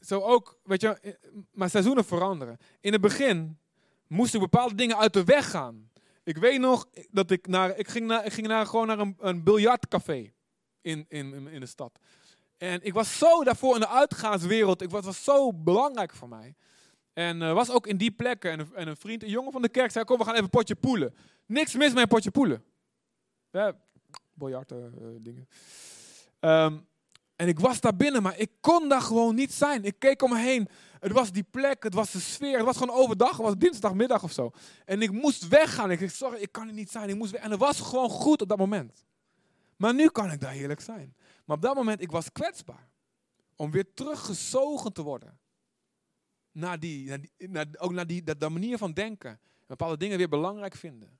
zo 0.00 0.20
ook, 0.20 0.58
weet 0.62 0.80
je, 0.80 1.00
eh, 1.00 1.12
maar 1.50 1.70
seizoenen 1.70 2.04
veranderen. 2.04 2.58
In 2.80 2.92
het 2.92 3.00
begin 3.00 3.58
moesten 4.06 4.40
bepaalde 4.40 4.74
dingen 4.74 4.96
uit 4.96 5.12
de 5.12 5.24
weg 5.24 5.50
gaan. 5.50 5.90
Ik 6.22 6.36
weet 6.36 6.60
nog 6.60 6.88
dat 7.10 7.30
ik 7.30 7.46
naar, 7.46 7.78
ik 7.78 7.88
ging 7.88 8.06
naar, 8.06 8.24
ik 8.24 8.32
ging 8.32 8.46
naar 8.46 8.66
gewoon 8.66 8.86
naar 8.86 8.98
een, 8.98 9.16
een 9.18 9.42
biljartcafé 9.42 10.32
in, 10.80 11.06
in, 11.08 11.46
in 11.46 11.60
de 11.60 11.66
stad. 11.66 11.98
En 12.56 12.82
ik 12.82 12.94
was 12.94 13.18
zo 13.18 13.44
daarvoor 13.44 13.74
in 13.74 13.80
de 13.80 13.88
uitgaanswereld, 13.88 14.82
ik 14.82 14.90
was, 14.90 15.04
was 15.04 15.24
zo 15.24 15.52
belangrijk 15.52 16.14
voor 16.14 16.28
mij. 16.28 16.54
En 17.12 17.42
uh, 17.42 17.52
was 17.52 17.70
ook 17.70 17.86
in 17.86 17.96
die 17.96 18.10
plekken. 18.10 18.50
En 18.50 18.68
en 18.74 18.88
een, 18.88 18.96
vriend, 18.96 19.22
een 19.22 19.28
jongen 19.28 19.52
van 19.52 19.62
de 19.62 19.68
kerk, 19.68 19.90
zei: 19.90 20.04
Kom, 20.04 20.18
we 20.18 20.24
gaan 20.24 20.34
even 20.34 20.50
potje 20.50 20.74
poelen. 20.74 21.14
Niks 21.46 21.74
mis 21.74 21.92
met 21.92 22.02
een 22.02 22.08
potje 22.08 22.30
poelen. 22.30 22.64
Ja, 23.50 23.76
biljarten, 24.32 24.94
uh, 25.00 25.08
dingen. 25.20 25.48
Um, 26.40 26.86
en 27.36 27.48
ik 27.48 27.58
was 27.58 27.80
daar 27.80 27.96
binnen, 27.96 28.22
maar 28.22 28.38
ik 28.38 28.50
kon 28.60 28.88
daar 28.88 29.00
gewoon 29.00 29.34
niet 29.34 29.52
zijn. 29.52 29.84
Ik 29.84 29.98
keek 29.98 30.22
om 30.22 30.30
me 30.30 30.38
heen. 30.38 30.68
Het 31.00 31.12
was 31.12 31.32
die 31.32 31.46
plek, 31.50 31.82
het 31.82 31.94
was 31.94 32.10
de 32.10 32.20
sfeer. 32.20 32.56
Het 32.56 32.66
was 32.66 32.76
gewoon 32.76 32.96
overdag, 32.96 33.30
het 33.30 33.40
was 33.40 33.56
dinsdagmiddag 33.56 34.22
of 34.22 34.32
zo. 34.32 34.50
En 34.84 35.02
ik 35.02 35.12
moest 35.12 35.48
weggaan. 35.48 35.90
Ik 35.90 35.98
zei, 35.98 36.10
sorry, 36.10 36.40
ik 36.40 36.52
kan 36.52 36.66
er 36.68 36.74
niet 36.74 36.90
zijn. 36.90 37.08
Ik 37.08 37.16
moest 37.16 37.30
weg. 37.30 37.42
En 37.42 37.50
het 37.50 37.60
was 37.60 37.80
gewoon 37.80 38.08
goed 38.08 38.42
op 38.42 38.48
dat 38.48 38.58
moment. 38.58 39.04
Maar 39.76 39.94
nu 39.94 40.08
kan 40.08 40.30
ik 40.30 40.40
daar 40.40 40.52
heerlijk 40.52 40.80
zijn. 40.80 41.14
Maar 41.46 41.56
op 41.56 41.62
dat 41.62 41.74
moment, 41.74 42.00
ik 42.00 42.10
was 42.10 42.32
kwetsbaar. 42.32 42.88
Om 43.56 43.70
weer 43.70 43.94
teruggezogen 43.94 44.92
te 44.92 45.02
worden. 45.02 45.38
Naar 46.52 46.78
die, 46.78 47.08
naar 47.08 47.20
naar, 47.36 47.66
ook 47.78 47.92
naar 47.92 48.06
die, 48.06 48.22
dat, 48.22 48.50
manier 48.50 48.78
van 48.78 48.92
denken. 48.92 49.40
Bepaalde 49.66 49.96
dingen 49.96 50.18
weer 50.18 50.28
belangrijk 50.28 50.74
vinden. 50.74 51.18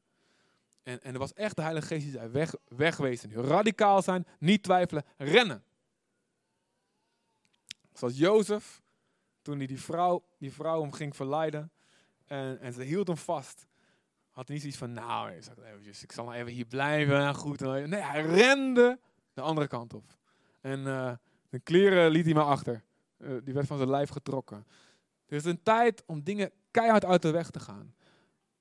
En, 0.83 1.03
en 1.03 1.13
er 1.13 1.19
was 1.19 1.33
echt 1.33 1.57
de 1.57 1.63
Heilige 1.63 1.87
Geest 1.87 2.03
die 2.03 2.13
zei, 2.13 2.29
weg, 2.29 2.55
wegwezen. 2.65 3.33
Radicaal 3.33 4.03
zijn, 4.03 4.27
niet 4.39 4.63
twijfelen, 4.63 5.05
rennen. 5.17 5.65
Zoals 7.93 8.17
Jozef, 8.19 8.83
toen 9.43 9.57
hij 9.57 9.67
die 9.67 9.81
vrouw, 9.81 10.25
die 10.39 10.53
vrouw 10.53 10.81
hem 10.81 10.93
ging 10.93 11.17
verleiden 11.17 11.73
en, 12.27 12.61
en 12.61 12.73
ze 12.73 12.83
hield 12.83 13.07
hem 13.07 13.17
vast. 13.17 13.67
Had 14.31 14.47
hij 14.47 14.57
niet 14.57 14.61
zoiets 14.61 14.79
van, 14.79 14.93
nou, 14.93 15.31
ik, 16.01 16.13
zal 16.13 16.33
even 16.33 16.53
hier 16.53 16.65
blijven. 16.65 17.35
Goed. 17.35 17.61
Nee, 17.61 18.01
hij 18.01 18.23
rende 18.23 18.99
de 19.37 19.43
andere 19.43 19.67
kant 19.67 19.95
op. 19.95 20.17
En 20.61 20.81
uh, 20.81 21.13
de 21.49 21.59
kleren 21.59 22.11
liet 22.11 22.25
hij 22.25 22.35
maar 22.35 22.45
achter. 22.45 22.85
Uh, 23.19 23.37
die 23.45 23.55
werd 23.55 23.67
van 23.67 23.77
zijn 23.77 23.91
lijf 23.91 24.09
getrokken. 24.09 24.67
Er 25.27 25.37
is 25.37 25.45
een 25.45 25.63
tijd 25.63 26.03
om 26.07 26.23
dingen 26.23 26.51
keihard 26.71 27.05
uit 27.05 27.23
de 27.23 27.31
weg 27.31 27.51
te 27.51 27.61
gaan. 27.61 27.95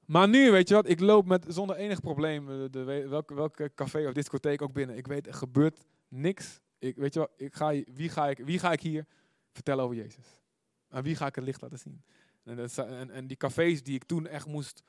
Maar 0.06 0.30
nu, 0.30 0.52
weet 0.52 0.68
je 0.68 0.76
wat, 0.76 0.90
ik 0.90 1.00
loop 1.00 1.26
met 1.26 1.46
zonder 1.48 1.76
enig 1.76 2.02
probleem 2.02 2.46
de, 2.46 2.68
de, 2.72 2.84
welke, 3.08 3.34
welke 3.34 3.72
café 3.76 4.08
of 4.08 4.14
discotheek 4.14 4.62
ook 4.62 4.74
binnen. 4.74 4.98
Ik 4.98 5.08
weet, 5.08 5.28
er 5.28 5.34
gebeurt 5.34 5.86
niks. 6.08 6.60
Ik, 6.80 6.96
weet 6.96 7.14
je 7.14 7.20
wat, 7.20 7.32
ik 7.38 7.56
ga, 7.56 7.84
wie, 7.94 8.10
ga 8.10 8.30
ik, 8.30 8.38
wie 8.38 8.60
ga 8.60 8.72
ik 8.72 8.82
hier 8.82 9.06
vertellen 9.52 9.84
over 9.84 9.96
Jezus? 9.96 10.42
Aan 10.90 11.04
wie 11.04 11.16
ga 11.16 11.28
ik 11.28 11.36
het 11.36 11.44
licht 11.44 11.62
laten 11.62 11.80
zien? 11.80 12.04
En, 12.44 12.70
en, 12.76 13.10
en 13.10 13.28
die 13.28 13.38
cafés 13.38 13.84
die 13.84 13.96
ik 13.96 14.04
toen 14.04 14.28
echt 14.28 14.48
moest, 14.48 14.84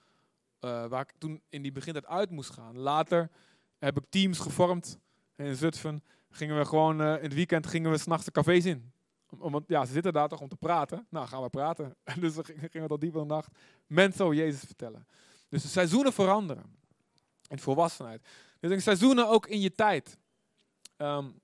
waar 0.60 1.00
ik 1.00 1.12
toen 1.18 1.42
in 1.48 1.62
die 1.62 1.72
begintijd 1.72 2.06
uit 2.06 2.30
moest 2.30 2.50
gaan. 2.50 2.78
Later 2.78 3.30
heb 3.78 3.96
ik 3.96 4.04
teams 4.08 4.38
gevormd 4.38 4.98
in 5.36 5.56
Zutphen. 5.56 6.02
Gingen 6.30 6.58
we 6.58 6.64
gewoon, 6.64 7.00
uh, 7.00 7.16
in 7.16 7.22
het 7.22 7.34
weekend 7.34 7.66
gingen 7.66 7.90
we 7.90 7.98
s'nachts 7.98 8.24
de 8.24 8.30
cafés 8.30 8.64
in. 8.64 8.92
Want 9.28 9.64
ja, 9.68 9.84
ze 9.84 9.92
zitten 9.92 10.12
daar 10.12 10.28
toch 10.28 10.40
om 10.40 10.48
te 10.48 10.56
praten. 10.56 11.06
Nou, 11.10 11.26
gaan 11.26 11.42
we 11.42 11.48
praten. 11.48 11.96
dus 12.20 12.34
we 12.34 12.68
gingen 12.70 12.88
tot 12.88 13.00
diep 13.00 13.14
in 13.14 13.20
de 13.20 13.26
nacht 13.26 13.50
mensen 13.86 14.24
over 14.24 14.36
Jezus 14.36 14.60
vertellen. 14.60 15.06
Dus 15.48 15.62
de 15.62 15.68
seizoenen 15.68 16.12
veranderen. 16.12 16.76
In 17.48 17.58
volwassenheid. 17.58 18.28
Dus 18.60 18.70
een 18.70 18.82
seizoenen 18.82 19.28
ook 19.28 19.46
in 19.46 19.60
je 19.60 19.72
tijd. 19.74 20.18
Um, 20.96 21.40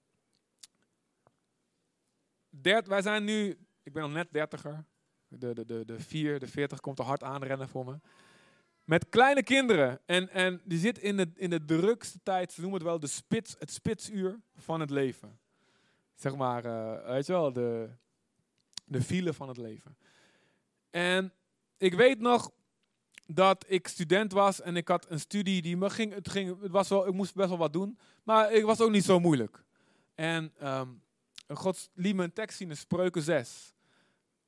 dert, 2.51 2.87
wij 2.87 3.03
zijn 3.03 3.25
nu, 3.25 3.59
ik 3.83 3.93
ben 3.93 4.03
al 4.03 4.09
net 4.09 4.33
dertiger. 4.33 4.85
De, 5.29 5.55
de, 5.55 5.65
de, 5.65 5.85
de 5.85 6.01
vier, 6.01 6.39
de 6.39 6.47
veertig 6.47 6.81
komt 6.81 6.99
er 6.99 7.05
hard 7.05 7.23
aanrennen 7.23 7.69
voor 7.69 7.85
me. 7.85 7.99
Met 8.85 9.09
kleine 9.09 9.43
kinderen. 9.43 10.01
En, 10.07 10.29
en 10.29 10.61
die 10.65 10.79
zit 10.79 10.99
in 10.99 11.17
de, 11.17 11.31
in 11.35 11.51
de 11.51 11.65
drukste 11.65 12.19
tijd, 12.23 12.53
ze 12.53 12.61
noemen 12.61 12.79
het 12.79 12.89
wel 12.89 13.01
de 13.01 13.07
spits, 13.07 13.57
het 13.59 13.71
spitsuur 13.71 14.41
van 14.57 14.81
het 14.81 14.91
leven. 14.91 15.39
Zeg 16.15 16.37
maar, 16.37 16.65
uh, 16.65 17.07
weet 17.07 17.27
je 17.27 17.33
wel, 17.33 17.53
de, 17.53 17.89
de 18.85 19.03
file 19.03 19.33
van 19.33 19.49
het 19.49 19.57
leven. 19.57 19.97
En 20.91 21.33
ik 21.77 21.95
weet 21.95 22.19
nog 22.19 22.51
dat 23.27 23.65
ik 23.69 23.89
student 23.89 24.33
was 24.33 24.61
en 24.61 24.77
ik 24.77 24.89
had 24.89 25.11
een 25.11 25.21
studie 25.21 25.63
die 25.63 25.77
me 25.77 25.91
ging, 25.91 26.15
het 26.15 26.29
ging, 26.29 26.63
het 26.63 26.71
was 26.71 26.89
wel, 26.89 27.07
ik 27.07 27.15
moest 27.15 27.35
best 27.35 27.49
wel 27.49 27.59
wat 27.59 27.73
doen, 27.73 27.99
maar 28.23 28.53
ik 28.53 28.65
was 28.65 28.81
ook 28.81 28.91
niet 28.91 29.05
zo 29.05 29.21
moeilijk. 29.21 29.65
En 30.15 30.53
um, 30.63 31.03
God 31.49 31.91
liet 31.95 32.15
me 32.15 32.25
een 32.25 32.33
tekst 32.33 32.57
zien 32.57 32.71
in 32.71 32.77
Spreuken 32.77 33.23
6. 33.23 33.75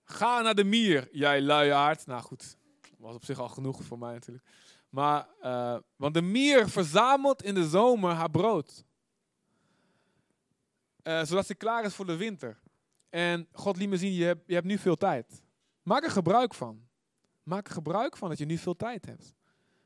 Ga 0.04 0.40
naar 0.40 0.54
de 0.54 0.64
mier, 0.64 1.08
jij 1.12 1.42
luiaard. 1.42 2.06
Nou 2.06 2.22
goed, 2.22 2.56
was 3.04 3.14
op 3.14 3.24
zich 3.24 3.38
al 3.38 3.48
genoeg 3.48 3.82
voor 3.82 3.98
mij 3.98 4.12
natuurlijk. 4.12 4.46
Maar, 4.88 5.28
uh, 5.42 5.76
want 5.96 6.14
de 6.14 6.22
mier 6.22 6.68
verzamelt 6.68 7.42
in 7.42 7.54
de 7.54 7.68
zomer 7.68 8.12
haar 8.12 8.30
brood. 8.30 8.84
Uh, 11.02 11.22
zodat 11.24 11.46
ze 11.46 11.54
klaar 11.54 11.84
is 11.84 11.94
voor 11.94 12.06
de 12.06 12.16
winter. 12.16 12.60
En 13.10 13.48
God 13.52 13.76
liet 13.76 13.88
me 13.88 13.96
zien, 13.96 14.12
je 14.12 14.24
hebt, 14.24 14.42
je 14.46 14.54
hebt 14.54 14.66
nu 14.66 14.78
veel 14.78 14.96
tijd. 14.96 15.42
Maak 15.82 16.04
er 16.04 16.10
gebruik 16.10 16.54
van. 16.54 16.86
Maak 17.42 17.66
er 17.66 17.72
gebruik 17.72 18.16
van 18.16 18.28
dat 18.28 18.38
je 18.38 18.44
nu 18.44 18.58
veel 18.58 18.76
tijd 18.76 19.06
hebt. 19.06 19.34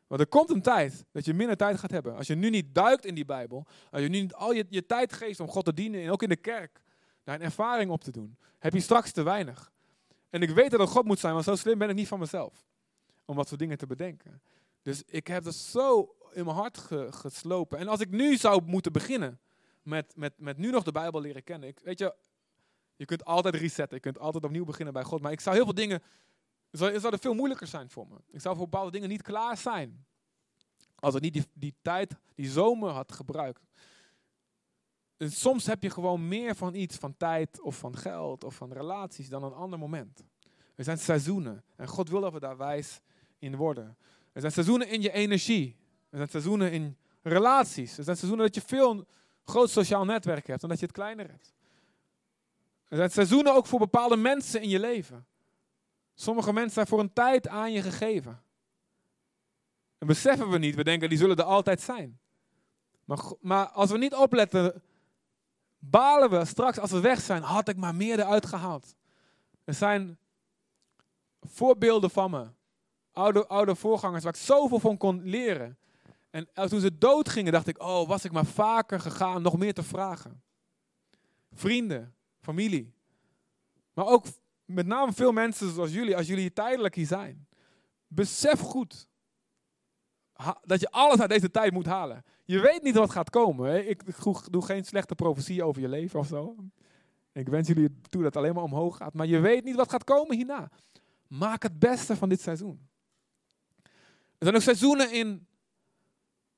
Want 0.07 0.21
er 0.21 0.27
komt 0.27 0.51
een 0.51 0.63
tijd 0.63 1.05
dat 1.13 1.25
je 1.25 1.35
minder 1.35 1.57
tijd 1.57 1.79
gaat 1.79 1.91
hebben. 1.91 2.17
Als 2.17 2.27
je 2.27 2.35
nu 2.35 2.51
niet 2.51 2.75
duikt 2.75 3.05
in 3.05 3.15
die 3.15 3.25
Bijbel, 3.25 3.67
als 3.91 4.03
je 4.03 4.09
nu 4.09 4.21
niet 4.21 4.35
al 4.35 4.53
je, 4.53 4.67
je 4.69 4.87
tijd 4.87 5.13
geeft 5.13 5.41
om 5.41 5.49
God 5.49 5.65
te 5.65 5.75
dienen, 5.75 6.03
en 6.03 6.11
ook 6.11 6.23
in 6.23 6.29
de 6.29 6.37
kerk, 6.37 6.83
daar 7.25 7.35
een 7.35 7.43
ervaring 7.43 7.91
op 7.91 8.05
te 8.05 8.11
doen, 8.11 8.39
heb 8.59 8.73
je 8.73 8.81
straks 8.81 9.13
te 9.13 9.23
weinig. 9.23 9.73
En 10.31 10.43
ik 10.43 10.51
weet 10.51 10.71
dat 10.71 10.81
het 10.81 10.89
God 10.89 11.05
moet 11.05 11.19
zijn, 11.19 11.33
want 11.33 11.45
zo 11.45 11.57
slim 11.57 11.79
ben 11.79 11.89
ik 11.89 11.95
niet 11.95 12.09
van 12.09 12.19
mezelf. 12.19 12.67
Om 13.29 13.37
wat 13.37 13.49
voor 13.49 13.59
dingen 13.59 13.79
te 13.79 13.87
bedenken. 13.87 14.43
Dus 14.83 15.03
ik 15.07 15.27
heb 15.27 15.45
dat 15.45 15.55
zo 15.55 16.17
in 16.33 16.45
mijn 16.45 16.57
hart 16.57 16.79
geslopen. 17.11 17.79
En 17.79 17.89
als 17.89 18.01
ik 18.01 18.11
nu 18.11 18.37
zou 18.37 18.63
moeten 18.63 18.93
beginnen 18.93 19.41
met, 19.83 20.17
met, 20.17 20.33
met 20.37 20.59
nu 20.59 20.71
nog 20.71 20.83
de 20.83 20.93
Bijbel 20.93 21.21
leren 21.21 21.45
kennen. 21.45 21.69
Ik, 21.69 21.81
weet 21.83 21.99
je, 21.99 22.15
je 22.97 23.05
kunt 23.05 23.25
altijd 23.25 23.55
resetten, 23.55 23.97
je 23.97 24.03
kunt 24.03 24.19
altijd 24.19 24.45
opnieuw 24.45 24.65
beginnen 24.65 24.95
bij 24.95 25.05
God. 25.05 25.21
Maar 25.21 25.33
ik 25.33 25.41
zou 25.41 25.57
heel 25.57 25.65
veel 25.65 25.75
dingen, 25.75 26.03
het 26.71 27.01
zou, 27.01 27.19
veel 27.19 27.35
moeilijker 27.35 27.67
zijn 27.67 27.91
voor 27.91 28.09
me. 28.09 28.17
Ik 28.31 28.41
zou 28.41 28.57
voor 28.57 28.69
bepaalde 28.69 28.91
dingen 28.91 29.09
niet 29.09 29.23
klaar 29.23 29.57
zijn. 29.57 30.07
Als 30.95 31.15
ik 31.15 31.21
niet 31.21 31.33
die, 31.33 31.47
die 31.53 31.75
tijd, 31.83 32.15
die 32.35 32.51
zomer 32.51 32.91
had 32.91 33.13
gebruikt. 33.13 33.67
En 35.17 35.31
soms 35.31 35.67
heb 35.67 35.83
je 35.83 35.91
gewoon 35.91 36.29
meer 36.29 36.55
van 36.55 36.75
iets, 36.75 36.97
van 36.97 37.17
tijd 37.17 37.61
of 37.61 37.77
van 37.77 37.97
geld 37.97 38.45
of 38.45 38.55
van 38.55 38.73
relaties 38.73 39.29
dan 39.29 39.43
een 39.43 39.53
ander 39.53 39.79
moment. 39.79 40.25
Er 40.75 40.85
zijn 40.85 40.99
seizoenen 40.99 41.65
en 41.77 41.89
God 41.89 42.09
wil 42.09 42.21
dat 42.21 42.33
we 42.33 42.41
daar 42.41 42.57
wijs 42.57 43.01
in 43.39 43.57
worden. 43.57 43.97
Er 44.33 44.41
zijn 44.41 44.53
seizoenen 44.53 44.89
in 44.89 45.03
je 45.03 45.13
energie. 45.13 45.77
Er 46.11 46.17
zijn 46.17 46.29
seizoenen 46.29 46.73
in 46.73 46.97
relaties. 47.23 47.99
Er 47.99 48.05
zijn 48.05 48.17
seizoenen 48.17 48.47
dat 48.47 48.55
je 48.55 48.69
veel 48.69 49.07
groot 49.45 49.71
sociaal 49.71 50.05
netwerk 50.05 50.47
hebt 50.47 50.63
en 50.63 50.69
dat 50.69 50.79
je 50.79 50.87
het 50.87 50.95
kleiner 50.95 51.29
hebt. 51.29 51.53
Er 52.89 52.97
zijn 52.97 53.11
seizoenen 53.11 53.55
ook 53.55 53.67
voor 53.67 53.79
bepaalde 53.79 54.17
mensen 54.17 54.63
in 54.63 54.69
je 54.69 54.81
leven. 54.81 55.27
Sommige 56.15 56.53
mensen 56.53 56.73
zijn 56.73 56.87
voor 56.87 57.01
een 57.01 57.13
tijd 57.13 57.49
aan 57.49 57.73
je 57.73 57.83
gegeven. 57.83 58.43
En 59.99 60.07
beseffen 60.07 60.51
we 60.51 60.59
niet, 60.59 60.75
we 60.75 60.85
denken 60.85 61.09
die 61.09 61.19
zullen 61.19 61.37
er 61.37 61.45
altijd 61.45 61.81
zijn. 61.81 62.19
Maar, 63.05 63.19
maar 63.41 63.67
als 63.67 63.91
we 63.91 63.99
niet 63.99 64.15
opletten, 64.15 64.83
balen 65.79 66.31
we 66.31 66.45
straks 66.45 66.79
als 66.79 66.91
we 66.91 67.01
weg 67.01 67.21
zijn, 67.21 67.43
had 67.43 67.69
ik 67.69 67.77
maar 67.77 67.95
meer 67.95 68.19
eruit 68.19 68.47
gehaald. 68.47 68.95
Er 69.65 69.75
zijn 69.75 70.19
voorbeelden 71.41 72.11
van 72.11 72.31
me, 72.31 72.47
oude, 73.19 73.47
oude 73.47 73.75
voorgangers 73.75 74.25
waar 74.25 74.35
ik 74.35 74.41
zoveel 74.41 74.81
van 74.81 74.97
kon 74.97 75.23
leren. 75.23 75.79
En 76.31 76.49
toen 76.69 76.81
ze 76.81 76.99
dood 76.99 77.29
gingen, 77.29 77.53
dacht 77.53 77.67
ik, 77.67 77.83
oh, 77.83 78.09
was 78.09 78.25
ik 78.25 78.33
maar 78.33 78.47
vaker 78.47 79.01
gegaan 79.01 79.43
nog 79.43 79.59
meer 79.59 79.75
te 79.75 79.83
vragen. 79.83 80.43
Vrienden, 81.53 82.15
familie. 82.41 82.95
Maar 83.93 84.07
ook 84.07 84.27
met 84.65 84.87
name 84.87 85.13
veel 85.13 85.33
mensen 85.33 85.73
zoals 85.73 85.93
jullie, 85.93 86.17
als 86.17 86.27
jullie 86.27 86.53
tijdelijk 86.53 86.95
hier 86.95 87.07
zijn. 87.07 87.47
Besef 88.07 88.61
goed 88.61 89.09
dat 90.63 90.81
je 90.81 90.91
alles 90.91 91.21
uit 91.21 91.31
deze 91.31 91.51
tijd 91.51 91.73
moet 91.73 91.87
halen. 91.87 92.25
Je 92.45 92.61
weet 92.61 92.83
niet 92.83 92.95
wat 92.95 93.11
gaat 93.11 93.31
komen. 93.31 93.89
Ik 93.89 94.03
doe 94.51 94.65
geen 94.65 94.85
slechte 94.85 95.15
profetie 95.15 95.65
over 95.65 95.83
je 95.83 95.89
leven 95.89 96.19
of 96.19 96.27
zo. 96.27 96.57
Ik 97.33 97.49
wens 97.49 97.69
jullie 97.69 98.01
toe 98.01 98.23
dat 98.23 98.35
het 98.35 98.37
alleen 98.37 98.55
maar 98.55 98.63
omhoog 98.63 98.97
gaat. 98.97 99.15
Maar 99.15 99.27
je 99.27 99.39
weet 99.39 99.65
niet 99.65 99.77
wat 99.77 99.91
gaat 99.91 100.05
komen 100.05 100.37
hierna. 100.37 100.71
Maak 101.27 101.63
het 101.63 101.79
beste 101.79 102.17
van 102.17 102.29
dit 102.29 102.41
seizoen. 102.41 102.89
Er 104.39 104.45
zijn 104.45 104.55
ook 104.55 104.63
seizoenen 104.63 105.13
in 105.13 105.47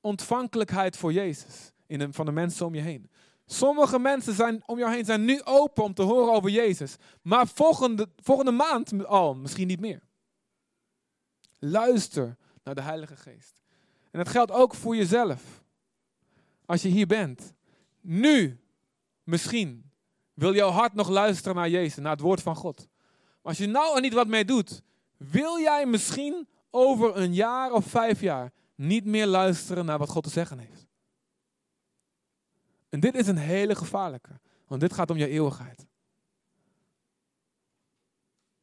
ontvankelijkheid 0.01 0.97
voor 0.97 1.13
Jezus. 1.13 1.71
In 1.87 1.99
de, 1.99 2.13
van 2.13 2.25
de 2.25 2.31
mensen 2.31 2.65
om 2.65 2.75
je 2.75 2.81
heen. 2.81 3.09
Sommige 3.45 3.99
mensen 3.99 4.33
zijn, 4.33 4.63
om 4.65 4.77
jou 4.77 4.93
heen 4.93 5.05
zijn 5.05 5.25
nu 5.25 5.41
open 5.43 5.83
om 5.83 5.93
te 5.93 6.01
horen 6.01 6.33
over 6.33 6.49
Jezus. 6.49 6.95
Maar 7.21 7.47
volgende, 7.47 8.09
volgende 8.15 8.51
maand 8.51 9.05
al, 9.05 9.35
misschien 9.35 9.67
niet 9.67 9.79
meer. 9.79 10.01
Luister 11.59 12.37
naar 12.63 12.75
de 12.75 12.81
Heilige 12.81 13.15
Geest. 13.15 13.61
En 14.11 14.19
dat 14.19 14.29
geldt 14.29 14.51
ook 14.51 14.75
voor 14.75 14.95
jezelf. 14.95 15.63
Als 16.65 16.81
je 16.81 16.87
hier 16.87 17.07
bent. 17.07 17.53
Nu, 18.01 18.59
misschien, 19.23 19.91
wil 20.33 20.53
jouw 20.55 20.69
hart 20.69 20.93
nog 20.93 21.09
luisteren 21.09 21.55
naar 21.55 21.69
Jezus, 21.69 22.03
naar 22.03 22.11
het 22.11 22.21
woord 22.21 22.41
van 22.41 22.55
God. 22.55 22.77
Maar 22.77 23.51
als 23.51 23.57
je 23.57 23.67
nou 23.67 23.95
er 23.95 24.01
niet 24.01 24.13
wat 24.13 24.27
mee 24.27 24.45
doet, 24.45 24.81
wil 25.17 25.59
jij 25.59 25.85
misschien 25.85 26.47
over 26.71 27.17
een 27.17 27.33
jaar 27.33 27.71
of 27.71 27.85
vijf 27.85 28.21
jaar 28.21 28.51
niet 28.75 29.05
meer 29.05 29.27
luisteren 29.27 29.85
naar 29.85 29.97
wat 29.97 30.09
God 30.09 30.23
te 30.23 30.29
zeggen 30.29 30.59
heeft. 30.59 30.87
En 32.89 32.99
dit 32.99 33.15
is 33.15 33.27
een 33.27 33.37
hele 33.37 33.75
gevaarlijke, 33.75 34.39
want 34.67 34.81
dit 34.81 34.93
gaat 34.93 35.09
om 35.09 35.17
je 35.17 35.27
eeuwigheid. 35.27 35.85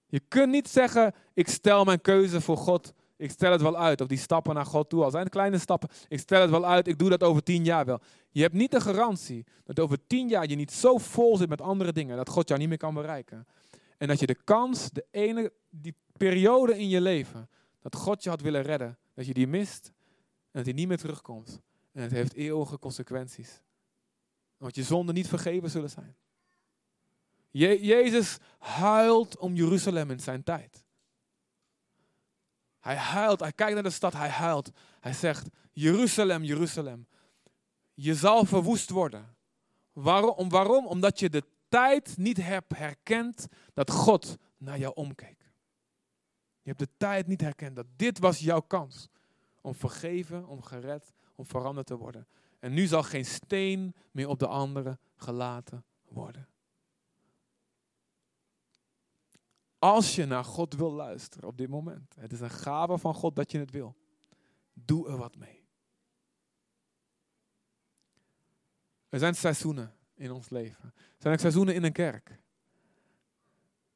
Je 0.07 0.21
kunt 0.21 0.51
niet 0.51 0.69
zeggen, 0.69 1.15
ik 1.35 1.49
stel 1.49 1.85
mijn 1.85 2.01
keuze 2.01 2.41
voor 2.41 2.57
God, 2.57 2.93
ik 3.17 3.31
stel 3.31 3.53
het 3.53 3.63
wel 3.63 3.77
uit. 3.77 4.01
Of 4.01 4.07
die 4.07 4.19
stappen 4.19 4.55
naar 4.55 4.67
God 4.67 4.89
toe, 4.89 5.05
al 5.05 5.11
zijn 5.11 5.23
het 5.23 5.33
kleine 5.33 5.59
stappen, 5.59 5.89
ik 6.09 6.19
stel 6.19 6.41
het 6.41 6.51
wel 6.51 6.67
uit, 6.67 6.89
ik 6.89 6.99
doe 6.99 7.09
dat 7.09 7.23
over 7.23 7.43
tien 7.43 7.65
jaar 7.65 7.85
wel. 7.85 8.01
Je 8.31 8.43
hebt 8.43 8.55
niet 8.55 8.71
de 8.71 8.81
garantie 8.81 9.47
dat 9.65 9.81
over 9.81 10.07
tien 10.07 10.29
jaar 10.29 10.49
je 10.49 10.57
niet 10.57 10.73
zo 10.73 10.99
vol 10.99 11.37
zit 11.37 11.49
met 11.49 11.61
andere 11.61 11.93
dingen, 11.93 12.17
dat 12.17 12.29
God 12.29 12.49
jou 12.49 12.61
niet 12.61 12.69
meer 12.69 12.79
kan 12.79 12.95
bereiken. 12.95 13.47
En 13.99 14.09
dat 14.09 14.21
je 14.21 14.27
de 14.27 14.43
kans, 14.45 14.91
de 14.91 15.07
ene, 15.11 15.53
die 15.71 15.95
periode 16.17 16.79
in 16.79 16.89
je 16.89 17.01
leven, 17.01 17.49
dat 17.81 17.97
God 17.97 18.23
je 18.23 18.29
had 18.29 18.41
willen 18.41 18.63
redden, 18.63 18.99
dat 19.15 19.27
je 19.27 19.35
die 19.35 19.47
mist 19.47 19.87
en 20.51 20.51
dat 20.51 20.65
die 20.65 20.75
niet 20.75 20.89
meer 20.89 20.99
terugkomt. 20.99 21.61
En 21.93 22.03
het 22.03 22.13
heeft 22.13 22.35
eeuwige 22.35 22.79
consequenties. 22.79 23.63
Want 24.57 24.75
je 24.75 24.83
zonden 24.83 25.15
niet 25.15 25.29
vergeven 25.29 25.71
zullen 25.71 25.91
zijn. 25.91 26.17
Jezus 27.51 28.39
huilt 28.59 29.39
om 29.39 29.55
Jeruzalem 29.55 30.11
in 30.11 30.21
zijn 30.21 30.43
tijd. 30.43 30.85
Hij 32.81 32.97
huilt, 32.97 33.41
hij 33.41 33.53
kijkt 33.53 33.75
naar 33.75 33.83
de 33.83 33.91
stad, 33.91 34.13
hij 34.13 34.29
huilt. 34.29 34.71
Hij 35.01 35.13
zegt, 35.13 35.49
Jeruzalem, 35.73 36.45
Jeruzalem, 36.45 37.07
je 37.95 38.15
zal 38.15 38.45
verwoest 38.45 38.91
worden. 38.91 39.37
Waarom? 39.93 40.49
Waarom? 40.49 40.87
Omdat 40.87 41.19
je 41.19 41.31
de 41.31 41.45
tijd 41.69 42.17
niet 42.17 42.37
hebt 42.37 42.77
herkend 42.77 43.47
dat 43.75 43.91
God 43.91 44.37
naar 44.57 44.79
jou 44.79 44.95
omkeek. 44.95 45.38
Je 46.69 46.75
hebt 46.75 46.91
de 46.91 46.97
tijd 46.97 47.27
niet 47.27 47.41
herkend 47.41 47.77
dat 47.77 47.87
dit 47.97 48.19
was 48.19 48.39
jouw 48.39 48.61
kans 48.61 49.09
om 49.61 49.75
vergeven, 49.75 50.47
om 50.47 50.63
gered, 50.63 51.13
om 51.35 51.47
veranderd 51.47 51.87
te 51.87 51.97
worden. 51.97 52.27
En 52.59 52.73
nu 52.73 52.87
zal 52.87 53.03
geen 53.03 53.25
steen 53.25 53.95
meer 54.11 54.29
op 54.29 54.39
de 54.39 54.47
andere 54.47 54.99
gelaten 55.17 55.85
worden. 56.05 56.49
Als 59.79 60.15
je 60.15 60.27
naar 60.27 60.45
God 60.45 60.75
wil 60.75 60.93
luisteren 60.93 61.49
op 61.49 61.59
dit 61.59 61.69
moment. 61.69 62.15
Het 62.19 62.33
is 62.33 62.41
een 62.41 62.51
gave 62.51 62.99
van 62.99 63.15
God 63.15 63.37
dat 63.37 63.53
je 63.53 63.59
het 63.59 63.71
wil. 63.71 63.97
Doe 64.73 65.09
er 65.09 65.17
wat 65.17 65.37
mee. 65.37 65.67
Er 69.09 69.19
zijn 69.19 69.35
seizoenen 69.35 69.95
in 70.15 70.31
ons 70.31 70.49
leven. 70.49 70.85
Er 70.95 71.15
zijn 71.19 71.35
ook 71.35 71.41
seizoenen 71.41 71.75
in 71.75 71.85
een 71.85 71.93
kerk. 71.93 72.41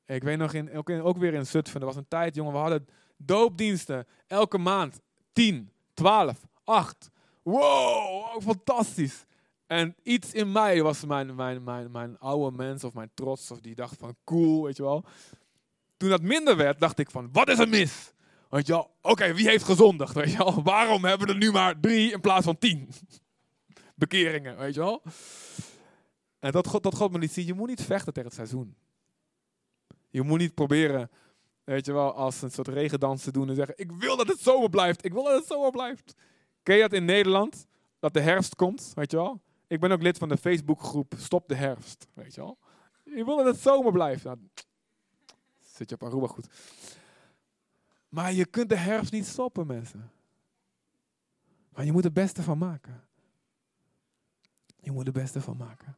Ik 0.06 0.22
weet 0.22 0.38
nog, 0.38 0.52
in, 0.52 0.76
ook, 0.76 0.90
in, 0.90 1.02
ook 1.02 1.16
weer 1.16 1.34
in 1.34 1.46
Zutphen, 1.46 1.80
er 1.80 1.86
was 1.86 1.96
een 1.96 2.08
tijd, 2.08 2.34
jongen, 2.34 2.52
we 2.52 2.58
hadden 2.58 2.86
doopdiensten. 3.16 4.06
Elke 4.26 4.58
maand, 4.58 5.00
10, 5.32 5.72
12, 5.94 6.46
8. 6.64 7.10
Wow, 7.42 8.42
fantastisch. 8.42 9.24
En 9.66 9.96
iets 10.02 10.32
in 10.32 10.52
mij 10.52 10.82
was 10.82 11.04
mijn, 11.04 11.34
mijn, 11.34 11.62
mijn, 11.62 11.90
mijn 11.90 12.18
oude 12.18 12.56
mens 12.56 12.84
of 12.84 12.94
mijn 12.94 13.10
trots, 13.14 13.50
of 13.50 13.60
die 13.60 13.74
dacht 13.74 13.96
van 13.98 14.16
cool, 14.24 14.64
weet 14.64 14.76
je 14.76 14.82
wel. 14.82 15.04
Toen 15.96 16.08
dat 16.08 16.22
minder 16.22 16.56
werd, 16.56 16.80
dacht 16.80 16.98
ik 16.98 17.10
van, 17.10 17.28
wat 17.32 17.48
is 17.48 17.58
er 17.58 17.68
mis? 17.68 18.12
Weet 18.48 18.66
je 18.66 18.72
wel, 18.72 18.90
oké, 19.02 19.34
wie 19.34 19.48
heeft 19.48 19.64
gezondigd? 19.64 20.14
Weet 20.14 20.30
je 20.30 20.38
wel, 20.38 20.62
waarom 20.72 21.04
hebben 21.04 21.26
we 21.26 21.32
er 21.32 21.38
nu 21.38 21.50
maar 21.50 21.80
drie 21.80 22.12
in 22.12 22.20
plaats 22.20 22.44
van 22.44 22.58
tien? 22.58 22.88
Bekeringen, 23.94 24.56
weet 24.56 24.74
je 24.74 24.80
wel. 24.80 25.02
En 26.38 26.52
dat 26.52 26.66
God, 26.66 26.82
dat 26.82 26.94
God 26.94 27.12
me 27.12 27.18
niet 27.18 27.32
ziet, 27.32 27.46
je 27.46 27.54
moet 27.54 27.68
niet 27.68 27.82
vechten 27.82 28.12
tegen 28.12 28.28
het 28.28 28.38
seizoen. 28.38 28.74
Je 30.12 30.22
moet 30.22 30.38
niet 30.38 30.54
proberen, 30.54 31.10
weet 31.64 31.86
je 31.86 31.92
wel, 31.92 32.12
als 32.14 32.42
een 32.42 32.50
soort 32.50 32.68
regendans 32.68 33.22
te 33.22 33.32
doen 33.32 33.48
en 33.48 33.54
zeggen, 33.54 33.78
ik 33.78 33.92
wil 33.92 34.16
dat 34.16 34.28
het 34.28 34.40
zomer 34.40 34.70
blijft, 34.70 35.04
ik 35.04 35.12
wil 35.12 35.24
dat 35.24 35.38
het 35.38 35.46
zomer 35.46 35.70
blijft. 35.70 36.14
Ken 36.62 36.74
je 36.74 36.80
dat 36.80 36.92
in 36.92 37.04
Nederland? 37.04 37.66
Dat 37.98 38.14
de 38.14 38.20
herfst 38.20 38.54
komt, 38.54 38.92
weet 38.94 39.10
je 39.10 39.16
wel? 39.16 39.40
Ik 39.66 39.80
ben 39.80 39.92
ook 39.92 40.02
lid 40.02 40.18
van 40.18 40.28
de 40.28 40.36
Facebookgroep 40.36 41.14
Stop 41.16 41.48
de 41.48 41.54
Herfst, 41.54 42.06
weet 42.14 42.34
je 42.34 42.40
wel? 42.40 42.58
Je 43.04 43.24
wil 43.24 43.36
dat 43.36 43.46
het 43.46 43.58
zomer 43.58 43.92
blijft. 43.92 44.24
Nou, 44.24 44.38
zit 45.60 45.88
je 45.88 45.94
op 45.94 46.02
Aruba 46.02 46.26
goed. 46.26 46.46
Maar 48.08 48.32
je 48.32 48.46
kunt 48.46 48.68
de 48.68 48.76
herfst 48.76 49.12
niet 49.12 49.26
stoppen, 49.26 49.66
mensen. 49.66 50.12
Maar 51.68 51.84
je 51.84 51.92
moet 51.92 52.04
het 52.04 52.12
beste 52.12 52.42
van 52.42 52.58
maken. 52.58 53.04
Je 54.80 54.92
moet 54.92 55.06
er 55.06 55.12
beste 55.12 55.40
van 55.40 55.56
maken. 55.56 55.96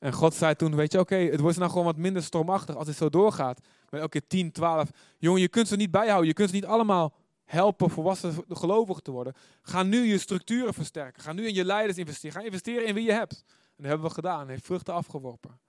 En 0.00 0.12
God 0.12 0.34
zei 0.34 0.54
toen, 0.54 0.76
weet 0.76 0.92
je, 0.92 0.98
oké, 0.98 1.16
het 1.16 1.40
wordt 1.40 1.58
nou 1.58 1.70
gewoon 1.70 1.84
wat 1.84 1.96
minder 1.96 2.22
stormachtig 2.22 2.76
als 2.76 2.86
het 2.86 2.96
zo 2.96 3.08
doorgaat. 3.08 3.60
Met 3.88 4.00
elke 4.00 4.20
keer 4.20 4.28
10, 4.28 4.52
12. 4.52 4.90
Jongen, 5.18 5.40
je 5.40 5.48
kunt 5.48 5.68
ze 5.68 5.76
niet 5.76 5.90
bijhouden. 5.90 6.26
Je 6.26 6.32
kunt 6.32 6.48
ze 6.48 6.54
niet 6.54 6.64
allemaal 6.64 7.14
helpen 7.44 7.90
volwassen 7.90 8.34
gelovigen 8.48 9.02
te 9.02 9.10
worden. 9.10 9.34
Ga 9.62 9.82
nu 9.82 10.02
je 10.02 10.18
structuren 10.18 10.74
versterken. 10.74 11.22
Ga 11.22 11.32
nu 11.32 11.46
in 11.46 11.54
je 11.54 11.64
leiders 11.64 11.98
investeren. 11.98 12.40
Ga 12.40 12.46
investeren 12.46 12.86
in 12.86 12.94
wie 12.94 13.04
je 13.04 13.12
hebt. 13.12 13.44
En 13.48 13.76
dat 13.76 13.86
hebben 13.86 14.08
we 14.08 14.14
gedaan. 14.14 14.48
Heeft 14.48 14.64
vruchten 14.64 14.94
afgeworpen. 14.94 15.60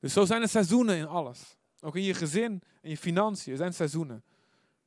Dus 0.00 0.12
zo 0.12 0.24
zijn 0.24 0.42
er 0.42 0.48
seizoenen 0.48 0.96
in 0.96 1.06
alles. 1.06 1.56
Ook 1.80 1.96
in 1.96 2.02
je 2.02 2.14
gezin 2.14 2.62
en 2.82 2.90
je 2.90 2.96
financiën. 2.96 3.56
Zijn 3.56 3.74
seizoenen. 3.74 4.24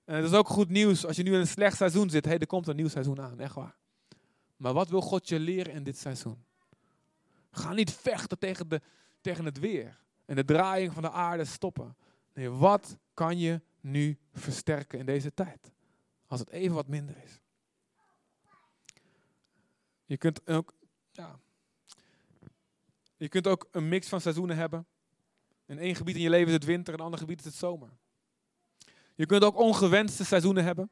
En 0.05 0.15
het 0.15 0.25
is 0.25 0.33
ook 0.33 0.47
goed 0.47 0.69
nieuws 0.69 1.05
als 1.05 1.15
je 1.15 1.23
nu 1.23 1.33
in 1.33 1.39
een 1.39 1.47
slecht 1.47 1.77
seizoen 1.77 2.09
zit. 2.09 2.23
Hé, 2.23 2.29
hey, 2.29 2.39
er 2.39 2.47
komt 2.47 2.67
een 2.67 2.75
nieuw 2.75 2.87
seizoen 2.87 3.21
aan. 3.21 3.39
Echt 3.39 3.55
waar. 3.55 3.75
Maar 4.57 4.73
wat 4.73 4.89
wil 4.89 5.01
God 5.01 5.29
je 5.29 5.39
leren 5.39 5.73
in 5.73 5.83
dit 5.83 5.97
seizoen? 5.97 6.43
Ga 7.51 7.73
niet 7.73 7.91
vechten 7.91 8.39
tegen, 8.39 8.69
de, 8.69 8.81
tegen 9.21 9.45
het 9.45 9.59
weer. 9.59 9.99
En 10.25 10.35
de 10.35 10.45
draaiing 10.45 10.93
van 10.93 11.01
de 11.01 11.11
aarde 11.11 11.45
stoppen. 11.45 11.95
Nee, 12.33 12.49
wat 12.49 12.97
kan 13.13 13.37
je 13.37 13.61
nu 13.79 14.17
versterken 14.33 14.99
in 14.99 15.05
deze 15.05 15.33
tijd? 15.33 15.71
Als 16.25 16.39
het 16.39 16.49
even 16.49 16.75
wat 16.75 16.87
minder 16.87 17.17
is. 17.23 17.41
Je 20.05 20.17
kunt 20.17 20.47
ook, 20.47 20.73
ja, 21.11 21.39
je 23.17 23.29
kunt 23.29 23.47
ook 23.47 23.67
een 23.71 23.89
mix 23.89 24.07
van 24.07 24.21
seizoenen 24.21 24.55
hebben. 24.55 24.87
In 25.65 25.79
één 25.79 25.95
gebied 25.95 26.15
in 26.15 26.21
je 26.21 26.29
leven 26.29 26.47
is 26.47 26.53
het 26.53 26.63
winter, 26.63 26.93
in 26.93 26.99
een 26.99 27.05
ander 27.05 27.19
gebied 27.19 27.39
is 27.39 27.45
het 27.45 27.55
zomer. 27.55 27.89
Je 29.15 29.25
kunt 29.25 29.43
ook 29.43 29.57
ongewenste 29.57 30.25
seizoenen 30.25 30.63
hebben. 30.63 30.89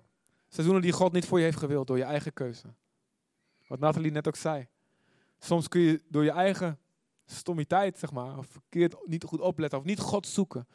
Seizoenen 0.47 0.81
die 0.81 0.91
God 0.91 1.11
niet 1.11 1.25
voor 1.25 1.37
je 1.37 1.43
heeft 1.43 1.57
gewild 1.57 1.87
door 1.87 1.97
je 1.97 2.03
eigen 2.03 2.33
keuze. 2.33 2.73
Wat 3.67 3.79
Nathalie 3.79 4.11
net 4.11 4.27
ook 4.27 4.35
zei. 4.35 4.67
Soms 5.39 5.67
kun 5.67 5.81
je 5.81 6.01
door 6.07 6.23
je 6.23 6.31
eigen 6.31 6.79
stommiteit, 7.25 7.99
zeg 7.99 8.11
maar, 8.11 8.37
of 8.37 8.47
verkeerd 8.47 8.95
niet 9.05 9.23
goed 9.23 9.39
opletten 9.39 9.79
of 9.79 9.85
niet 9.85 9.99
God 9.99 10.27
zoeken, 10.27 10.67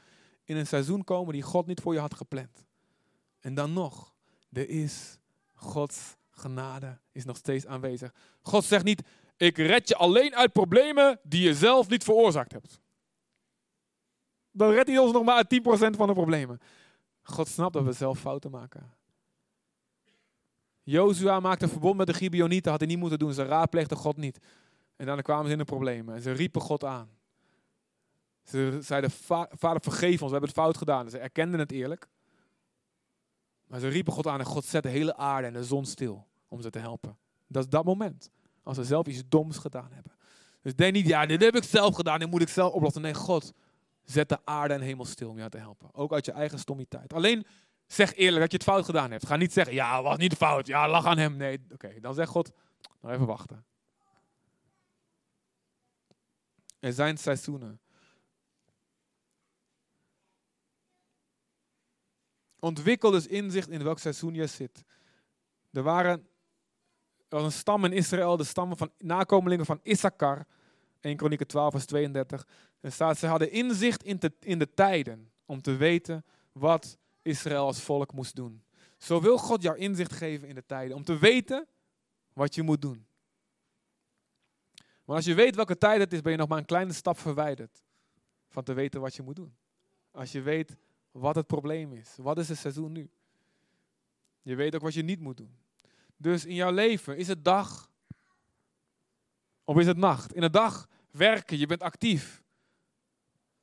in 0.45 0.57
een 0.57 0.67
seizoen 0.67 1.05
komen 1.05 1.33
die 1.33 1.43
God 1.43 1.67
niet 1.67 1.81
voor 1.81 1.93
je 1.95 2.01
had 2.01 2.15
gepland. 2.15 2.67
En 3.41 3.55
dan 3.55 3.73
nog, 3.73 4.15
er 4.53 4.69
is 4.69 5.19
Gods 5.55 6.17
genade 6.31 6.99
is 7.13 7.25
nog 7.25 7.37
steeds 7.37 7.67
aanwezig. 7.67 8.15
God 8.43 8.65
zegt 8.65 8.85
niet, 8.85 9.03
ik 9.37 9.57
red 9.57 9.89
je 9.89 9.97
alleen 9.97 10.35
uit 10.35 10.53
problemen 10.53 11.21
die 11.23 11.43
je 11.43 11.55
zelf 11.55 11.89
niet 11.89 12.05
veroorzaakt 12.05 12.53
hebt. 12.53 12.81
Dan 14.51 14.71
redt 14.71 14.89
hij 14.89 14.99
ons 14.99 15.13
nog 15.13 15.25
maar 15.25 15.37
uit 15.37 15.61
10% 15.61 15.97
van 15.97 16.07
de 16.07 16.13
problemen. 16.13 16.61
God 17.23 17.49
snapt 17.49 17.73
dat 17.73 17.85
we 17.85 17.93
zelf 17.93 18.19
fouten 18.19 18.51
maken. 18.51 18.95
Jozua 20.83 21.41
maakte 21.41 21.65
een 21.65 21.71
verbond 21.71 21.97
met 21.97 22.07
de 22.07 22.15
Gibeonieten, 22.15 22.71
had 22.71 22.81
hij 22.81 22.89
niet 22.89 22.99
moeten 22.99 23.19
doen. 23.19 23.33
Ze 23.33 23.45
raadpleegden 23.45 23.97
God 23.97 24.17
niet. 24.17 24.39
En 24.97 25.07
dan 25.07 25.23
kwamen 25.23 25.47
ze 25.47 25.53
in 25.53 25.59
de 25.59 25.65
problemen. 25.65 26.15
En 26.15 26.23
ze 26.23 26.33
riepen 26.33 26.61
God 26.61 26.85
aan. 26.85 27.09
Ze 28.43 28.79
zeiden, 28.81 29.11
vader 29.51 29.81
vergeef 29.81 30.23
ons, 30.23 30.31
we 30.33 30.39
hebben 30.39 30.49
het 30.49 30.59
fout 30.59 30.77
gedaan. 30.77 31.11
Ze 31.11 31.19
erkenden 31.19 31.61
het 31.61 31.73
eerlijk. 31.73 32.09
Maar 33.67 33.81
ze 33.81 33.89
riepen 33.89 34.13
God 34.13 34.27
aan 34.27 34.39
en 34.39 34.47
God 34.47 34.65
zette 34.65 34.89
de 34.89 34.95
hele 34.95 35.17
aarde 35.17 35.47
en 35.47 35.53
de 35.53 35.65
zon 35.65 35.87
stil 35.87 36.27
om 36.49 36.63
ze 36.63 36.71
te 36.71 36.79
helpen. 36.79 37.17
Dat 37.47 37.65
is 37.65 37.69
dat 37.69 37.85
moment. 37.85 38.31
Als 38.63 38.77
ze 38.77 38.85
zelf 38.85 39.07
iets 39.07 39.23
doms 39.29 39.59
gedaan 39.59 39.93
hebben. 39.93 40.13
Dus 40.63 40.75
denk 40.75 40.93
niet, 40.93 41.07
ja, 41.07 41.27
dit 41.27 41.43
heb 41.43 41.57
ik 41.57 41.65
zelf 41.65 41.95
gedaan, 41.95 42.19
dit 42.19 42.31
moet 42.31 42.43
ik 42.43 42.49
zelf 42.49 42.73
oplossen. 42.73 43.03
Nee, 43.03 43.15
God 43.15 43.53
zet 44.05 44.29
de 44.29 44.39
aarde 44.45 44.75
en 44.75 44.81
hemel 44.81 45.05
stil 45.05 45.29
om 45.29 45.37
jou 45.37 45.51
te 45.51 45.59
helpen. 45.59 45.95
Ook 45.95 46.13
uit 46.13 46.25
je 46.25 46.33
eigen 46.33 46.59
stommiteit. 46.59 47.13
Alleen 47.13 47.47
zeg 47.93 48.15
eerlijk 48.15 48.41
dat 48.41 48.51
je 48.51 48.57
het 48.57 48.67
fout 48.67 48.85
gedaan 48.85 49.11
hebt. 49.11 49.27
Ga 49.27 49.37
niet 49.37 49.53
zeggen, 49.53 49.75
ja, 49.75 50.03
was 50.03 50.17
niet 50.17 50.35
fout. 50.35 50.67
Ja, 50.67 50.89
lach 50.89 51.07
aan 51.07 51.19
hem. 51.19 51.37
Nee, 51.37 51.61
oké. 51.73 52.01
Dan 52.01 52.15
zegt 52.15 52.31
God, 52.31 52.53
nog 53.01 53.13
even 53.13 53.27
wachten. 53.27 53.65
Er 56.79 56.93
zijn 56.93 57.19
seizoenen. 57.19 57.81
Ontwikkel 62.59 63.11
dus 63.11 63.27
inzicht 63.27 63.69
in 63.69 63.83
welk 63.83 63.99
seizoen 63.99 64.35
je 64.35 64.47
zit. 64.47 64.85
Er 65.71 65.83
waren 65.83 66.27
er 67.33 67.39
was 67.39 67.47
een 67.47 67.59
stam 67.59 67.85
in 67.85 67.93
Israël, 67.93 68.37
de 68.37 68.45
stammen 68.45 68.77
van 68.77 68.93
nakomelingen 68.99 69.67
van 69.67 69.81
Issachar. 69.83 70.47
1 71.01 71.17
Kronieken 71.17 71.47
12 71.47 71.71
vers 71.71 71.87
32. 71.87 72.47
En 72.81 72.93
ze 72.93 73.27
hadden 73.27 73.51
inzicht 73.51 74.03
in 74.03 74.19
de, 74.19 74.33
in 74.41 74.59
de 74.59 74.75
tijden 74.75 75.33
om 75.47 75.63
te 75.63 75.77
weten 75.77 76.25
wat 76.53 76.99
Israël 77.23 77.67
als 77.67 77.83
volk 77.83 78.13
moest 78.13 78.37
doen. 78.37 78.63
Zo 78.99 79.21
wil 79.21 79.39
God 79.39 79.63
jou 79.63 79.79
inzicht 79.79 80.13
geven 80.13 80.49
in 80.49 80.55
de 80.55 80.67
tijden, 80.67 80.97
om 80.97 81.05
te 81.05 81.19
weten 81.19 81.67
wat 82.33 82.55
je 82.55 82.63
moet 82.63 82.83
doen. 82.83 83.07
Maar 85.05 85.17
als 85.17 85.25
je 85.25 85.35
weet 85.35 85.57
welke 85.57 85.79
tijd 85.79 86.01
het 86.01 86.13
is, 86.13 86.21
ben 86.21 86.33
je 86.33 86.39
nog 86.39 86.49
maar 86.49 86.59
een 86.59 86.65
kleine 86.65 86.93
stap 86.93 87.19
verwijderd 87.19 87.83
van 88.49 88.63
te 88.63 88.73
weten 88.73 89.01
wat 89.01 89.15
je 89.15 89.23
moet 89.23 89.37
doen. 89.37 89.57
Als 90.11 90.33
je 90.33 90.41
weet 90.41 90.77
wat 91.11 91.35
het 91.35 91.47
probleem 91.47 91.93
is, 91.93 92.15
wat 92.17 92.39
is 92.39 92.49
het 92.49 92.59
seizoen 92.59 92.93
nu. 92.93 93.11
Je 94.43 94.55
weet 94.55 94.75
ook 94.75 94.83
wat 94.83 94.95
je 94.95 95.03
niet 95.03 95.21
moet 95.21 95.37
doen. 95.37 95.57
Dus 96.17 96.45
in 96.45 96.55
jouw 96.55 96.71
leven, 96.71 97.17
is 97.17 97.29
het 97.29 97.45
dag 97.45 97.91
of 99.65 99.79
is 99.79 99.87
het 99.87 99.97
nacht? 99.97 100.35
In 100.35 100.41
de 100.41 100.51
dag 100.51 100.89
werken, 101.11 101.59
je 101.59 101.67
bent 101.67 101.83
actief. 101.83 102.43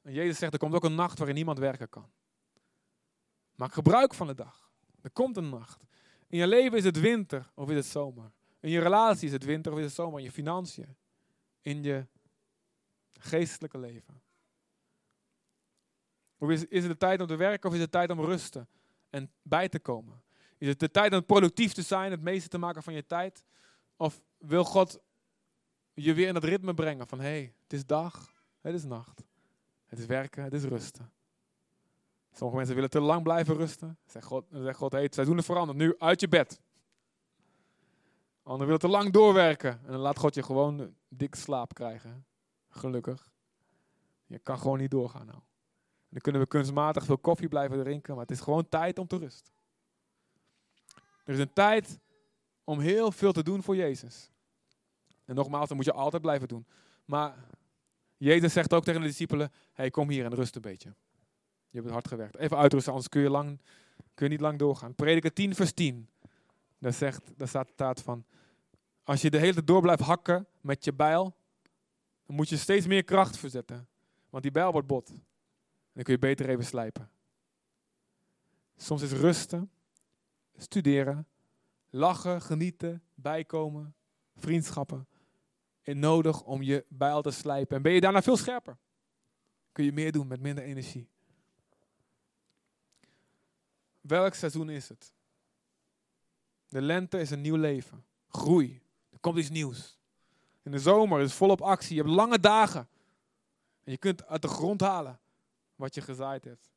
En 0.02 0.14
Jezus 0.14 0.38
zegt, 0.38 0.54
er 0.54 0.60
komt 0.60 0.74
ook 0.74 0.84
een 0.84 0.96
nacht 0.96 1.18
waarin 1.18 1.36
niemand 1.36 1.60
werken 1.60 1.90
kan. 1.90 2.10
Maak 3.60 3.74
gebruik 3.74 4.14
van 4.14 4.28
de 4.28 4.36
dag. 4.36 4.72
Er 5.02 5.12
komt 5.12 5.38
een 5.38 5.50
nacht. 5.50 5.84
In 6.28 6.38
je 6.38 6.48
leven 6.48 6.78
is 6.78 6.84
het 6.84 7.00
winter 7.00 7.52
of 7.54 7.70
is 7.70 7.76
het 7.76 7.86
zomer. 7.86 8.32
In 8.60 8.70
je 8.70 8.80
relatie 8.80 9.28
is 9.28 9.34
het 9.34 9.44
winter 9.44 9.72
of 9.72 9.78
is 9.78 9.84
het 9.84 9.94
zomer. 9.94 10.20
In 10.20 10.26
je 10.26 10.32
financiën. 10.32 10.96
In 11.62 11.84
je 11.84 12.08
geestelijke 13.14 13.78
leven. 13.78 14.22
Of 16.38 16.50
is, 16.50 16.66
is 16.66 16.82
het 16.82 16.92
de 16.92 16.98
tijd 16.98 17.22
om 17.22 17.28
te 17.28 17.36
werken 17.36 17.70
of 17.70 17.76
is 17.76 17.82
het 17.82 17.92
tijd 17.92 18.10
om 18.10 18.22
rusten 18.22 18.68
en 19.10 19.32
bij 19.42 19.70
te 19.70 19.80
komen? 19.80 20.24
Is 20.58 20.68
het 20.68 20.80
de 20.80 20.92
tijd 20.92 21.14
om 21.14 21.26
productief 21.26 21.74
te 21.74 21.82
zijn, 21.82 22.12
het 22.12 22.22
meeste 22.22 22.50
te 22.50 22.58
maken 22.58 22.84
van 22.84 22.94
je 22.94 23.06
tijd? 23.06 23.44
Of 23.98 24.22
wil 24.38 24.64
God 24.64 25.00
je 25.94 26.14
weer 26.14 26.28
in 26.28 26.34
dat 26.34 26.44
ritme 26.44 26.74
brengen 26.74 27.08
van 27.08 27.20
hé, 27.20 27.26
hey, 27.26 27.54
het 27.64 27.74
is 27.74 27.86
dag, 27.86 28.34
het 28.62 28.74
is 28.74 28.84
nacht. 28.84 29.24
Het 29.86 30.00
is 30.00 30.06
werken, 30.06 30.44
het 30.44 30.54
is 30.54 30.64
rusten. 30.64 31.12
Sommige 32.32 32.58
mensen 32.58 32.76
willen 32.76 32.90
te 32.90 33.00
lang 33.00 33.24
blijven 33.24 33.56
rusten. 33.56 33.98
Zegt 34.06 34.26
God, 34.26 34.46
zegt 34.52 34.78
God, 34.78 34.92
hey, 34.92 35.04
het 35.04 35.14
seizoen 35.14 35.38
is 35.38 35.46
veranderd, 35.46 35.78
nu 35.78 35.96
uit 35.98 36.20
je 36.20 36.28
bed. 36.28 36.62
Anderen 38.44 38.66
willen 38.66 38.80
te 38.80 38.98
lang 38.98 39.12
doorwerken. 39.12 39.72
En 39.86 39.92
dan 39.92 40.00
laat 40.00 40.20
God 40.20 40.36
je 40.36 40.44
gewoon 40.44 40.96
dik 41.08 41.36
slaap 41.36 41.74
krijgen. 41.74 42.26
Gelukkig. 42.70 43.32
Je 44.26 44.40
kan 44.40 44.60
gewoon 44.60 44.78
niet 44.78 44.92
doorgaan 44.92 45.26
nou. 45.26 45.40
dan 46.10 46.22
kunnen 46.22 46.42
we 46.42 46.48
kunstmatig 46.48 47.06
veel 47.06 47.18
koffie 47.18 47.48
blijven 47.48 47.84
drinken, 47.84 48.14
maar 48.14 48.24
het 48.24 48.32
is 48.32 48.40
gewoon 48.40 48.70
tijd 48.70 49.00
om 49.00 49.08
te 49.08 49.18
rusten. 49.18 49.54
Er 51.24 51.34
is 51.34 51.40
een 51.40 51.54
tijd 51.54 52.00
om 52.64 52.80
heel 52.80 53.12
veel 53.12 53.32
te 53.32 53.44
doen 53.44 53.64
voor 53.64 53.76
Jezus. 53.76 54.32
En 55.26 55.36
nogmaals, 55.36 55.68
dat 55.68 55.78
moet 55.78 55.86
je 55.86 55.94
altijd 55.94 56.22
blijven 56.22 56.48
doen. 56.48 56.68
Maar 57.06 57.36
Jezus 58.18 58.54
zegt 58.54 58.74
ook 58.74 58.84
tegen 58.84 59.02
de 59.02 59.08
discipelen, 59.08 59.52
hey, 59.74 59.90
kom 59.90 60.10
hier 60.10 60.26
en 60.26 60.36
rust 60.36 60.56
een 60.56 60.62
beetje. 60.62 60.94
Je 61.70 61.80
hebt 61.80 61.92
hard 61.92 62.08
gewerkt. 62.08 62.38
Even 62.38 62.58
uitrusten, 62.58 62.92
anders 62.92 63.10
kun 63.10 63.22
je, 63.22 63.30
lang, 63.30 63.60
kun 64.14 64.26
je 64.26 64.32
niet 64.32 64.42
lang 64.42 64.60
doorgaan. 64.60 64.96
Prediker 64.96 65.34
10 65.34 65.56
vers 65.56 65.74
10. 65.74 66.10
Daar, 66.78 66.94
zegt, 66.94 67.32
daar 67.38 67.48
staat 67.48 68.02
van, 68.02 68.26
als 69.04 69.22
je 69.22 69.30
de 69.30 69.38
hele 69.38 69.54
tijd 69.54 69.68
door 69.68 69.82
blijft 69.82 70.02
hakken 70.02 70.48
met 70.62 70.84
je 70.84 70.94
bijl, 70.94 71.36
dan 72.26 72.36
moet 72.36 72.50
je 72.50 72.58
steeds 72.58 72.88
meer 72.88 73.04
kracht 73.04 73.38
verzetten. 73.38 73.88
Want 74.30 74.44
die 74.44 74.52
bijl 74.52 74.72
wordt 74.72 74.88
bot. 74.88 75.08
dan 75.94 76.04
kun 76.04 76.14
je 76.14 76.20
beter 76.20 76.50
even 76.50 76.66
slijpen. 76.66 77.10
Soms 78.78 79.02
is 79.02 79.12
rusten 79.12 79.72
studeren, 80.62 81.28
lachen, 81.90 82.42
genieten, 82.42 83.04
bijkomen, 83.16 83.96
vriendschappen. 84.36 85.08
En 85.82 86.00
nodig 86.00 86.44
om 86.44 86.62
je 86.62 86.86
bijl 86.88 87.22
te 87.22 87.32
slijpen. 87.32 87.76
En 87.78 87.82
ben 87.82 87.92
je 87.92 88.02
daarna 88.02 88.22
veel 88.22 88.38
scherper. 88.38 88.78
Kun 89.72 89.86
je 89.86 89.92
meer 89.92 90.12
doen 90.12 90.28
met 90.28 90.42
minder 90.42 90.64
energie. 90.64 91.10
Welk 94.02 94.34
seizoen 94.34 94.70
is 94.70 94.90
het? 94.90 95.14
De 96.68 96.82
lente 96.82 97.20
is 97.20 97.30
een 97.30 97.42
nieuw 97.42 97.56
leven. 97.56 98.06
Groei. 98.28 98.82
Er 99.10 99.20
komt 99.20 99.38
iets 99.38 99.50
nieuws. 99.50 99.98
In 100.64 100.72
de 100.72 100.80
zomer 100.80 101.22
is 101.22 101.34
volop 101.34 101.62
actie. 101.62 101.96
Je 101.96 102.02
hebt 102.02 102.14
lange 102.14 102.40
dagen. 102.40 102.90
En 103.84 103.92
je 103.92 103.98
kunt 103.98 104.26
uit 104.26 104.42
de 104.42 104.48
grond 104.48 104.82
halen 104.82 105.20
wat 105.76 105.96
je 105.96 106.02
gezaaid 106.02 106.44
hebt. 106.44 106.72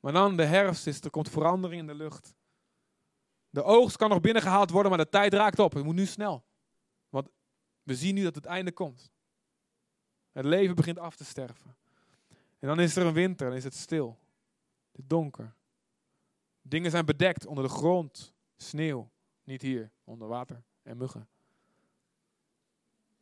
Maar 0.00 0.12
dan 0.12 0.36
de 0.36 0.44
herfst 0.44 0.86
is, 0.86 1.00
er 1.00 1.10
komt 1.10 1.30
verandering 1.30 1.80
in 1.80 1.86
de 1.86 1.94
lucht. 1.94 2.34
De 3.50 3.62
oogst 3.62 3.96
kan 3.96 4.08
nog 4.08 4.20
binnengehaald 4.20 4.70
worden, 4.70 4.90
maar 4.90 5.04
de 5.04 5.08
tijd 5.08 5.32
raakt 5.32 5.58
op. 5.58 5.72
Het 5.72 5.84
moet 5.84 5.94
nu 5.94 6.06
snel. 6.06 6.44
Want 7.08 7.28
we 7.82 7.94
zien 7.94 8.14
nu 8.14 8.22
dat 8.22 8.34
het 8.34 8.44
einde 8.44 8.72
komt. 8.72 9.10
Het 10.32 10.44
leven 10.44 10.74
begint 10.74 10.98
af 10.98 11.16
te 11.16 11.24
sterven. 11.24 11.76
En 12.58 12.68
dan 12.68 12.80
is 12.80 12.96
er 12.96 13.06
een 13.06 13.12
winter, 13.12 13.46
dan 13.46 13.56
is 13.56 13.64
het 13.64 13.74
stil. 13.74 14.18
Het 14.92 15.08
donker. 15.08 15.54
Dingen 16.68 16.90
zijn 16.90 17.04
bedekt 17.04 17.46
onder 17.46 17.64
de 17.64 17.70
grond. 17.70 18.34
Sneeuw. 18.56 19.10
Niet 19.44 19.62
hier, 19.62 19.90
onder 20.04 20.28
water 20.28 20.62
en 20.82 20.96
muggen. 20.96 21.28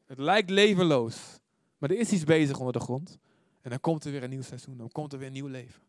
Het 0.05 0.19
lijkt 0.19 0.51
levenloos. 0.51 1.41
Maar 1.79 1.91
er 1.91 1.99
is 1.99 2.13
iets 2.13 2.25
bezig 2.25 2.59
onder 2.59 2.73
de 2.73 2.81
grond. 2.81 3.19
En 3.61 3.71
dan 3.71 3.81
komt 3.81 4.05
er 4.05 4.11
weer 4.11 4.23
een 4.23 4.31
nieuw 4.31 4.43
seizoen. 4.43 4.77
Dan 4.77 4.91
komt 4.91 5.13
er 5.13 5.19
weer 5.19 5.27
een 5.27 5.33
nieuw 5.33 5.47
leven. 5.47 5.83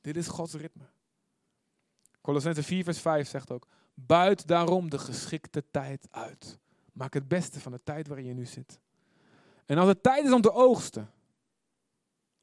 Dit 0.00 0.16
is 0.16 0.28
Gods 0.28 0.54
ritme. 0.54 0.84
Colossense 2.20 2.62
4 2.62 2.84
vers 2.84 3.00
5 3.00 3.28
zegt 3.28 3.50
ook, 3.50 3.66
buit 3.94 4.46
daarom 4.46 4.90
de 4.90 4.98
geschikte 4.98 5.64
tijd 5.70 6.06
uit. 6.10 6.58
Maak 6.92 7.14
het 7.14 7.28
beste 7.28 7.60
van 7.60 7.72
de 7.72 7.82
tijd 7.82 8.06
waarin 8.06 8.26
je 8.26 8.34
nu 8.34 8.46
zit. 8.46 8.80
En 9.66 9.78
als 9.78 9.88
het 9.88 10.02
tijd 10.02 10.24
is 10.24 10.32
om 10.32 10.40
te 10.40 10.52
oogsten, 10.52 11.12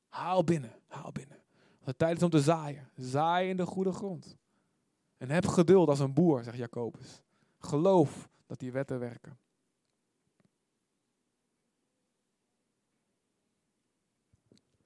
haal 0.09 0.43
binnen, 0.43 0.79
haal 0.87 1.11
binnen. 1.11 1.40
Het 1.83 1.97
tijd 1.97 2.17
is 2.17 2.23
om 2.23 2.29
te 2.29 2.41
zaaien, 2.41 2.89
zaai 2.95 3.49
in 3.49 3.57
de 3.57 3.65
goede 3.65 3.91
grond. 3.91 4.37
En 5.17 5.29
heb 5.29 5.47
geduld 5.47 5.89
als 5.89 5.99
een 5.99 6.13
boer, 6.13 6.43
zegt 6.43 6.57
Jacobus. 6.57 7.21
Geloof 7.57 8.29
dat 8.45 8.59
die 8.59 8.71
wetten 8.71 8.99
werken. 8.99 9.39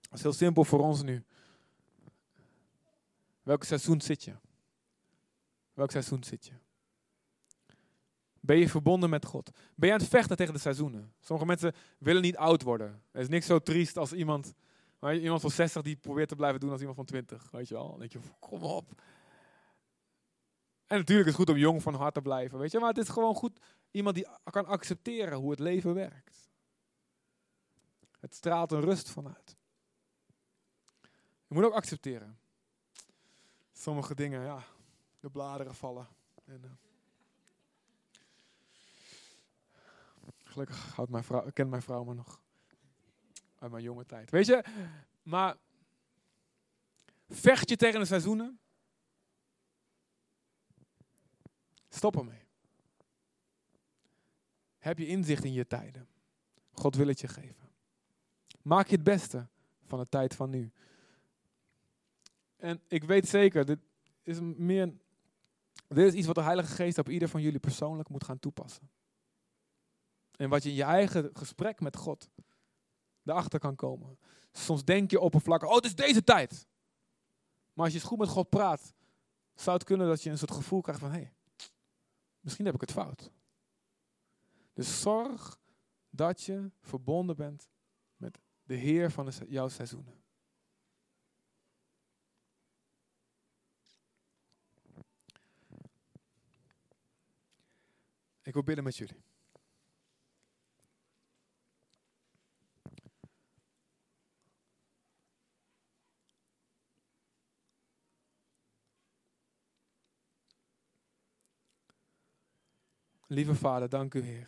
Dat 0.01 0.13
is 0.13 0.21
heel 0.21 0.33
simpel 0.33 0.63
voor 0.63 0.79
ons 0.79 1.03
nu. 1.03 1.23
Welk 3.43 3.63
seizoen 3.63 4.01
zit 4.01 4.23
je? 4.23 4.35
Welk 5.73 5.91
seizoen 5.91 6.23
zit 6.23 6.45
je? 6.45 6.53
Ben 8.39 8.57
je 8.57 8.69
verbonden 8.69 9.09
met 9.09 9.25
God? 9.25 9.51
Ben 9.75 9.87
je 9.87 9.93
aan 9.93 10.01
het 10.01 10.09
vechten 10.09 10.37
tegen 10.37 10.53
de 10.53 10.59
seizoenen? 10.59 11.13
Sommige 11.19 11.47
mensen 11.47 11.73
willen 11.97 12.21
niet 12.21 12.37
oud 12.37 12.61
worden. 12.61 13.03
Er 13.11 13.21
is 13.21 13.27
niks 13.27 13.45
zo 13.45 13.59
triest 13.59 13.97
als 13.97 14.13
iemand, 14.13 14.53
iemand 15.13 15.41
van 15.41 15.51
60 15.51 15.81
die 15.81 15.95
probeert 15.95 16.29
te 16.29 16.35
blijven 16.35 16.59
doen 16.59 16.69
als 16.69 16.79
iemand 16.79 16.97
van 16.97 17.05
20. 17.05 17.51
Weet 17.51 17.67
je 17.67 17.73
wel? 17.73 17.89
Dan 17.89 17.99
denk 17.99 18.11
je, 18.11 18.19
kom 18.39 18.63
op. 18.63 19.01
En 20.87 20.97
natuurlijk 20.97 21.27
is 21.27 21.37
het 21.37 21.45
goed 21.45 21.55
om 21.55 21.61
jong 21.61 21.81
van 21.81 21.93
hart 21.93 22.13
te 22.13 22.21
blijven, 22.21 22.59
weet 22.59 22.71
je. 22.71 22.79
Maar 22.79 22.89
het 22.89 22.97
is 22.97 23.09
gewoon 23.09 23.35
goed 23.35 23.59
iemand 23.91 24.15
die 24.15 24.27
kan 24.43 24.65
accepteren 24.65 25.37
hoe 25.37 25.49
het 25.49 25.59
leven 25.59 25.93
werkt. 25.93 26.49
Het 28.19 28.35
straalt 28.35 28.71
een 28.71 28.81
rust 28.81 29.09
vanuit. 29.09 29.55
Je 31.47 31.55
moet 31.55 31.63
ook 31.63 31.73
accepteren. 31.73 32.39
Sommige 33.73 34.15
dingen, 34.15 34.41
ja, 34.41 34.63
de 35.19 35.29
bladeren 35.29 35.75
vallen. 35.75 36.07
En, 36.45 36.61
uh, 36.65 36.71
Gelukkig 40.43 40.95
houdt 40.95 41.11
mijn 41.11 41.23
vrouw, 41.23 41.51
kent 41.53 41.69
mijn 41.69 41.81
vrouw 41.81 42.03
me 42.03 42.13
nog 42.13 42.39
mijn 43.71 43.83
jonge 43.83 44.05
tijd. 44.05 44.31
Weet 44.31 44.45
je, 44.45 44.63
maar 45.23 45.57
vecht 47.29 47.69
je 47.69 47.75
tegen 47.75 47.99
de 47.99 48.05
seizoenen? 48.05 48.59
Stop 51.89 52.15
ermee. 52.15 52.43
Heb 54.77 54.97
je 54.97 55.07
inzicht 55.07 55.43
in 55.43 55.53
je 55.53 55.67
tijden? 55.67 56.07
God 56.71 56.95
wil 56.95 57.07
het 57.07 57.19
je 57.19 57.27
geven. 57.27 57.69
Maak 58.61 58.87
je 58.87 58.95
het 58.95 59.03
beste 59.03 59.47
van 59.85 59.99
de 59.99 60.09
tijd 60.09 60.35
van 60.35 60.49
nu. 60.49 60.71
En 62.57 62.81
ik 62.87 63.03
weet 63.03 63.27
zeker, 63.27 63.65
dit 63.65 63.79
is 64.21 64.39
meer. 64.39 64.93
Dit 65.87 66.07
is 66.07 66.13
iets 66.13 66.25
wat 66.25 66.35
de 66.35 66.41
Heilige 66.41 66.73
Geest 66.73 66.97
op 66.97 67.09
ieder 67.09 67.29
van 67.29 67.41
jullie 67.41 67.59
persoonlijk 67.59 68.09
moet 68.09 68.23
gaan 68.23 68.39
toepassen. 68.39 68.89
En 70.35 70.49
wat 70.49 70.63
je 70.63 70.69
in 70.69 70.75
je 70.75 70.83
eigen 70.83 71.29
gesprek 71.33 71.79
met 71.79 71.95
God 71.95 72.29
erachter 73.25 73.59
kan 73.59 73.75
komen. 73.75 74.17
Soms 74.51 74.83
denk 74.83 75.11
je 75.11 75.19
oppervlakkig, 75.19 75.69
oh, 75.69 75.75
het 75.75 75.85
is 75.85 75.95
deze 75.95 76.23
tijd. 76.23 76.67
Maar 77.73 77.85
als 77.85 77.93
je 77.93 77.99
eens 77.99 78.07
goed 78.07 78.17
met 78.17 78.27
God 78.27 78.49
praat, 78.49 78.93
zou 79.53 79.77
het 79.77 79.85
kunnen 79.85 80.07
dat 80.07 80.23
je 80.23 80.29
een 80.29 80.37
soort 80.37 80.51
gevoel 80.51 80.81
krijgt 80.81 81.01
van, 81.01 81.11
hé, 81.11 81.17
hey, 81.17 81.33
misschien 82.39 82.65
heb 82.65 82.75
ik 82.75 82.81
het 82.81 82.91
fout. 82.91 83.31
Dus 84.73 85.01
zorg 85.01 85.59
dat 86.09 86.43
je 86.43 86.71
verbonden 86.81 87.35
bent 87.35 87.69
met 88.17 88.39
de 88.63 88.75
Heer 88.75 89.11
van 89.11 89.31
jouw 89.47 89.67
seizoenen. 89.67 90.23
Ik 98.41 98.53
wil 98.53 98.63
bidden 98.63 98.83
met 98.83 98.97
jullie. 98.97 99.24
Lieve 113.35 113.55
Vader, 113.55 113.89
dank 113.89 114.13
u 114.13 114.21
Heer. 114.21 114.47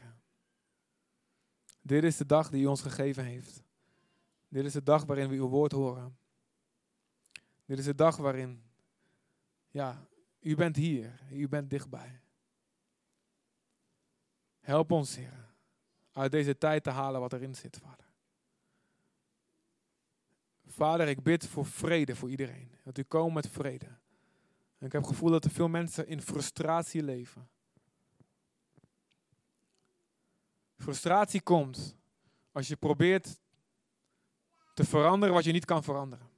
Dit 1.81 2.03
is 2.03 2.17
de 2.17 2.25
dag 2.25 2.49
die 2.49 2.63
u 2.63 2.65
ons 2.65 2.81
gegeven 2.81 3.23
heeft. 3.23 3.63
Dit 4.47 4.65
is 4.65 4.73
de 4.73 4.83
dag 4.83 5.05
waarin 5.05 5.29
we 5.29 5.35
uw 5.35 5.47
woord 5.47 5.71
horen. 5.71 6.17
Dit 7.65 7.79
is 7.79 7.85
de 7.85 7.95
dag 7.95 8.17
waarin, 8.17 8.63
ja, 9.69 10.07
u 10.39 10.55
bent 10.55 10.75
hier, 10.75 11.21
u 11.31 11.47
bent 11.47 11.69
dichtbij. 11.69 12.21
Help 14.59 14.91
ons, 14.91 15.15
Heer, 15.15 15.47
uit 16.11 16.31
deze 16.31 16.57
tijd 16.57 16.83
te 16.83 16.89
halen 16.89 17.21
wat 17.21 17.33
erin 17.33 17.55
zit, 17.55 17.77
Vader. 17.77 18.05
Vader, 20.65 21.07
ik 21.07 21.23
bid 21.23 21.47
voor 21.47 21.65
vrede 21.65 22.15
voor 22.15 22.29
iedereen. 22.29 22.71
Dat 22.83 22.97
u 22.97 23.03
komt 23.03 23.33
met 23.33 23.49
vrede. 23.49 23.97
Ik 24.79 24.91
heb 24.91 25.01
het 25.01 25.07
gevoel 25.07 25.29
dat 25.29 25.45
er 25.45 25.51
veel 25.51 25.69
mensen 25.69 26.07
in 26.07 26.21
frustratie 26.21 27.03
leven. 27.03 27.49
Frustratie 30.77 31.41
komt 31.41 31.97
als 32.51 32.67
je 32.67 32.75
probeert 32.75 33.39
te 34.73 34.83
veranderen 34.83 35.35
wat 35.35 35.43
je 35.43 35.51
niet 35.51 35.65
kan 35.65 35.83
veranderen. 35.83 36.29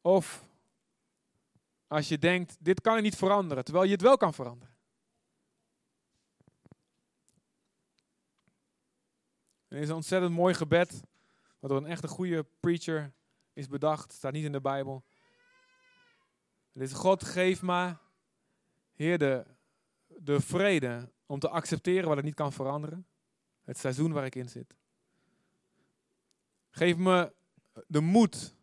Of 0.00 0.44
als 1.86 2.08
je 2.08 2.18
denkt, 2.18 2.56
dit 2.60 2.80
kan 2.80 2.96
ik 2.96 3.02
niet 3.02 3.16
veranderen, 3.16 3.64
terwijl 3.64 3.84
je 3.84 3.92
het 3.92 4.02
wel 4.02 4.16
kan 4.16 4.34
veranderen. 4.34 4.74
Er 9.68 9.78
is 9.78 9.88
een 9.88 9.94
ontzettend 9.94 10.32
mooi 10.32 10.54
gebed, 10.54 11.02
wat 11.58 11.70
door 11.70 11.78
een 11.78 11.86
echte 11.86 12.08
goede 12.08 12.46
preacher 12.60 13.12
is 13.52 13.68
bedacht, 13.68 14.12
staat 14.12 14.32
niet 14.32 14.44
in 14.44 14.52
de 14.52 14.60
Bijbel. 14.60 15.04
Het 16.72 16.82
is 16.82 16.92
God, 16.92 17.24
geef 17.24 17.62
me 17.62 17.96
Heer, 18.94 19.18
de, 19.18 19.44
de 20.06 20.40
vrede 20.40 21.12
om 21.26 21.38
te 21.38 21.48
accepteren 21.48 22.08
wat 22.08 22.18
ik 22.18 22.24
niet 22.24 22.34
kan 22.34 22.52
veranderen. 22.52 23.06
Het 23.64 23.78
seizoen 23.78 24.12
waar 24.12 24.24
ik 24.24 24.34
in 24.34 24.48
zit. 24.48 24.74
Geef 26.70 26.96
me 26.96 27.32
de 27.86 28.00
moed 28.00 28.54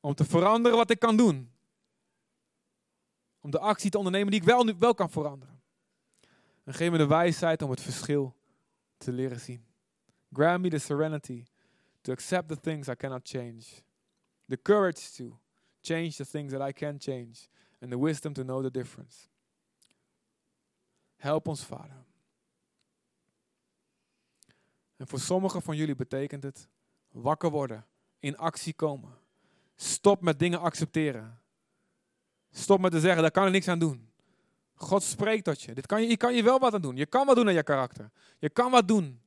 om 0.00 0.14
te 0.14 0.24
veranderen 0.24 0.78
wat 0.78 0.90
ik 0.90 0.98
kan 0.98 1.16
doen. 1.16 1.50
Om 3.40 3.50
de 3.50 3.58
actie 3.58 3.90
te 3.90 3.98
ondernemen 3.98 4.30
die 4.30 4.40
ik 4.40 4.46
wel, 4.46 4.78
wel 4.78 4.94
kan 4.94 5.10
veranderen. 5.10 5.62
En 6.64 6.74
geef 6.74 6.90
me 6.90 6.98
de 6.98 7.06
wijsheid 7.06 7.62
om 7.62 7.70
het 7.70 7.80
verschil 7.80 8.36
te 8.96 9.12
leren 9.12 9.40
zien. 9.40 9.64
Grant 10.32 10.62
me 10.62 10.68
the 10.68 10.78
serenity 10.78 11.44
to 12.00 12.12
accept 12.12 12.48
the 12.48 12.60
things 12.60 12.88
I 12.88 12.94
cannot 12.94 13.28
change. 13.28 13.62
The 14.46 14.62
courage 14.62 15.12
to 15.16 15.40
change 15.80 16.10
the 16.10 16.26
things 16.26 16.52
that 16.52 16.68
I 16.68 16.72
can 16.72 16.96
change. 16.98 17.48
And 17.80 17.90
the 17.90 17.98
wisdom 17.98 18.32
to 18.32 18.42
know 18.42 18.62
the 18.62 18.70
difference. 18.70 19.28
Help 21.22 21.48
ons, 21.48 21.64
Vader. 21.64 22.04
En 24.96 25.06
voor 25.06 25.18
sommigen 25.18 25.62
van 25.62 25.76
jullie 25.76 25.94
betekent 25.94 26.42
het 26.42 26.68
wakker 27.10 27.50
worden, 27.50 27.86
in 28.18 28.36
actie 28.36 28.74
komen. 28.74 29.18
Stop 29.74 30.20
met 30.20 30.38
dingen 30.38 30.60
accepteren. 30.60 31.40
Stop 32.50 32.80
met 32.80 32.92
te 32.92 33.00
zeggen, 33.00 33.22
daar 33.22 33.30
kan 33.30 33.46
ik 33.46 33.52
niks 33.52 33.68
aan 33.68 33.78
doen. 33.78 34.10
God 34.74 35.02
spreekt 35.02 35.44
tot 35.44 35.62
je. 35.62 35.74
Dit 35.74 35.86
kan 35.86 36.02
je. 36.02 36.08
Je 36.08 36.16
kan 36.16 36.34
je 36.34 36.42
wel 36.42 36.58
wat 36.58 36.74
aan 36.74 36.80
doen. 36.80 36.96
Je 36.96 37.06
kan 37.06 37.26
wat 37.26 37.36
doen 37.36 37.46
aan 37.46 37.54
je 37.54 37.62
karakter. 37.62 38.10
Je 38.38 38.50
kan 38.50 38.70
wat 38.70 38.88
doen 38.88 39.20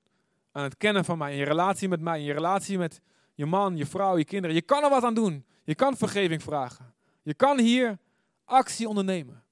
aan 0.52 0.64
het 0.64 0.78
kennen 0.78 1.06
van 1.06 1.18
mij, 1.18 1.32
in 1.32 1.38
je 1.38 1.46
relatie 1.46 1.88
met 1.88 2.02
mij, 2.02 2.20
in 2.20 2.26
je 2.26 2.34
relatie 2.34 2.78
met 2.78 3.02
je 3.34 3.46
man, 3.46 3.78
je 3.78 3.86
vrouw, 3.86 4.18
je 4.18 4.26
kinderen. 4.26 4.56
Je 4.56 4.62
kan 4.62 4.84
er 4.84 4.90
wat 4.90 5.04
aan 5.04 5.14
doen. 5.14 5.46
Je 5.64 5.76
kan 5.76 5.98
vergeving 5.98 6.44
vragen. 6.44 6.94
Je 7.22 7.34
kan 7.34 7.60
hier 7.60 8.00
actie 8.46 8.88
ondernemen. 8.88 9.44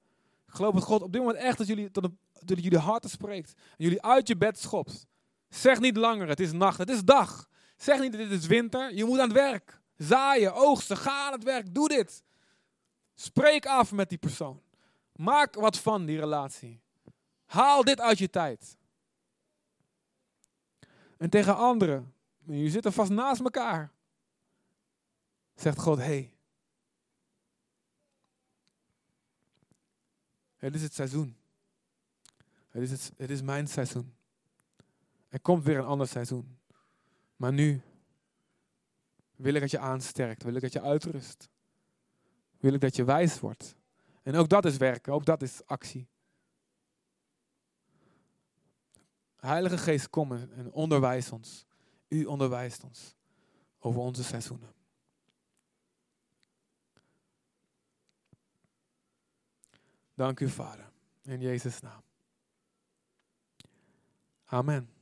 Geloof 0.46 0.74
dat 0.74 0.82
God 0.82 1.02
op 1.02 1.12
dit 1.12 1.20
moment 1.20 1.38
echt 1.38 1.58
dat 1.58 1.66
jullie 1.66 1.90
tot 1.90 2.04
een 2.04 2.18
dat 2.46 2.62
jullie 2.62 2.78
harten 2.78 3.10
spreekt. 3.10 3.52
En 3.56 3.84
jullie 3.84 4.02
uit 4.02 4.28
je 4.28 4.36
bed 4.36 4.58
schopt. 4.58 5.06
Zeg 5.48 5.80
niet 5.80 5.96
langer, 5.96 6.28
het 6.28 6.40
is 6.40 6.52
nacht, 6.52 6.78
het 6.78 6.90
is 6.90 7.04
dag. 7.04 7.48
Zeg 7.76 8.00
niet, 8.00 8.12
dit 8.12 8.30
is 8.30 8.46
winter. 8.46 8.94
Je 8.94 9.04
moet 9.04 9.18
aan 9.18 9.28
het 9.28 9.36
werk. 9.36 9.80
Zaaien, 9.96 10.54
oogsten, 10.54 10.96
ga 10.96 11.26
aan 11.26 11.32
het 11.32 11.44
werk. 11.44 11.74
Doe 11.74 11.88
dit. 11.88 12.22
Spreek 13.14 13.66
af 13.66 13.92
met 13.92 14.08
die 14.08 14.18
persoon. 14.18 14.62
Maak 15.12 15.54
wat 15.54 15.78
van 15.78 16.04
die 16.04 16.18
relatie. 16.18 16.82
Haal 17.44 17.84
dit 17.84 18.00
uit 18.00 18.18
je 18.18 18.30
tijd. 18.30 18.76
En 21.18 21.30
tegen 21.30 21.56
anderen, 21.56 22.14
je 22.44 22.70
zit 22.70 22.84
er 22.84 22.92
vast 22.92 23.10
naast 23.10 23.40
elkaar. 23.40 23.92
Zegt 25.54 25.78
God, 25.78 25.98
hé. 25.98 26.04
Hey, 26.04 26.32
het 30.56 30.74
is 30.74 30.82
het 30.82 30.94
seizoen. 30.94 31.43
Het 32.74 32.90
is, 32.90 33.10
het, 33.16 33.30
is 33.30 33.42
mijn 33.42 33.66
seizoen. 33.66 34.14
Er 35.28 35.40
komt 35.40 35.64
weer 35.64 35.78
een 35.78 35.84
ander 35.84 36.08
seizoen. 36.08 36.58
Maar 37.36 37.52
nu 37.52 37.82
wil 39.36 39.54
ik 39.54 39.60
dat 39.60 39.70
je 39.70 39.78
aansterkt. 39.78 40.42
Wil 40.42 40.54
ik 40.54 40.60
dat 40.60 40.72
je 40.72 40.80
uitrust. 40.80 41.48
Wil 42.58 42.72
ik 42.72 42.80
dat 42.80 42.96
je 42.96 43.04
wijs 43.04 43.40
wordt. 43.40 43.76
En 44.22 44.34
ook 44.34 44.48
dat 44.48 44.64
is 44.64 44.76
werken. 44.76 45.12
Ook 45.12 45.24
dat 45.24 45.42
is 45.42 45.66
actie. 45.66 46.08
Heilige 49.36 49.78
Geest, 49.78 50.10
kom 50.10 50.32
en 50.32 50.72
onderwijs 50.72 51.30
ons. 51.30 51.66
U 52.08 52.24
onderwijst 52.24 52.84
ons 52.84 53.14
over 53.78 54.00
onze 54.00 54.24
seizoenen. 54.24 54.72
Dank 60.14 60.40
u, 60.40 60.48
Vader. 60.48 60.90
In 61.22 61.40
Jezus' 61.40 61.80
naam. 61.80 62.03
Amen. 64.52 64.93